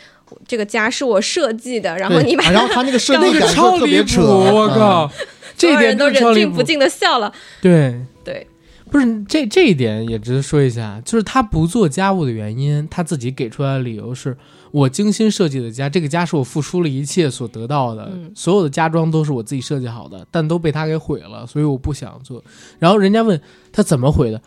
[0.47, 1.97] 这个家是我设计的。
[1.97, 3.47] 然后你把他那个设计感。
[3.53, 4.21] 超离谱！
[4.21, 5.11] 我靠，
[5.57, 7.31] 这点都忍俊不禁的笑了。
[7.61, 8.47] 对对，
[8.89, 14.35] 不是这这一点也值得说一下，就是他不做家务的原因，他自己给出来的理由是：
[14.71, 22.43] 我精心设计的家，这个家是我付出了一切所得到的，所有的家装都是我自己设计好的，但都被他给毁了，所以我不想做。
[22.79, 23.39] 然后人家问
[23.71, 24.41] 他怎么毁的，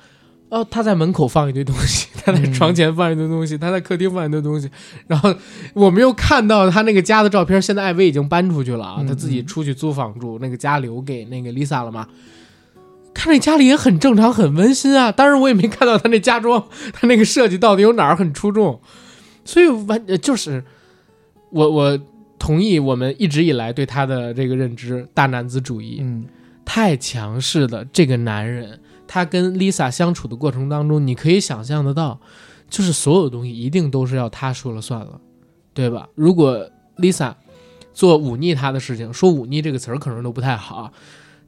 [0.55, 4.71] 哦，他在门口放一堆东西，他在床前放一堆东西，他在客厅放一堆东西，
[5.09, 5.35] 然后
[5.73, 12.07] 我们又看到他那个家的照片，现在艾薇已经搬出去了啊，他自己出去租房住，那个家留给那个 Lisa 了嘛。
[13.13, 15.11] 看那家里也很正常，很温馨啊。
[15.11, 18.81] 当然，我也没看到他那家装，他那个设计到底有哪儿很出众。
[19.45, 20.65] 所以完就是
[21.51, 21.99] 我我
[22.39, 26.25] 同意我们一直以来对他的这个认知，大男子主义，嗯，
[26.65, 32.21] 太强势的这个男人，他跟 Lisa 相处的过程当中，你可以想象得到，
[32.69, 35.21] 就是所有东西一定都是要他说了算了，
[35.73, 36.09] 对吧？
[36.15, 37.35] 如果 Lisa
[37.93, 40.93] 做忤逆他的事情，说忤逆这个词儿可能都不太好。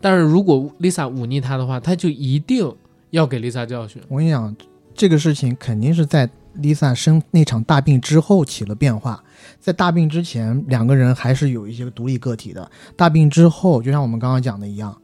[0.00, 2.72] 但是如果 Lisa 忤逆他的话，他就一定
[3.10, 4.02] 要给 Lisa 教训。
[4.08, 4.54] 我跟你讲，
[4.94, 6.28] 这个事情肯定是在
[6.58, 9.22] Lisa 生那场大病之后起了变化。
[9.58, 12.70] 在大病之前，两个人还是有一些独立个体的。
[12.94, 14.96] 大病之后，就像我们刚刚讲的一样，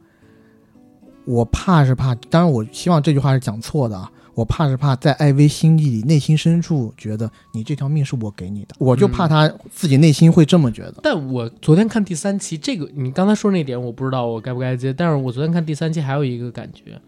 [1.25, 4.11] 我怕是怕，当然我希望这句话是讲错的啊。
[4.35, 10.95] 我怕是怕在艾薇心底里，内心深处觉得你这条命是我给你的，我就怕他自己内心会这么觉得。
[11.03, 16.99] 但我昨天看第三期，这个你刚才说那点我不知道我该不该接，但是我昨天看第三期还有一个感觉，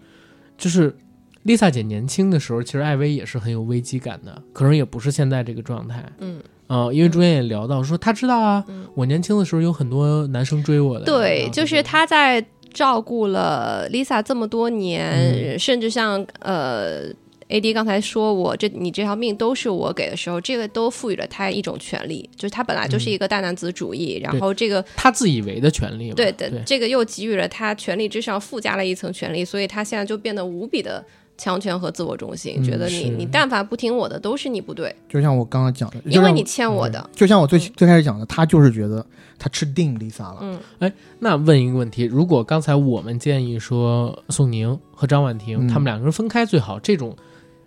[0.55, 0.95] 就是
[1.41, 6.05] 丽萨姐年轻的时候，其实艾薇也是很有危机感的，可能也不是现在这个状态。
[6.19, 8.63] 嗯，啊，因为中间也聊到说他知道啊，
[8.93, 11.05] 我年轻的时候有很多男生追我的。
[11.05, 12.45] 对，就是他在。
[12.75, 17.07] 照顾了 Lisa 这么多年，甚至像呃
[17.47, 31.01] AD 刚才说我这你这条命都是我给的时候，这个都赋予了他一种权利，就是他本来就是一个大男子主义，然后这个他自以为的权利，对的，这个又给予了他权利之上附加了一层权利，所以他现在就变得无比的。
[31.37, 34.95] 强权和自我中心，觉得你你但凡不听我的，都是你不对。
[35.09, 37.09] 就像我刚刚讲的，因为你欠我的。
[37.13, 39.05] 就像我最最开始讲的，他就是觉得
[39.37, 40.37] 他吃定 Lisa 了。
[40.41, 47.15] 嗯，哎，那问一个问题：如果刚才我们建议说宋宁和张婉婷他们两个人分开最好，这种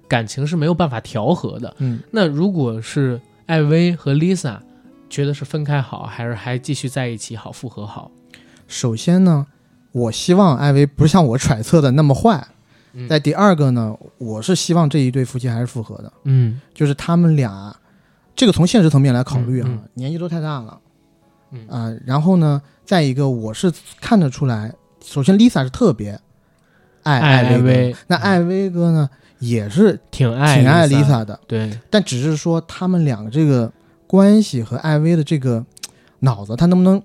[0.08, 1.74] 感情是没有办法调和的。
[1.78, 4.56] 嗯，那如果是艾薇和 Lisa
[5.10, 8.10] 觉得是分开好，还是还继续在一起好，复合好？
[8.66, 9.46] 首先呢，
[9.92, 12.46] 我希望艾薇不是像我揣测的那么坏。
[13.06, 16.10] 在第二个呢，我是希望这一对夫妻还是复合的。
[16.24, 17.76] 嗯，就是他们俩，
[18.34, 20.78] 这个从现实层面来考虑啊，年纪都太大了。
[21.50, 24.74] 嗯啊，然后呢，再一个，我是看得出来，
[25.04, 26.18] 首先 Lisa 是特别
[27.02, 31.38] 爱艾薇，那艾薇哥呢也是挺爱挺爱 Lisa 的。
[31.46, 33.70] 对，但只是说他们两个这个
[34.06, 35.64] 关系和艾薇的这个
[36.20, 37.02] 脑子，他能不能？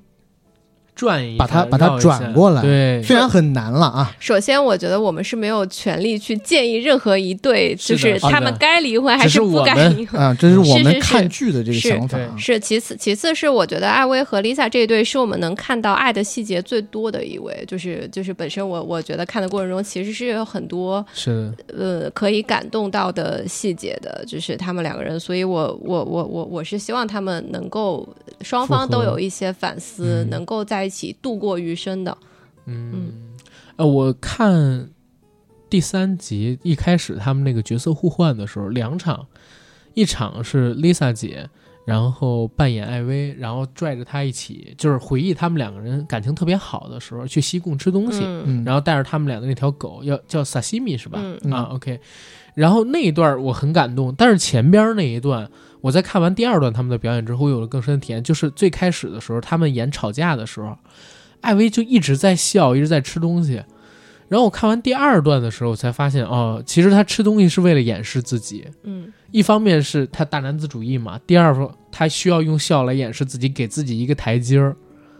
[0.95, 4.15] 转一把它把它转过来，对，虽然很难了啊。
[4.19, 10.35] 首先，我觉得我们是没有权利去建议任何一对，就是他们该离婚还是不该离婚啊。
[10.39, 12.19] 这是我们看剧的这个想法。
[12.37, 28.07] 是其次，其次是我觉得艾薇和 Lisa 这一对是我们能看到爱的细节最多的一位，就是就是本身我我觉得看的过程中其实是有很多是呃可以感动到的细节的，就是他们两个人，所以我我我我我是希望他们能够
[28.41, 30.82] 双方都有一些反思，能够在。
[30.83, 32.17] 一起度过余生的，
[32.65, 33.13] 嗯，
[33.75, 34.89] 呃，我看
[35.69, 39.25] 第三集一开始他们那个角色互换的时候，两场，
[39.93, 41.49] 一场是 Lisa 姐，
[41.85, 48.21] 然后扮演艾薇，然后拽着她一起，就是回忆他们两个人感情特别好的时候，去西贡吃东西，
[48.65, 51.19] 然后带着他们俩的那条狗，要叫萨西米是吧？
[51.51, 51.99] 啊，OK，
[52.53, 55.49] 然后那一段我很感动，但是前边那一段。
[55.83, 58.23] 我在看完第二段他们的表演之后，我有了更深的体验。
[58.23, 60.77] 就是最开始的时候，他们演吵架的时候，
[61.41, 63.61] 艾薇就一直在笑，一直在吃东西。
[64.29, 68.65] 然后我看完第二段的时候，我才发现，哦，其实他吃东西是为了掩饰自己。
[68.83, 74.73] 嗯，一方面是他大男子主义嘛，第二方他需要用笑来掩饰自己，给自己一个台阶儿。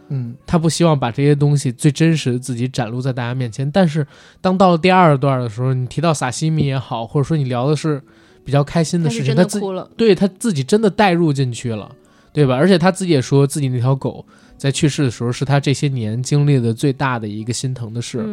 [0.08, 3.70] 嗯，他不希望把这些东西最真实的自己展露在大家面前。
[3.70, 4.06] 但是
[4.40, 8.02] 当到了第二段的时候，你提到萨西米也好，或者说你聊的是。
[8.44, 9.60] 比较开心的事情，他自
[9.96, 11.90] 对他自己真的带入进去了，
[12.32, 12.54] 对吧？
[12.54, 14.24] 而且他自己也说自己那条狗
[14.56, 18.24] 在去世的时候是他这些年经历的最大的一个心疼的事，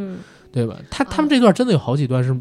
[0.52, 0.78] 对吧？
[0.90, 2.36] 他他们这段真的有好几段是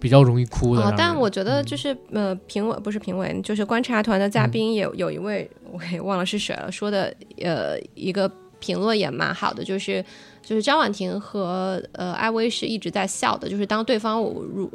[0.00, 0.94] 比较容易哭的。
[0.96, 8.30] 但我觉得就是呃，评委不是评委，就是观察团的嘉宾也有一位我也忘了是谁了，说的呃一个
[8.60, 10.04] 评论也蛮好的，就是。
[10.46, 14.70] 就是张婉婷和呃艾薇是一直在笑的，就是当对方如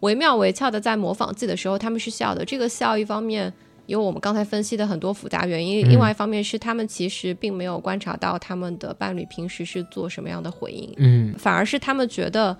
[0.00, 2.44] 惟妙惟肖的在模仿自己的时候，他们是笑的。
[2.44, 3.50] 这个笑一方面
[3.86, 12.54] 有我们刚才分析的很多复杂原因，另外一方面是他们其实并没有观察到他们的伴侣平时是做什么样的回应，嗯，反而是他们觉得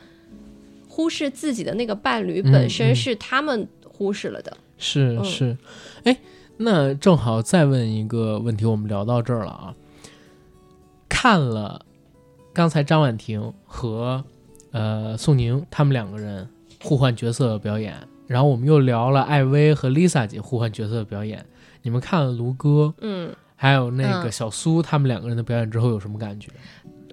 [0.89, 4.57] 忽视自己的那个伴侣本身是他们忽视了的。
[4.79, 5.55] 是是，
[6.05, 6.16] 哎，
[6.57, 9.75] 那正好再问一个问题，我们聊到这儿了啊。
[11.25, 11.81] 看了
[12.53, 14.22] 刚才张婉婷和
[14.72, 16.47] 呃宋宁他们两个人
[16.83, 17.95] 互换角色的表演，
[18.27, 21.43] 然后我们又聊了艾薇和 Lisa 姐互换角色的表演。
[21.81, 26.51] 你们看了卢哥，嗯，还有那个小苏他们两个人的表演之后有什么感觉？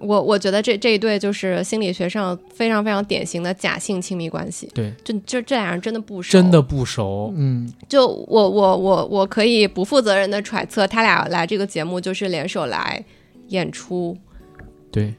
[0.00, 4.70] 我我觉得这这一对就是心理学上非常非常典型的假性亲密关系。
[4.74, 7.32] 对，就就这俩人真的不熟，真的不熟。
[7.34, 13.02] 嗯，就我我我我可以不负责任的揣测，他俩来这个节目就是联手来
[13.52, 14.18] 演出。
[14.90, 15.14] 对，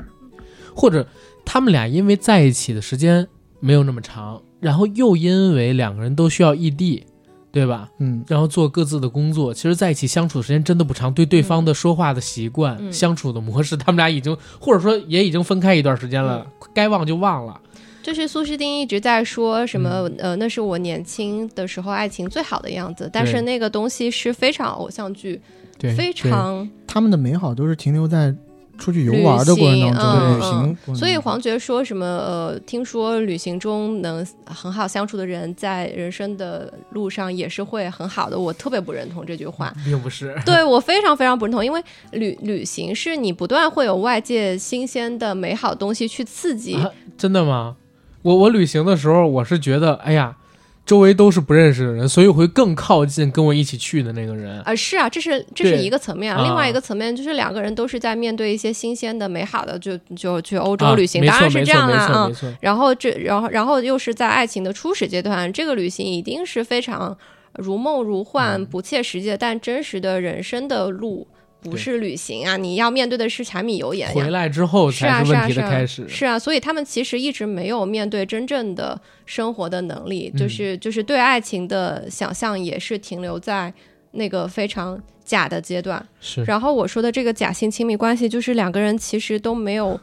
[0.76, 1.08] 或者
[1.46, 3.28] 他们俩因为在一起的时间
[3.60, 7.06] 没有那么长，然后又因为两个人都需要异地。
[7.54, 7.88] 对吧？
[8.00, 17.62] 嗯，然后做各自的工作，其实在一起相处的时间真的不长，对对方的说话的习惯、相处的模式，他们俩已经或者说也已经分开一段时间了，该忘就忘了。
[18.02, 25.40] 就是苏诗丁一直在说什么，呃，那是我年轻的时候爱情最好的样子，但是那个东西是非常偶像剧，
[25.96, 28.34] 非常他们的美好都是停留在。
[28.76, 38.38] 出去游玩的过程当中，旅行，所以黄觉说什么呃，听说旅行中能很好相处的人，在人生的路上也是会很好的。
[38.38, 41.82] 我特别不认同这句话，并不是，对我非常非常不认同，因为
[42.14, 46.76] 旅旅行是你不断会有外界新鲜的美好东西去刺激。
[47.16, 47.76] 真的吗？
[48.24, 50.36] 我我旅行的时候，我是觉得，哎呀。
[50.86, 54.76] 周围都是不认识的人，所以会更靠近跟我一起去的那个人啊。
[54.76, 62.32] 是啊，这是这是一个层面，另外一个层面就是两个人都是在面对一些新鲜的、美好的，就就去欧洲旅行，当然是这样啦啊。
[62.60, 67.18] 然后这，然后然后又是在爱情的初始阶段，这个旅行一定是非常
[67.54, 71.26] 如梦如幻、不切实际的，但真实的人生的路。
[71.64, 72.58] 不是旅行啊！
[72.58, 74.12] 你要面对的是柴米油盐。
[74.14, 76.08] 回来之后才是问题的开始。
[76.08, 83.74] 是啊，所以他们其实一直没有面对真正的生活的能力，就是就是对爱情的想象也是停留在
[84.12, 86.06] 那个非常假的阶段。
[86.20, 86.44] 是。
[86.44, 90.00] 然后我说的这个假性亲密关系，就是两个人其实都没有，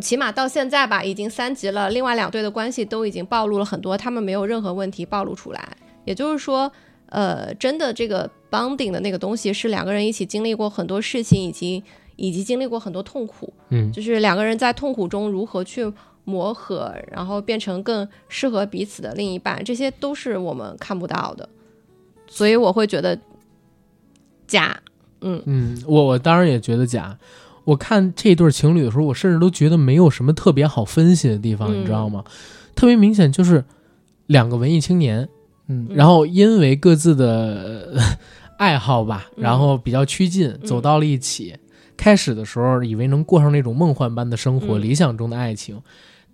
[0.00, 5.68] 起码到现在吧，已经三级了，另外两对的关系都已经暴露了很多，他们没有任何问题暴露出来。
[6.04, 6.70] 也就是说。
[7.12, 11.84] 呃，真的，这个 bonding 的那个东西是两个人一起经历过很多事情，以及
[12.16, 15.92] 以及经历过很多痛苦，嗯，就是两个人在痛苦中如何去
[16.24, 21.46] 磨合，然后变成更适合彼此的另一半，这些都是我们看不到的，
[22.26, 23.18] 所以我会觉得
[24.46, 24.80] 假，
[25.20, 27.18] 嗯嗯，我我当然也觉得假。
[27.64, 32.24] 我看这对情侣的时候，我甚至都觉得没有什么特别好分析的地方，你知道吗？
[32.74, 33.62] 特别明显就是
[34.28, 35.28] 两个文艺青年。
[35.68, 37.94] 嗯，然后因为各自的
[38.58, 41.56] 爱好吧，然后比较趋近，走到了一起。
[41.96, 45.80] 开始的时候以为能过上那种梦幻般的生活，理想中的爱情，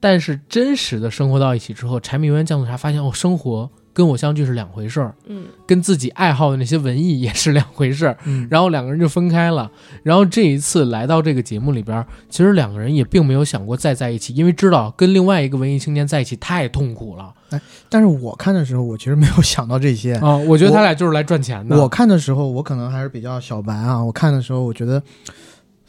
[0.00, 3.70] 但是真实的生活到一起之后，柴米油盐酱醋茶，发现哦，生活。
[3.98, 9.68] 跟我相聚是两回事儿，嗯，跟自己爱好的那些文艺也是两回事儿，嗯，然后两个人就分开了，
[10.04, 17.34] 然后这一次来到这个节目里边，其实两个人也并没有想过再在一起，因为知道跟另外一个文艺青年在一起太痛苦了。
[17.50, 21.76] 哎，但是我看的时候，我其实没有想到这些啊， 我觉得他俩就是来赚钱的。
[21.76, 25.02] 我看的时候，我可能还是比较小白啊，我看的时候，我觉得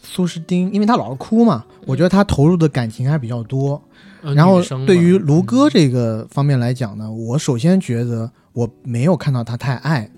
[0.01, 3.79] 苏诗丁，因为他老是哭嘛，我觉得他投入的感情还比较多。
[4.21, 8.31] 然后对于卢哥这个方面来讲呢，我首先觉得。
[8.51, 10.09] 我没有看到他太爱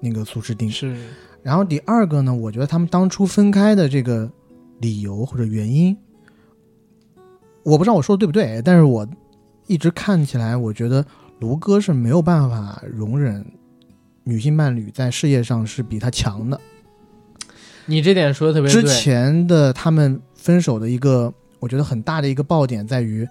[0.00, 0.94] 那个苏诗丁，是。
[1.42, 4.30] 然后第二个呢，我觉得他们当初分开的这个
[4.80, 5.96] 理由或者原因，
[7.64, 9.08] 我不知道我说的对不对，但是我
[9.66, 11.04] 一直看起来，我觉得
[11.40, 13.44] 卢哥是没有办法容忍
[14.22, 16.60] 女性伴侣在事业上是比他强的。
[17.86, 18.82] 你这点说的特别对。
[18.82, 23.28] 之前的他们分手的一个，我觉得很大的一个爆点在于，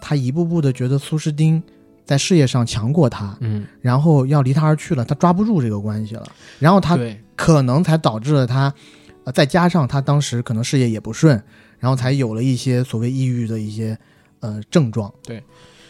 [0.00, 1.62] 他一步步的觉得苏诗丁。
[2.04, 6.26] 在事业上强过他，嗯，然后要离他而去了，他抓不住这个关系了，
[6.58, 6.98] 然后他
[7.36, 8.74] 可能才导致了他，
[9.22, 11.40] 呃，再加上他当时可能事业也不顺，
[11.78, 13.96] 然后才有了一些所谓抑郁的一些
[14.40, 15.10] 呃症状。
[15.22, 15.42] 对，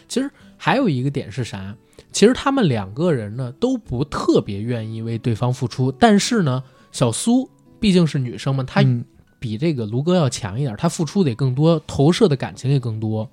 [0.07, 1.75] 其实还有一个点是啥？
[2.11, 8.83] 其实他们两个人呢都不特别愿意为对方付出，但是呢，小苏毕竟是女生嘛，她
[9.43, 13.29] 比这个卢哥要强一点，他付出的也更多，投射的感情也更多，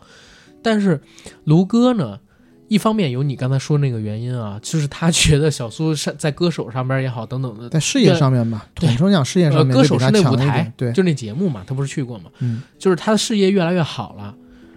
[0.61, 1.01] 但是
[1.45, 2.19] 卢哥呢？
[2.67, 14.35] 一方面有你刚才说那个原因啊，就是他觉得小苏上在歌手上边也好，等等的，在事业上面吧，统称讲事业上面，歌手是那舞台，对，就那节目嘛，他不是去过嘛，嗯，就是他的事业越来越好了，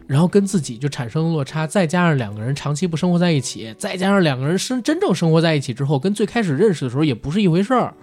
[0.07, 7.93] 然后跟自己就产生了落差，再加上两个人长期不生活在一起，再加上两个人生真正生活在一起之后，跟最开始认识的时候也不是一回事儿，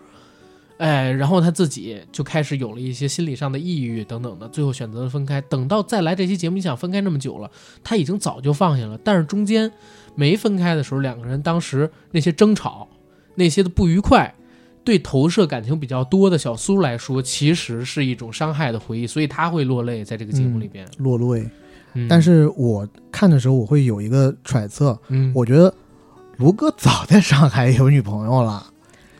[0.81, 5.39] 哎，然后他自己就开始有了一些心理上的抑郁等等的，最后选择了分开。
[5.43, 7.51] 等到再来这期节目，你想分开那么久了，
[7.85, 8.99] 他已经早就放下了。
[9.05, 9.71] 但是中间
[10.15, 12.89] 没分开的时候，两个人当时那些争吵、
[13.35, 14.35] 那些的不愉快，
[14.83, 21.47] 对投射感情比较多的小苏来说，其实是一种伤害的回忆，所以他会落泪在这个节目里边落泪。
[21.93, 25.75] 嗯、但是我看的时候，我会有一个揣测，嗯，我觉得
[26.39, 28.70] 卢哥早在上海有女朋友了。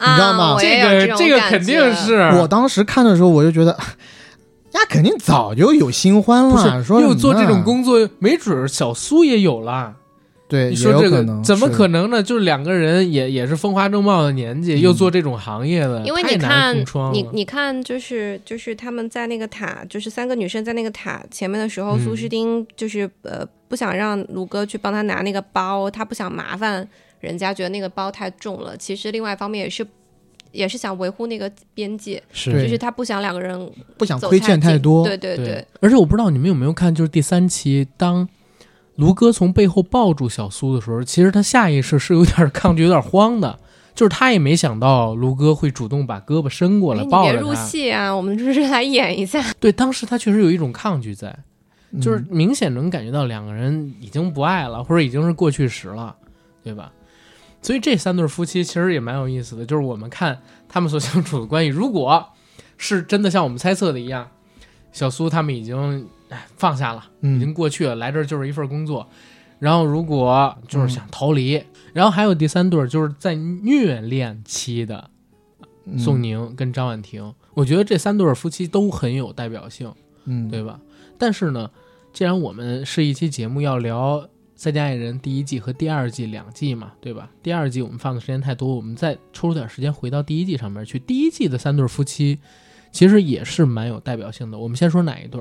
[0.01, 0.57] 你知道吗？
[0.59, 3.71] 这个这个肯定是我当时看的时候，我就觉得，
[4.73, 6.83] 呀，肯定早就有新欢了。
[6.83, 9.95] 说又做这种工作，没准小苏也有了。
[10.49, 12.21] 对，你说这个怎么可能呢？
[12.21, 16.77] 就是两个人也也是风华正茂的年纪，又做这种行业的，因为你看，
[17.13, 26.89] 你你看，就是就是他们在那个塔，就是三个女生在那个塔前面的时候，苏诗丁就是呃不想让卢哥去帮他拿那个包，他不想麻烦。
[27.21, 29.87] 人家觉得那个包太重了，其实另外一方面也是，
[30.53, 35.65] 也是想维护那个边界，是，就是他不想两个人不想亏欠太多，对对对。
[35.81, 38.29] 而且我不知道你们有没有看，就是第三期，当
[38.97, 43.59] 卢哥从背后抱住小苏的时候，其实他下意识是有点抗拒、有点慌的，
[43.95, 47.39] 就是他也没想到卢哥会主动把胳膊伸过来抱着他。
[47.39, 49.43] 别入戏啊，我们就是 来演一下。
[49.61, 51.35] 对，当时他确实有一种抗拒在，
[52.01, 56.15] 就是明显能感觉到两个人已经不爱了，或者已经是过去时了，
[56.63, 56.93] 对吧？
[57.63, 62.27] 所以这三对夫妻其实也蛮有意思的，就是我们看他们所相处的关系，如果
[62.79, 64.29] 是真的像我们猜测的一样，
[64.93, 66.09] 小苏他们已经
[66.57, 69.07] 放下了，已经过去了，来这儿就是一份工作。
[69.59, 75.11] 然后如果就是想逃离，然后还有第三对就是在虐恋期的
[75.99, 79.93] 宋宁跟张婉婷，我觉得这三对夫妻都很有代表性，
[80.25, 80.81] 嗯，对吧？
[81.19, 81.71] 但是呢，
[82.15, 84.21] 既然我们是一期节目要聊。
[84.61, 87.31] 《再见爱人》第一季和第二季两季嘛，对吧？
[87.43, 90.99] 第二季我们放的时间太多，我们再抽出点时间回到第一季上面去。
[90.99, 92.39] 第一季的三对夫妻
[92.93, 94.59] 其实也是蛮有代表性的。
[94.59, 95.41] 我们先说哪一对？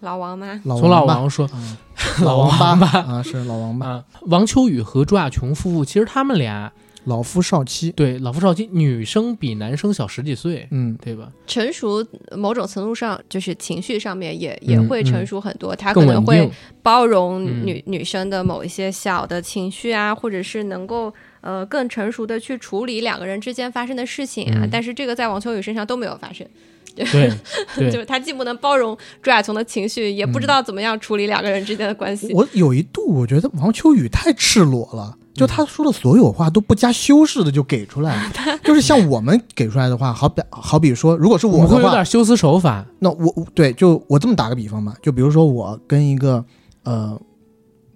[0.00, 0.58] 老王吗？
[0.64, 1.46] 从老王说，
[2.24, 4.02] 老王吧啊，是老王吧？
[4.28, 6.72] 王秋雨和朱亚琼夫妇，其实他们俩。
[7.04, 11.30] 老夫少妻，对老夫少妻，女生比男生小十几岁，嗯，对吧？
[11.46, 12.04] 成熟
[12.36, 16.50] 某种程度上就是情绪上面也也会成熟很多，他可能会
[16.82, 24.66] 包容女女生的某一些小的情绪啊，或者是能够呃更成熟的去处理两个人之间发生的事情啊。
[24.70, 26.46] 但是这个在王秋雨身上都没有发生，
[26.94, 27.30] 对，
[27.90, 32.32] 就是他既不能包容朱亚琼的情绪，也不知道怎么样处理两个人之间的关系。
[32.32, 35.18] 我有一度我觉得王秋雨太赤裸了。
[35.34, 38.30] 就他说的所有话都不加修饰的就给出来，
[38.62, 42.84] 就是像我们给出来的话，好比好比说，如果是我的话，会有点修辞手法。
[43.00, 46.44] 那我对，就我这么打个比方吧，就比如说我跟一个
[46.84, 47.20] 呃，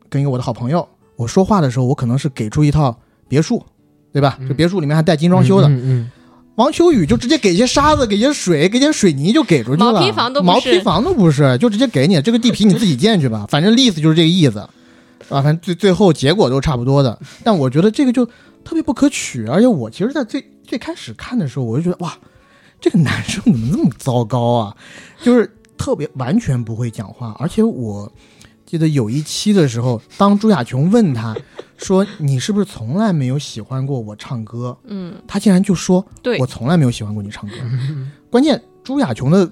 [0.08, 0.86] 跟一个我的好朋友，
[1.16, 3.64] 我说话的时候，我可能是给出一套别墅，
[4.12, 4.38] 对吧？
[4.48, 5.68] 就别墅里面还带精装修的。
[5.68, 6.10] 嗯。
[6.56, 9.92] 王秋雨就直接给些沙子，给些水，给点水泥就给出去了。
[9.92, 14.68] 毛坯房都毛坯房都不是，就直接给你这个地皮，你自己建去吧，反正意思就是这个意思。
[15.28, 18.24] 啊，反正最最后结果都差不多的，但我觉得这个就
[18.64, 19.46] 特别不可取。
[19.46, 22.16] 而且我其实，在最最开始看的时候，我就觉得哇，
[22.80, 24.76] 这个男生怎么那么糟糕啊？
[25.22, 27.36] 就是特别完全不会讲话。
[27.38, 28.10] 而且我
[28.64, 31.36] 记得有一期的时候，当朱亚琼问他
[31.76, 37.56] 说：“你是不是从来没有喜欢过我唱歌？”嗯，他竟然就说：“对我从来没有喜欢过你唱歌。”
[38.30, 39.50] 关键朱亚琼的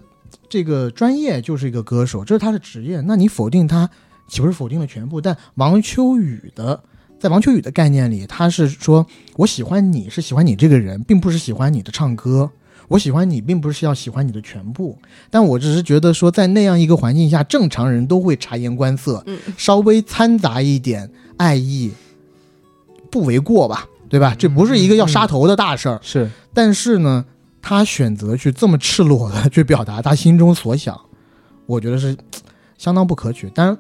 [0.49, 3.01] 这个专业就是一个歌手，这是他的职业。
[3.03, 3.89] 那你否定他？
[4.29, 5.20] 岂不是否定了全部？
[5.20, 6.83] 但王秋雨的，
[7.18, 9.07] 在王秋雨的概念里，他是说
[9.37, 12.51] 我喜欢你是喜欢你这个人，并不是喜欢你的唱歌。
[12.89, 14.97] 我喜欢你，并不是要喜欢你的全部。
[15.29, 19.24] 但我只是觉得说，在那样一个环境下，正常人都会察言观色，
[19.57, 21.91] 稍微掺杂一点爱意，
[23.11, 23.89] 不为过吧？
[24.09, 24.37] 对吧？
[24.39, 25.99] 这不是一个要杀头的大事儿。
[26.01, 27.24] 是，但是呢，
[27.61, 30.97] 他选择去这么赤裸的去表达他心中所想，
[31.66, 32.16] 我觉得是
[32.79, 33.51] 相当不可取。
[33.51, 33.77] 当然。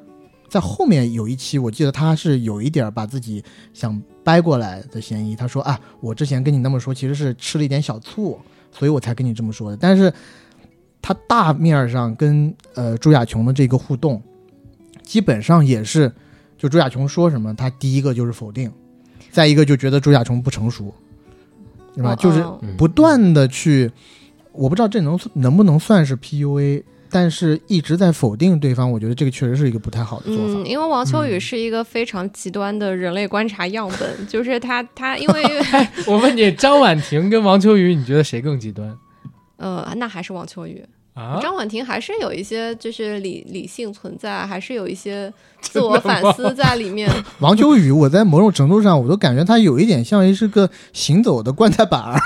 [0.48, 3.42] 在后面有一期，我记得他是有一点把自己
[3.74, 5.34] 想掰过来的嫌疑。
[5.34, 8.38] 他说：“啊，我之前跟你那么说，其实是吃了一点小醋，
[8.70, 10.12] 所以我才跟你这么说的。”但是，
[11.02, 14.22] 他大面上跟呃朱亚琼的这个互动，
[15.02, 16.10] 基本上也是，
[16.56, 18.70] 就朱亚琼说什么，他第一个就是否定，
[19.30, 20.94] 再一个就觉得朱亚琼不成熟，
[21.96, 22.14] 是吧？
[22.14, 22.44] 就是
[22.78, 23.90] 不断的去，
[24.52, 26.84] 我不知道这能能不能算是 PUA。
[27.10, 30.54] 但是一直在否定对方，我觉得这个确实是一个不太好的做法。
[30.60, 35.42] 嗯，因为王秋雨是一个非常极端的人类观察样本， 就是他他因为
[36.06, 38.96] 我问你，张婉婷跟王秋雨，你觉得谁更极端？
[39.56, 40.84] 呃，那还是王秋雨
[41.14, 41.38] 啊。
[41.40, 47.10] 张婉婷还是有一些就是理理性存在，还是有一些自我反思在里面。
[47.40, 52.20] 王秋雨，我在某种程度上我都感觉他有一点像是个行走的棺材板儿。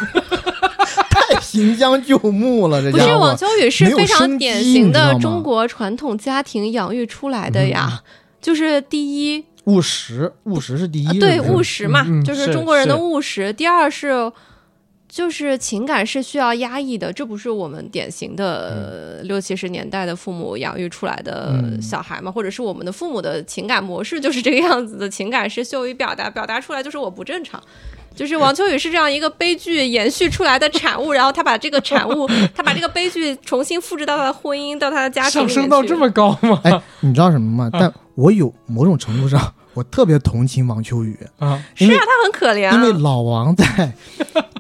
[1.50, 2.80] 行将就木了。
[2.80, 8.02] 这不是王秋雨是非常典型的中国传统家庭养育出来的呀，
[8.40, 13.52] 就是第一务实，务实是第一，对务实嘛，就是中国人的务实。
[13.52, 14.30] 第二是。
[15.12, 22.30] 就是情感是需要压抑的，这不是我们典型的六七十年代的父母养育出来的小孩吗？
[22.30, 25.10] 或者是我们的父母的情感模式就是这个样子的？
[25.10, 27.60] 情感是羞于表达，表达出来就是我不正常。
[28.20, 36.60] 就是王秋雨是这样一个悲剧延续出来的产物，然后他把这个产物， 他把这个悲剧重新复制到他的婚姻，到他的家庭上升到这么高吗？
[36.64, 37.70] 哎，你知道什么吗？
[37.72, 39.54] 但我有某种程度上。
[39.72, 42.70] 我特别同情王秋雨啊， 是啊，他很可怜。
[42.74, 43.90] 因为老王在，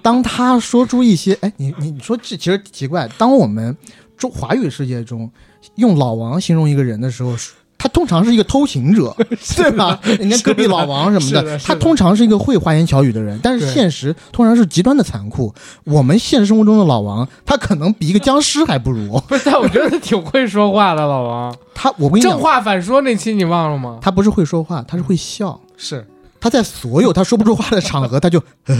[0.00, 3.06] 当他说出一些，哎，你你你说这其实奇怪。
[3.18, 3.76] 当我们
[4.16, 5.30] 中华语世界中
[5.74, 7.36] 用老王形容一个人的时候。
[7.82, 9.16] 他通常是一个偷情者，
[9.56, 9.98] 对吧？
[10.20, 15.54] 你看隔壁老王什么的，他通常是一个会花言巧语的人，但是现实通常是极端的残酷。
[15.84, 19.18] 我们现实生活中的老王，他可能比一个僵尸还不如。
[19.26, 21.56] 不是，但我觉得他挺会说话的，老王。
[21.74, 23.98] 他，我跟你讲，正话反说那期你忘了吗？
[24.02, 25.58] 他不是会说话，他是会笑。
[25.78, 26.06] 是，
[26.38, 28.42] 他在所有他说不出话的场合，他就。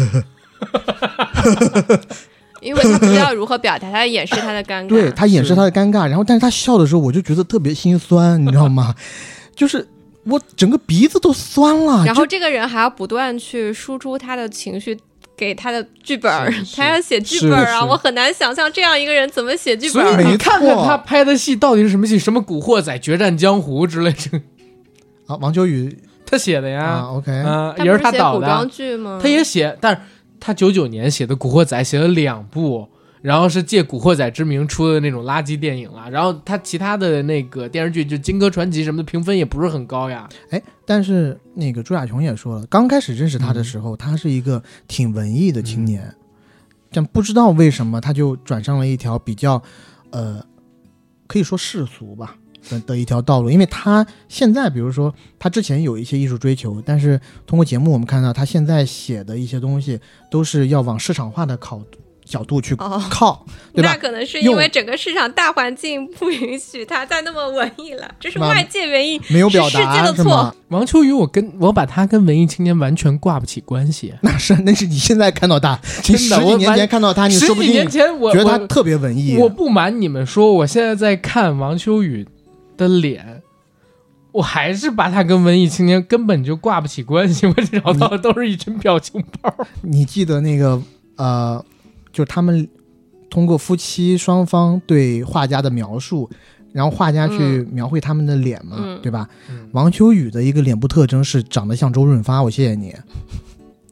[2.63, 4.89] 因为他不知道如何表达，他掩饰他的尴尬。
[4.89, 8.95] 对他掩饰他的尴尬，然后但是他笑的时候，我就觉得特别心酸，你知道吗？
[9.57, 9.87] 就是
[10.25, 12.05] 我整个鼻子都酸了。
[12.05, 14.99] 然后这个人还要不断去输出他的情绪
[15.37, 16.31] 给他的剧本，
[16.77, 17.85] 他要写剧本啊！
[17.85, 20.15] 我很难想象这样一个人怎么写剧本。
[20.15, 22.19] 所以你看看他拍的戏到底是什么戏？
[22.19, 24.41] 什么《古惑仔》《决战江湖》之类的。
[25.27, 25.97] 啊，王秋雨
[26.27, 27.07] 他写的呀。
[27.11, 28.41] OK，啊，也是他导的。
[28.41, 29.19] 古装剧吗？
[29.23, 30.01] 他也写，但是。
[30.41, 32.89] 他九九年写的《古惑仔》写了两部，
[33.21, 36.11] 然后是借《古惑仔》之名出的那种垃圾电影了。
[36.11, 40.29] 然后他其他的那个电视剧，就《金戈传奇》什么的，评分也不是很高呀。
[40.49, 46.15] 哎，但是那个朱亚琼也说了，刚开始认识他的时候，他是一个挺文艺的青年，
[46.91, 49.63] 但不知道为什么他就转上了一条比较，
[50.11, 50.43] 呃，
[51.27, 52.37] 可以说世俗吧。
[52.69, 59.99] 的的一条道路，因为他现在，比如说他之前有一些艺术追求，但是通过节目我们看到他现在写的一些东西
[60.31, 61.81] 都是要往市场化的考
[62.23, 63.91] 角度去靠， 对吧？
[63.93, 70.55] 那可能是因为整个市场大环境不允许他再那么文艺了，这是外界原因，没有表达世界的错。
[70.69, 79.37] 王秋雨，我跟我把他跟文艺青年完全挂不起关系， 那是那是你现在看到他，真的，十几年前看到他，你说不定年前我觉得他特别文艺。
[79.37, 82.29] 我不瞒你们说，我现在在看王秋雨。
[82.81, 83.43] 的脸，
[84.33, 87.47] 我还是把他跟文艺青年根本就挂不起关系。
[87.47, 89.55] 我找到的都是一群表情包。
[89.83, 90.81] 你记得那个
[91.17, 91.63] 呃，
[92.11, 92.67] 就他们
[93.29, 96.31] 通过夫妻双方对画家的描述，
[96.73, 99.29] 然后画家去描绘他们的脸嘛，对吧？
[99.73, 102.43] 王秋雨的一个脸部特征是长得像周润发。
[102.43, 102.95] 我谢谢你，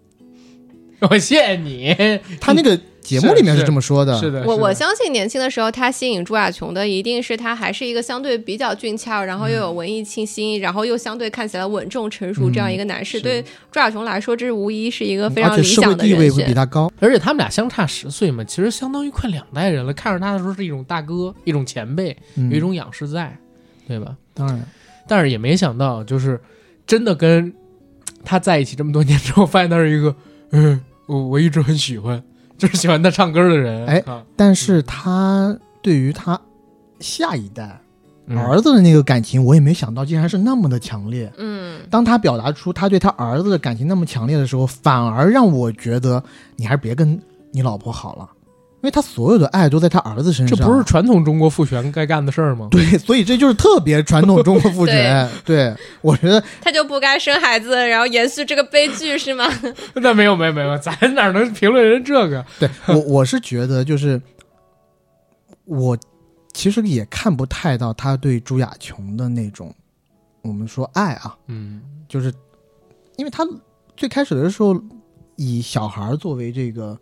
[1.11, 1.95] 我谢谢你。
[2.41, 2.81] 他那个。
[3.09, 4.45] 节目里面是这么说的，是的。
[4.45, 13.21] 我我相信年轻的时候，他吸引朱亚琼的一定是他还是一个相对比较俊俏，然后又有文艺气息，然后又相对看起来稳重成熟这样一个男士。
[13.21, 16.91] 对朱亚琼来说，这是无疑是一个非常理想的地位会比他高。
[17.01, 19.93] 而且他们俩相差十岁嘛，其实相当于快两代人了。
[19.93, 23.37] 看着他的时候是一种大哥，一种前辈，有一种仰视在，
[23.87, 24.15] 对吧？
[24.35, 24.63] 当然，
[25.07, 26.41] 但是也没想到，就是
[26.87, 27.53] 真的跟
[28.25, 30.15] 他在一起这么多年之后，发现他是一个，
[30.53, 32.23] 嗯，我我一直很喜欢。
[32.59, 34.05] 就是喜欢他唱歌的人，哎，
[34.37, 36.39] 但是他对于他
[37.01, 37.81] 下一代
[38.37, 41.33] 儿子的那个感情，我也没想到竟然是那么的强烈。
[41.39, 46.23] 嗯，当他表达出他对他儿子的感情那么强烈的时候，反而让我觉得
[46.57, 47.19] 你还是别跟
[47.53, 48.29] 你老婆好了。
[48.81, 52.69] 因为他所有的爱都在他儿子身上，这不是传统中国父权该干的事儿吗？
[52.71, 55.29] 对， 所以这就是特别传统中国父权。
[55.45, 59.47] 对，我觉得他就不该生孩子，然后延续这个悲剧是吗？
[59.97, 62.47] 那没有没有没有，咱哪能评论人这个？
[62.61, 64.23] 对我 我是觉得就是
[65.65, 65.99] 我
[66.53, 69.75] 其实也看不太到他对朱亚琼的那种
[70.43, 72.33] 我们说爱啊，嗯，就是
[73.17, 73.45] 因为他
[73.97, 74.81] 最开始的时候
[75.35, 76.97] 以小孩作为这个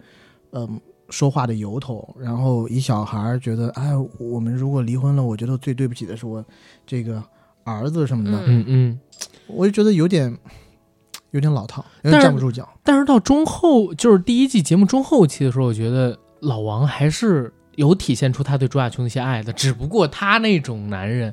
[0.53, 0.81] 嗯。
[1.09, 6.45] 说话的由头，然后以小孩觉得，哎，我们如果离婚了，我觉得最对不起的是我
[6.85, 7.23] 这个
[7.65, 9.01] 儿子什么的，嗯嗯，
[9.47, 10.37] 我就觉得有点
[11.31, 12.69] 有点老套，有点站不住脚。
[12.83, 21.33] 但是到中后，就是第一季节目中后期的时候，我觉得老王还是有体现出他对朱亚琼那些爱的，只不过他那种男人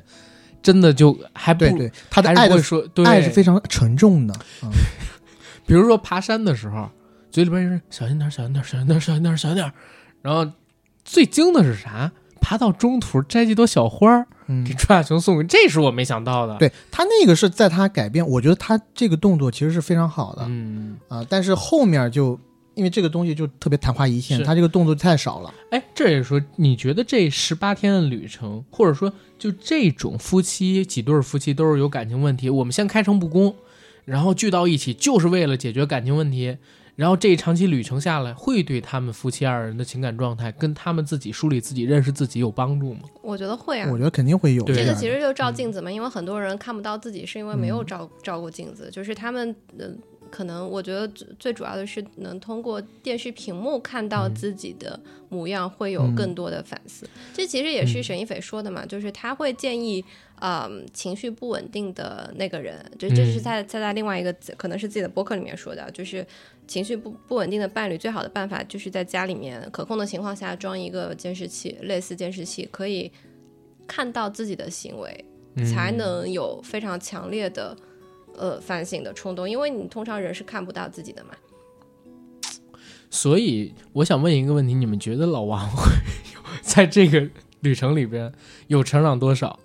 [0.62, 4.34] 真的就还不对，他的爱会说对爱是非常沉重的，
[5.66, 6.88] 比如说爬山的时候。
[7.34, 9.72] 嘴里边是小心点，小心点，小心点，小心点，小心点。
[10.22, 10.48] 然后
[11.04, 12.12] 最精的是啥？
[12.40, 14.24] 爬到中途摘几朵小花儿，
[14.64, 16.56] 给朱亚琼送给，这是我没想到的。
[16.58, 20.44] 对他那个是在他改变，我觉得他这个动作其实是非常好的。
[20.46, 22.38] 嗯啊，但是后面就
[22.74, 25.52] 因为这个东西就特别昙花一现，他这个动作太少了。
[25.72, 33.56] 哎，这也说，你觉得这十八天的旅程，或者说就这种夫妻几对夫妻都是有感情问题，我们先开诚布公，
[34.04, 36.58] 然后聚到一起就是为了解决感情问题，
[36.96, 43.00] 然后这一长期旅程下来，会对他们夫妻二人的情感状态跟他们自己梳理自己、认识自己有帮助吗？
[43.22, 44.64] 我觉得会啊，我觉得肯定会有。
[44.64, 49.98] 这个其实就照镜子嘛，因为很多人看不到自己，是因为没有照照过镜子，就是他们嗯。
[50.30, 54.98] 可能我觉得最最主要的是能通过电视屏幕看到自己的
[55.28, 57.08] 模样，会有更多的反思。
[57.32, 60.04] 这其实也是沈一斐说的嘛，就是他会建议，
[60.40, 66.26] 嗯，情绪不稳定的那个人，就这是在在在另外一个可能是自己的博客里面说的，就是
[66.66, 73.10] 情绪不不稳定的伴侣最好的办法就是在家里面可控的情况下装一个监视器，类似监视器可以
[73.86, 75.24] 看到自己的行为，
[75.64, 77.76] 才能有非常强烈的。
[78.36, 81.30] 呃，反省的冲动，因为你通常人是看不到自己的嘛。
[83.08, 85.84] 所以我想问一个问题：你们觉得老王会
[86.60, 87.30] 在这个
[87.60, 88.32] 旅程里边
[88.66, 89.60] 有成长多少？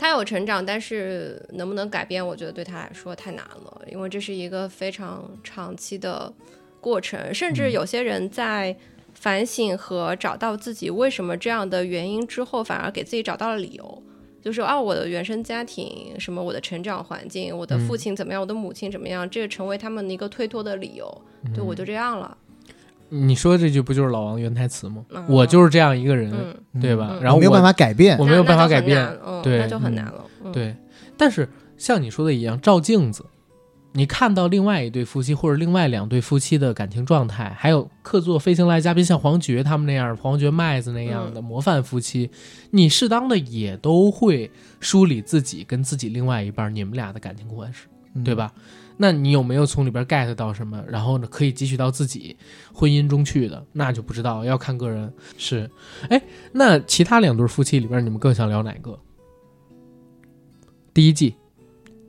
[0.00, 6.32] 他有成长，但是能不能改变，我觉得对他来说太难了，因为这是一个非常长期的
[6.80, 8.74] 过程，甚至有些人在
[9.12, 14.02] 反省和找到自己为什么这样的原因之后，反而给自己找到了理由。
[14.40, 21.22] 就是啊，我的原生家庭，什么我的成长环境，我的父亲怎么样，我的母亲怎么样，这个成为他们的一个推脱的理由，
[21.54, 22.34] 对我就这样了。
[23.10, 25.04] 你说这句不就是老王原台词吗？
[25.28, 26.32] 我就是这样一个人，
[26.80, 27.18] 对吧？
[27.20, 29.06] 然后没有办法改变，我没有办法改变，
[29.42, 30.24] 对，那就很难了。
[30.52, 30.74] 对，
[31.16, 33.24] 但是像你说的一样，照镜子。
[33.92, 42.30] 你看到另外一对夫妻或者另外两对夫妻的感情状态，还有客座飞行来嘉宾像黄觉他们那样，黄觉麦子那样的模范夫妻，
[42.70, 47.80] 你适当的也都会梳理自己跟自己另外一半你们俩的感情关系，
[48.24, 48.52] 对吧？
[49.02, 50.84] 那你有没有从里边 get 到什么？
[50.86, 52.36] 然后呢，可以汲取到自己
[52.74, 55.10] 婚姻中去的，那就不知道要看个人。
[55.38, 55.70] 是，
[56.10, 56.20] 哎，
[56.52, 58.98] 那其他两对夫妻里边，你们更想聊哪个？
[60.92, 61.34] 第一季，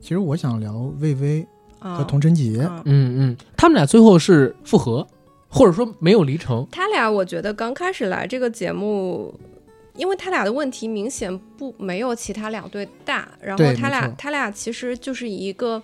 [0.00, 1.46] 其实我想聊魏巍。
[1.84, 5.04] 和童晨杰，嗯嗯，他们俩最后是复合，
[5.48, 6.64] 或者说没有离成。
[6.70, 9.34] 他俩我觉得刚开始来这个节目，
[9.96, 15.82] 因为他俩的问题明显不没有其他两对大，然后他俩他俩其实就是一个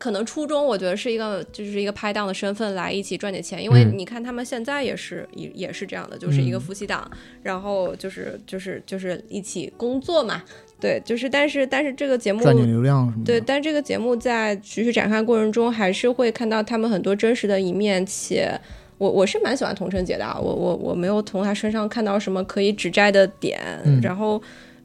[0.00, 7.08] 可能初衷，我觉得是一个就是一个拍档的身份来一起赚点钱，因为你看他们现在也是也也是这样的，就是一个夫妻档，
[7.42, 10.42] 然后就是就是就是一起工作嘛。
[10.80, 13.24] 对，就是，但是，但是这个节目赚点流量什么？
[13.26, 18.02] 对，但这个节目在持续展开过程中，还是会看到他们很多真实的一面。
[18.06, 18.58] 且，
[18.96, 23.60] 我我是蛮喜欢童晨姐的，我我我没有从她身上看到什么可以指摘的点。
[24.00, 24.40] 然后，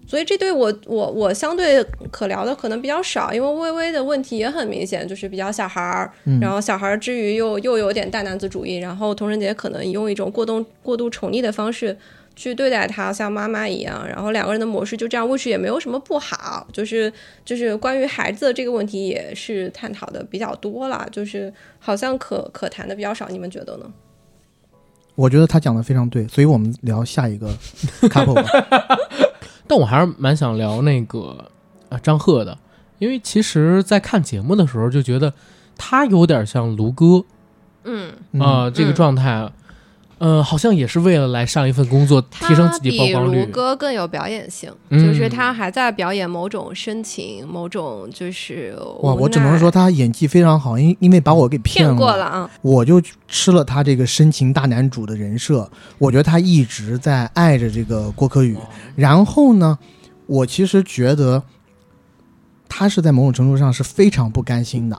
[0.07, 11.97] 所以这对我我我相对可聊的可能比较少，因为微微的问题也很明显，就是比较小孩儿，然后小孩儿之余又又有点大男子主义，然后童晨杰可能用一种过度过度宠溺的方式。
[12.37, 17.09] 去对待他像妈妈一样，然后两个人的模式就这样，或许也没有什么不好，就是
[17.45, 23.85] 就是关于孩子的这个问题也是探讨的比较多了，就是好像可可谈的比较少，你们觉得呢？
[25.15, 27.47] 我觉得他讲的非常对，所以我们聊下一个
[28.11, 28.43] couple 吧。
[29.67, 31.49] 但我还是蛮想聊那个
[31.89, 32.57] 啊张赫的，
[32.99, 35.33] 因为其实，在看节目的时候就觉得
[35.77, 37.23] 他有点像卢哥，
[37.83, 38.13] 嗯。
[38.39, 39.31] 啊这个状态。
[39.33, 39.51] 嗯，
[40.43, 43.45] 好像也是为了来上一份工作，提升自己曝光率。
[43.45, 55.69] 卢哥更有表演性，就是他还在表演某种深情，某种就是哇，我只能说他演技非常好，因因为把我给骗过了啊，我就吃了他这个深情大男主的人设。
[55.97, 58.57] 我觉得他一直在爱着这个郭可宇，
[58.95, 59.77] 然后呢，
[60.27, 61.43] 我其实觉得
[62.69, 64.97] 他是在某种程度上是非常不甘心的，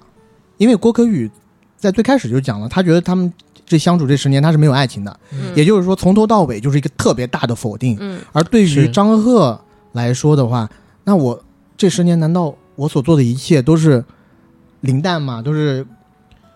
[0.59, 1.31] 因为郭可宇
[1.77, 3.33] 在最开始就讲了，他觉得他们。
[3.67, 5.19] 这相处这十年，他是没有爱情的，
[5.57, 7.99] 也就是说，从头到尾就是一个特别大的否定。
[8.33, 9.61] 而对于张赫
[9.93, 10.71] 来说的话，
[11.03, 11.43] 那我
[11.77, 14.05] 这十年难道我所做的一切都是
[14.83, 15.43] 零蛋吗？
[15.43, 15.85] 都是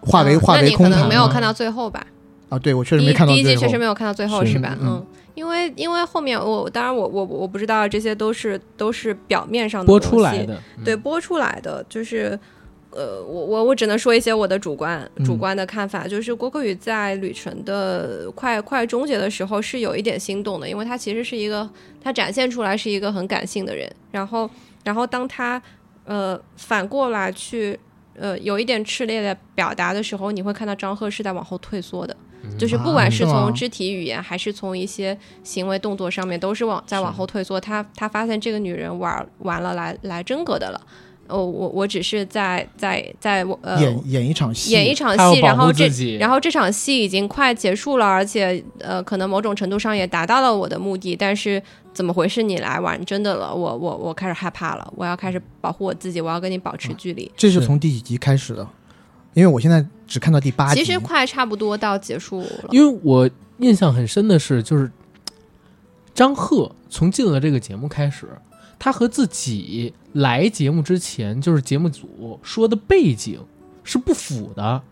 [0.00, 2.06] 化为化为空谈可能没有看到最后吧？
[2.48, 4.78] 啊，对我确实没看到第一季，确实没有看到最后，是吧？
[4.80, 5.04] 嗯，
[5.34, 12.38] 因为因为后面我当然我我我不知道这些都是都是表面上的播出来的，对，播出来的就是。
[12.92, 21.68] 呃，我我我只能说一些我的主观主观的看法，就是郭可宇在旅程的快快终结的时候是有一点心动的，因为他其实是一个
[22.02, 24.50] 他展现出来是一个很感性的人，然后
[24.82, 25.62] 然后当他
[26.04, 27.78] 呃反过来去
[28.16, 32.16] 呃有一点炽烈的表达的时候，你会看到张赫是在往后退缩的，
[32.58, 37.60] 就是不管是从肢体语言还是从一些行为动作上面，都是往在往后退缩。
[37.60, 40.80] 他他发现这个女人玩完了来来真格的了。
[41.30, 45.88] 哦，我我只是在在在呃演演一场戏，演一场戏，然后这
[46.18, 51.62] 然后这场戏已经快结束了，而且呃，可能某种程度上也达到了我的目的，但是
[51.94, 52.42] 怎么回事？
[52.42, 53.54] 你来玩真的了？
[53.54, 57.30] 我我我开始害怕了，我要开始保护我自己，我要跟你保持距离。
[57.36, 58.66] 这是从第几集开始的？
[59.34, 62.68] 因为我现在只看到第八集，其实快差不多到结束了。
[62.70, 64.90] 因为我印象很深的是，就是
[66.12, 68.26] 张赫从进了这个节目开始。
[68.80, 73.38] 他和自己来节目之前，就是节目组说的背景
[73.84, 74.82] 是不符的。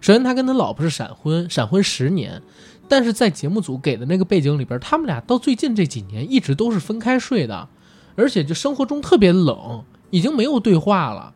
[0.00, 2.40] 首先，他跟他老婆是闪婚，闪婚十年，
[2.88, 7.66] 但是在节目组给的那个背景里边，他们俩到最近这几年一直都是分开睡的，
[8.14, 11.32] 而且就生活中特别冷，已经没有对话了，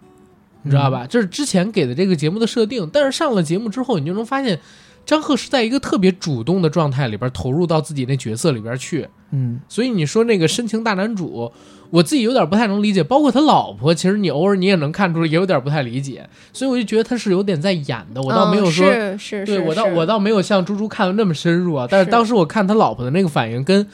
[0.62, 1.06] 你知道吧？
[1.08, 2.88] 这是之前给的这个节目的设定。
[2.92, 4.60] 但是上了节目之后，你就能发现，
[5.04, 9.08] 张赫是在一个特别主动的状态里边投入到自己那角色里边去。
[9.30, 11.52] 嗯，所以你说那个深情大男主。
[11.92, 18.22] 我自己有点不太能理解，包括他老婆，其实你偶尔你也能看出也有点不太理解，所以我就觉得他是有点在演的。
[18.22, 21.86] 我倒没有说，是是，对我倒我倒没有像猪猪看的那么深入啊。
[21.90, 23.86] 但是当时我看他老婆的那个反应跟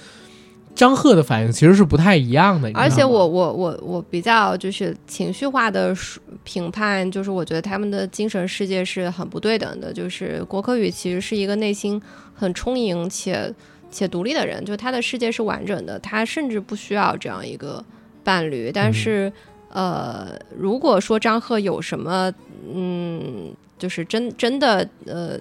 [0.79, 2.71] 张赫的反应其实是不太一样的。
[2.73, 5.95] 而且我我我我比较就是情绪化的
[6.45, 9.93] 评判，就是我觉得他们的精神世界是很不对等的。
[9.93, 12.01] 就是郭可宇其实是一个内心
[12.33, 13.53] 很充盈且。
[13.91, 17.83] 且独立的人，就他的世界是完整的，他甚至不需要这样一个
[18.23, 18.71] 伴侣。
[18.71, 19.33] 但是，
[19.71, 22.31] 呃，如果说张赫有什么，
[22.71, 25.41] 嗯，就是真真的，呃，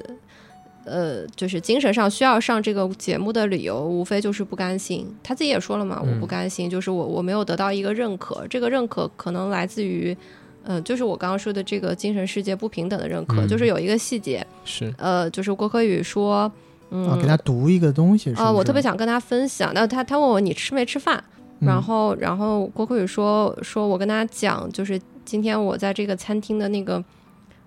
[0.87, 5.07] 呃，就是精神上需要上这个节目的理由，无非就是不甘心。
[5.21, 8.47] 他自己也说了嘛，我不甘心，就是我我没有得到一个认可。
[8.49, 10.15] 这个认可可能来自于，
[10.63, 13.45] 呃，就是我刚刚说的这个精神世界不平等的认可。
[13.45, 16.51] 就是有一个细节是，呃，就是郭柯宇说。
[16.89, 18.49] 啊，给他读一个东西啊！
[18.49, 19.73] 我特别想跟他分享。
[19.73, 21.21] 那他他问我你吃没吃饭？
[21.59, 27.03] 然后然后郭柯宇说说我跟他讲，就是今天我在这个餐厅的那个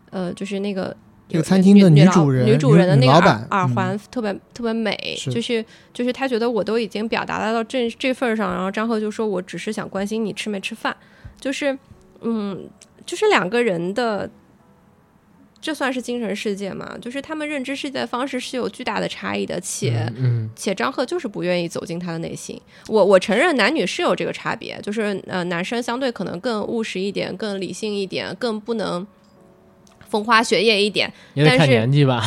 [0.09, 0.97] 呃，就是那个
[1.31, 10.97] 这个餐厅的女主人女主人的那个耳耳环特别特别美，就是就是他觉得我都已经表达到这这份上，然后张赫就说我只是想关心你吃没吃饭，
[11.41, 11.79] 就是
[12.21, 12.69] 嗯，
[13.07, 14.31] 就是两个人的。
[15.63, 16.97] 这算是精神世界吗？
[17.03, 20.11] 就是他们认知世界的方式是有巨大的差异的，且
[20.57, 22.59] 且张赫就是不愿意走进他的内心。
[22.89, 29.07] 我我承认男女是有这个差别，就是呃男生相对可能更务实一点，更理性一点，更不能
[30.11, 31.11] 风花雪月一点。
[31.35, 32.23] 也得看年纪吧。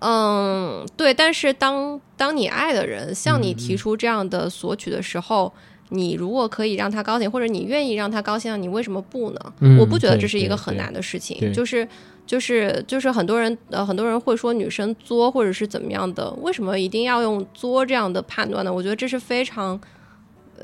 [0.00, 1.14] 嗯，对。
[1.14, 5.52] 但是当当你爱的人向你提出这样的索取的时候，
[5.90, 9.40] 你如果可以让他高兴，或者你愿意让他高兴，你为什么不呢？
[9.78, 11.86] 我不觉得这是一个很难的事情，就是。
[12.26, 18.74] 就是就是很多人呃很多人会说女生作或者是怎么样的，为什么一定要用作这样的判断呢？
[18.74, 19.80] 我觉得这是非常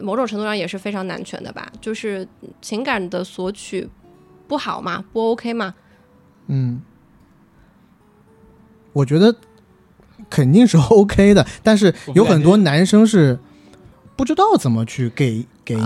[0.01, 1.71] 某种程度上也是非常难全的吧。
[1.81, 2.27] 就是
[2.61, 3.89] 情感的索取
[4.49, 5.05] 不好嘛？
[5.13, 5.73] 不 OK 吗？
[6.47, 6.81] 嗯，
[8.93, 9.35] 我觉得
[10.29, 13.39] 肯定是 OK 的，但是有很多男生是
[14.17, 15.83] 不知道怎么去给给你。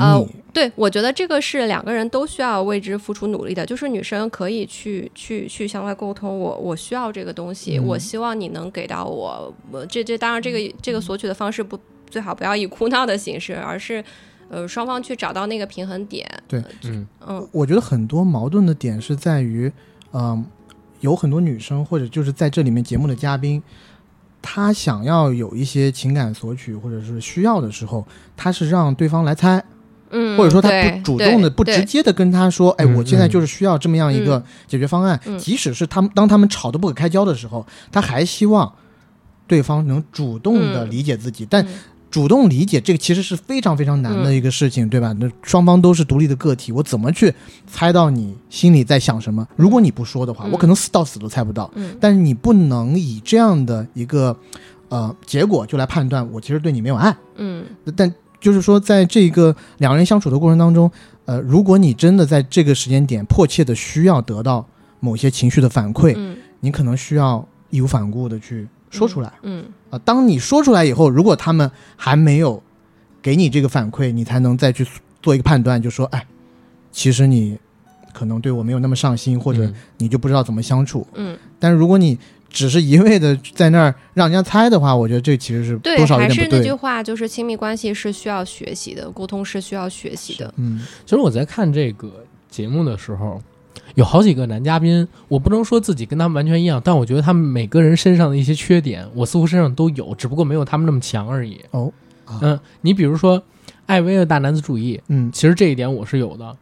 [0.53, 3.67] 对，我觉得这个是两个人都需要为之付出努力的。
[3.67, 9.55] 就是女生可以去去去向外沟通，我我需要这个东西，我希望你能给到我。
[9.71, 11.79] 我这这当然，这个这个索取的方式不
[12.09, 14.03] 最好不要以哭闹的形式，而是
[14.49, 16.27] 呃双方去找到那个平衡点。
[16.49, 19.71] 对，嗯嗯，我觉得很多矛盾的点是在于，
[20.17, 20.45] 嗯，
[21.01, 23.63] 有很多女生或者就是在这里面节目的嘉宾，
[24.41, 29.63] 她想要有一些情感索取或者是需要的时候，她是让对方来猜。
[30.11, 38.73] 嗯，或者说他不主动的、不直接的跟他说：“哎，我现在就是需要这么样一个解决方案。”即使是他们当他们吵得不可开交的时候，他还希望
[39.49, 41.45] 对方能主动的理解自己。
[41.51, 41.67] 但
[42.17, 45.15] 主动理解这个其实是非常非常难的一个事情，对吧？
[45.21, 47.31] 那双方都是独立的个体，我怎么去
[47.67, 49.47] 猜到你心里在想什么？
[49.55, 51.71] 如果你不说的话，我可能死到死都猜不到。
[52.01, 54.35] 但是你不能以这样的一个
[54.89, 57.15] 呃结果就来判断我其实对你没有爱。
[57.37, 58.11] 嗯，但。
[58.39, 60.89] 就是说，在这个两个人相处的过程当中，
[61.25, 64.65] 呃，如果你真的在这个时间点迫切的需要得到
[65.01, 72.63] 某些情绪的反馈，嗯，你可能需要义无反顾的去说出来，嗯，啊，当你说出来以后，如果他们还没有
[73.21, 74.87] 给你这个反馈，你才能再去
[75.23, 76.27] 做一个判断，就说，哎，
[76.93, 77.59] 其实你
[78.13, 82.19] 可能对我没有那么上心，或者你就不知道怎么相处，嗯，但是如果你
[82.49, 86.45] 只是一味的在那儿让人家猜的话，我觉得这其实是多少有点不对。
[86.45, 90.55] 还是那句话，就是亲密关系是需要学习的，沟通是需要学习的。
[90.57, 93.43] 嗯，其实我在看这个节目的时候，
[93.95, 101.61] 有好几个男嘉宾，我不能说自己跟他们完全一样，但我觉得他们每个人身上的一些缺点，我似乎身上都有，只不过没有他们那么强而已。
[101.71, 101.93] 哦，
[102.43, 103.43] 嗯，你比如说
[103.87, 106.57] 艾薇的大男子主义，嗯，其实这一点我是有的。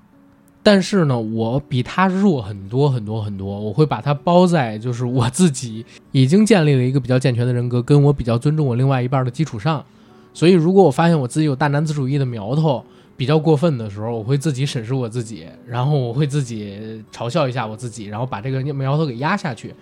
[0.63, 3.61] 但是呢，我比他弱很多很多很多。
[3.61, 9.85] 我会把他包在就是我自己已经建立了一个比较健全的人格，跟我比较尊重我另外一半的基础上。
[10.33, 12.83] 所以，如果我发现我自己有大男子主义的苗头
[13.17, 19.75] 比较过分的时候，我会自己审视我自己，然后我会自己嘲笑一下我自己，然后把这个苗头给压下去。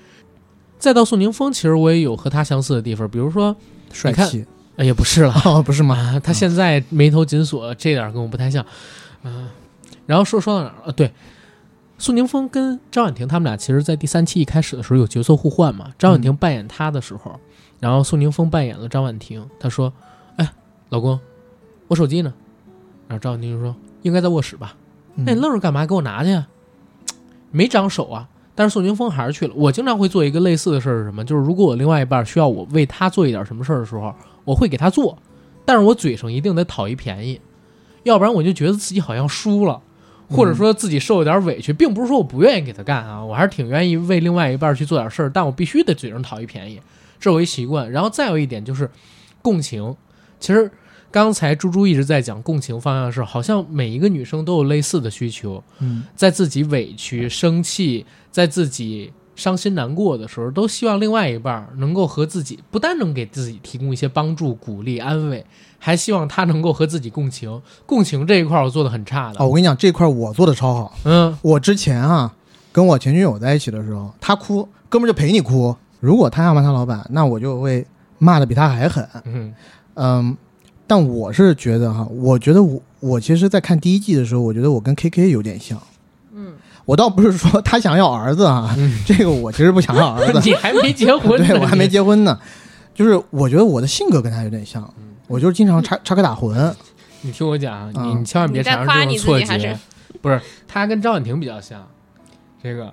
[0.78, 3.56] 再到宋宁峰，其实我也有和他相似的地方，比如说
[3.92, 4.44] 帅气，
[4.76, 6.18] 哎也不是了，不是吗？
[6.24, 8.64] 他现在眉头紧锁，这点跟我不太像，
[9.22, 9.48] 嗯。
[10.04, 10.92] 然后说说到哪儿了？
[10.92, 11.12] 对，
[11.96, 15.92] 宋宁峰跟张婉婷他们俩，其实，在第三期一开始的时候有角色互换嘛。
[15.96, 17.38] 张婉婷扮演他的时候，
[17.78, 19.48] 然后宋宁峰扮演了张婉婷。
[19.60, 19.92] 他说
[20.36, 20.52] ：“哎，
[20.88, 21.18] 老公，
[21.86, 22.34] 我手机呢？”
[23.12, 24.74] 然后张婉婷就说：“应该在卧室吧？
[25.14, 25.84] 那你愣着干嘛？
[25.84, 26.32] 给我拿去！
[26.32, 26.48] 啊
[27.50, 28.26] 没长手啊！”
[28.56, 29.52] 但是宋宁峰还是去了。
[29.54, 31.22] 我经常会做一个类似的事儿是什么？
[31.22, 34.14] 就是如果我另外一半需要我为他做一点什么事儿的时候，
[34.44, 35.18] 我会给他做，
[35.66, 37.38] 但是我嘴上一定得讨一便宜，
[38.04, 39.80] 要不然我就觉得自己好像输了。
[40.30, 46.80] 或者说自己受了点委屈，并不是说我不愿意给他干啊，我还是挺愿意为另外一半去做点事儿，但我必须得嘴上讨一便宜，
[47.20, 47.90] 这是我一习惯。
[47.90, 48.90] 然后再有一点就是
[49.42, 49.94] 共情，
[50.40, 50.70] 其实
[51.12, 59.12] 刚才猪猪一直在讲共情方向是，好像每一个女生都有类似的需求，嗯，在自己委屈、生气，在自己。
[59.34, 65.44] 伤心难过的时候，都希望另外一半能够和自己，不单能给自己提供一些帮助、鼓励、安慰，
[65.78, 67.60] 还希望他能够和自己共情。
[67.86, 69.40] 共情这一块我做的很差的。
[69.40, 70.94] 哦，我跟你讲，这块我做的超好。
[71.04, 72.30] 嗯，我之前啊，
[72.70, 75.74] 跟我前女友在一起的时候，她哭，哥们就陪你哭。
[75.98, 77.84] 如果他要骂他老板，那我就会
[78.18, 79.08] 骂的比他还狠。
[79.24, 79.54] 嗯
[79.94, 80.36] 嗯，
[80.92, 85.80] 但我是觉得哈，我觉得我我其实，在看第一季的时候，我觉得我跟 K K 有点像。
[86.34, 86.52] 嗯
[86.84, 90.38] 我倒不是说他想要儿子啊， 这个我其实不想要儿子。
[90.44, 91.40] 你还没结婚？
[91.46, 92.38] 对我还没结婚呢。
[92.94, 94.92] 就是我觉得我的性格跟他有点像，
[95.28, 96.74] 我就是经常插插科打诨。
[97.22, 99.78] 你听我讲，你你千万别产生这种错觉。
[100.20, 100.38] 不是，
[100.68, 101.82] 他跟张婉婷比较像。
[102.62, 102.92] 这个，嗯，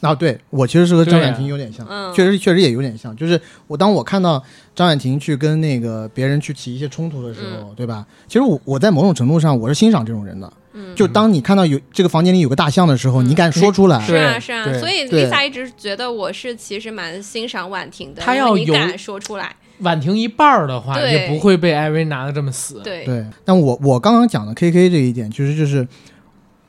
[0.00, 3.14] 啊，对我其实是和张婉婷有点像，确实确实也有点像。
[3.16, 4.42] 就是我当我看到
[4.74, 8.06] 张婉婷去跟那个别人去起一些冲突的时候，对吧？
[8.26, 10.52] 其实我我在某种程度上我是欣赏这种人的。
[10.94, 14.00] 就当你看到有这个房间里有个大象的时候，你敢说出来？
[14.00, 14.64] 是啊，是啊。
[14.78, 18.22] 所以 Lisa 一直觉得我是其实蛮欣赏婉婷的。
[18.22, 22.80] 她要有敢说出来，婉婷一半儿的话，也不会被艾薇拿的这么死。
[22.84, 23.26] 对对。
[23.44, 25.86] 但我我刚刚讲的 KK 这一点，其实就是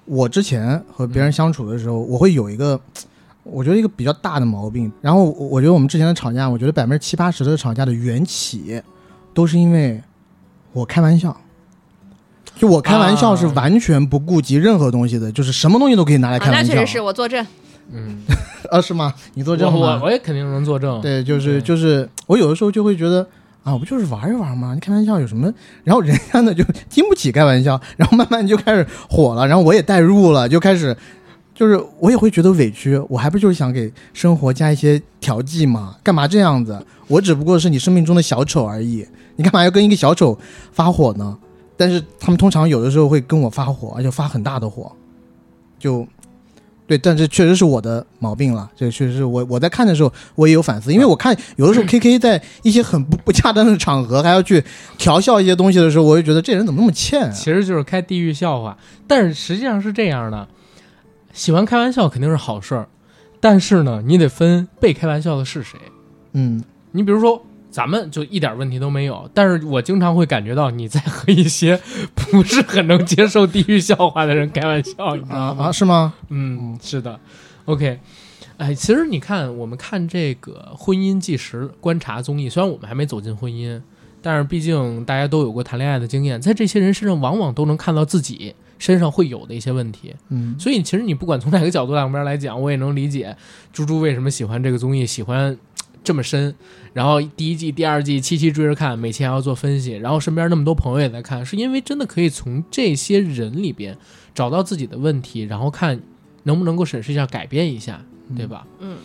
[0.05, 2.81] 我之前和别人相处的时候，我会有一个
[3.43, 4.91] 我觉得一个比较大的毛病。
[5.01, 8.81] 然后我觉得我们之前的吵架，我觉得百分之七八十的吵架的缘起，
[9.33, 10.01] 都是因为
[10.73, 11.35] 我开玩笑。
[12.55, 16.73] 就我开玩笑是完全不顾及任何东西的，就是什么东西都可以拿来开玩笑。
[16.73, 17.43] 那确实是我作证。
[17.91, 18.19] 嗯，
[18.69, 19.13] 啊是吗？
[19.33, 19.99] 你作证吗？
[19.99, 21.01] 我我也肯定能作证。
[21.01, 23.25] 对，就是就是我有的时候就会觉得
[23.63, 24.75] 啊，我不就是玩一玩吗？
[24.75, 25.51] 你开玩笑有什么？
[25.83, 30.95] 然后人家呢就经不起开玩笑，然后慢慢就开始火了，然后我也代入了，就开始
[31.53, 32.97] 就是我也会觉得委屈。
[33.09, 35.95] 我还不就是想给生活加一些调剂嘛？
[36.03, 36.83] 干嘛这样子？
[37.07, 39.05] 我只不过是你生命中的小丑而已，
[39.35, 40.37] 你干嘛要跟一个小丑
[40.71, 41.37] 发火呢？
[41.77, 44.91] 但是他们通常有的时候会跟我发火，而且发很大的火，
[45.79, 46.07] 就
[46.85, 48.69] 对，但这确实是我的毛病了。
[48.75, 54.63] 这确实是我我在看的时候我也有反思，因为我看有的时候 K K 在一些很不不恰当的场合还要去
[54.97, 57.31] 调笑一些东西的时候，我就觉得这人怎么那么欠啊？
[57.31, 60.47] 其实就是开地狱笑话，但是实际上是这样的，
[61.33, 62.87] 喜欢开玩笑肯定是好事儿，
[63.39, 65.79] 但是呢，你得分被开玩笑的是谁。
[66.33, 67.45] 嗯，你比如说。
[67.71, 71.79] 咱们就一点问题都没有，但是我经常会感觉到你在和一些
[72.13, 75.71] 不是很能接受地狱笑话的人开玩笑，你知道吗？
[75.71, 76.13] 是吗？
[76.27, 77.17] 嗯，是的。
[77.63, 77.97] OK，
[78.57, 83.81] 哎，其实你看，我们看这个婚姻纪实观察综艺，虽然我们还没走进婚姻，
[84.21, 90.13] 但是毕竟大家都有过谈恋爱的经验，在这些人身上往往都能看到自己身上会有的一些问题。
[90.29, 93.37] 嗯，所以其实你不管从哪个角度两边来讲，我也能理解
[93.71, 95.55] 猪猪为什么喜欢这个综艺，喜欢。
[96.03, 96.55] 这么深，
[96.93, 103.95] 然后第一季、第二季七七追着看，每期还要做分析，然后身边那么多朋友也在看，是因为真的可以从这些人里边
[104.33, 106.01] 找到自己的问题，然后看
[106.41, 108.03] 能不能够审视一下、改变一下，
[108.35, 108.65] 对吧？
[108.79, 108.97] 嗯，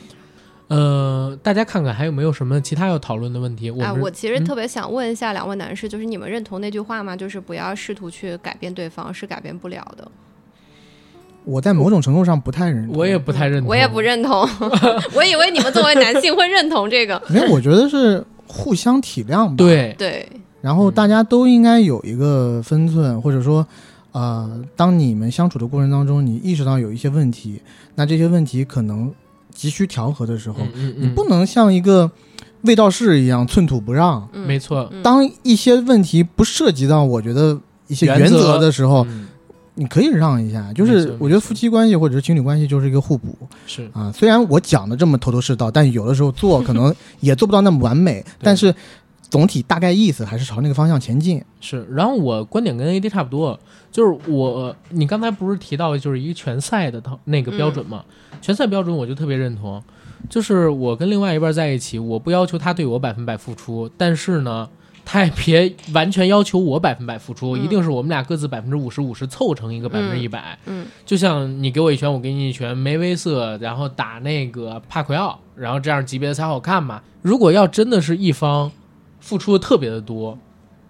[0.68, 3.70] 呃，大家看看还有没有什么其他要讨论的问题？
[3.80, 7.16] 啊，我其实特别想问一下两位男士，就是你们认同那句话吗？
[7.16, 10.10] 就是不要试图去改变对方，是改变不了的。
[11.44, 14.40] 我在某种程度上不太认同，我也不太认同，我也不认同。
[15.14, 17.22] 我以为你们作为男性会认同这个。
[17.28, 19.54] 没有，我觉得是互相体谅吧。
[19.56, 20.28] 对对。
[20.60, 23.64] 然后大家都应该有一个分寸，或者说，
[24.10, 27.62] 呃，当你们相处的过程当中，你意识到有一些问题，
[27.94, 29.14] 那这些问题可能
[29.56, 30.58] 急需调和的时候，
[30.98, 32.10] 你不能像一个
[32.62, 34.28] 卫道士一样寸土不让。
[34.32, 34.92] 没错。
[35.02, 37.58] 当一些问题不涉及到我觉得
[37.88, 39.06] 一些原则的时候。
[39.78, 44.10] 你可以让一下，就是我觉得夫妻关系或者是情侣关系就是一个互补，是啊。
[44.10, 48.74] 虽然我讲的这么头头是道，但有的时候做可能也做不到那么完美， 但是
[49.30, 51.42] 总体大概意思还是朝那个方向前进。
[51.60, 53.58] 是，然后我观点跟 AD 差不多，
[53.90, 58.04] 就是我你刚才不是提到就是一个拳赛的那个标准嘛？
[58.40, 59.82] 拳赛标准我就特别认同，
[60.28, 64.68] 就是我跟另外一半在一起，我不要求他对我百分百付出，但是呢。
[65.08, 70.58] 他也别完全要求我百分百付出，一定是我们俩各自百分之五十五十凑成一个百分之一百。
[70.66, 77.00] 嗯，就像你给我一拳，我给你一拳，梅威瑟，然后打那个帕奎奥，然后这样级别的才好看嘛。
[77.22, 78.72] 如果要真的是一方
[79.26, 80.38] 付出的特别的多，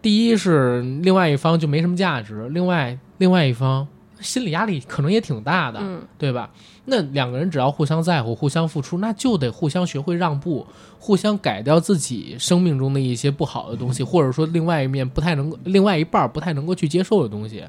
[0.02, 3.88] 第一是另外一方就没什么价值，另外另外一方
[4.20, 5.80] 心理压力可能也挺大的，
[6.18, 6.50] 对吧？
[6.84, 10.66] 那两个人只要互相在乎、互相付出，那就得互相学会让步，
[10.98, 17.64] 互相改掉自己生命中的一些不好的东西，或者说另外一面不太能、另外一半不太能够去接受的东西，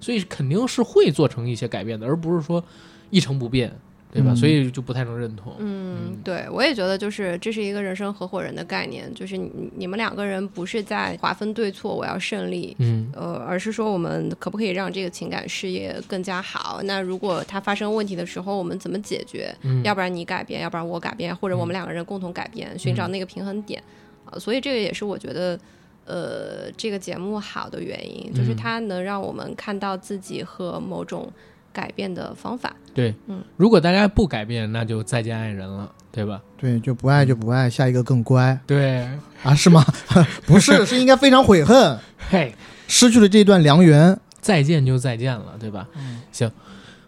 [0.00, 2.62] 所以肯定是会做成一些改变的，而不是说
[3.10, 3.72] 一成不变。
[4.12, 4.34] 对吧？
[4.34, 5.54] 所以就不太能认同。
[5.58, 16.80] 嗯，对，我也觉得就是这是一个人生合伙人的概念，就是你你们两个人不是在划分对错，我要胜利，嗯，呃，而是说我们可不可以让这个情感事业更加好？
[16.84, 19.54] 那如果它发生问题的时候，我们怎么解决？
[19.62, 23.80] 嗯，要不然你改变，要不然我改变，或者我们两个人共同改变，寻找那个平衡点
[24.24, 24.36] 啊。
[24.38, 25.56] 所以这个也是我觉得，
[26.04, 31.32] 呃，这个节目好的原因，就是它能让我们看到自己和某种。
[31.72, 36.40] 改变的方法，对，嗯，如果大家不改变，那就再见爱人了，对吧？
[36.58, 39.08] 对，就不爱就不爱，下一个更乖，对。
[39.42, 39.82] 啊，是吗？
[40.46, 41.98] 不是， 是应该非常悔恨，
[42.28, 42.54] 嘿，
[42.86, 45.88] 失去了这段良缘，再见就再见了，对吧？
[45.96, 46.50] 嗯，行，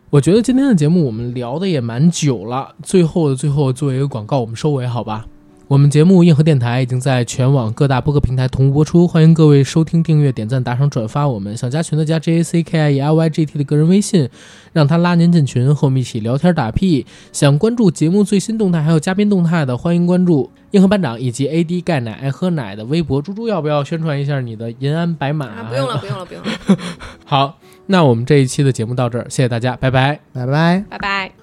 [0.08, 5.26] 我觉得今天的节目我们聊的也蛮久了，最后的最后作为一个广告，我们收尾好吧？
[5.72, 11.26] 我们节目《硬核电台》已经在全网各大播客平台同步播出，欢迎各位收听、订阅、点赞、打赏、转发。
[11.26, 14.28] 我们想加群的加 J A C K I E L Y G T 的个人微信，
[14.74, 17.06] 让他拉您进群，和我们一起聊天打屁。
[17.32, 23.22] 想关注节目最新动态还有嘉宾动态的，欢迎关注硬核班长以及 A D 钙奶爱喝奶的微博。
[23.22, 25.62] 猪猪要不要宣传一下你的银安白马？
[25.62, 26.78] 不用了，不用了，不用了。
[27.24, 31.41] 好，那我们这一期的节目到这儿，谢谢大家，拜拜，拜拜，拜拜。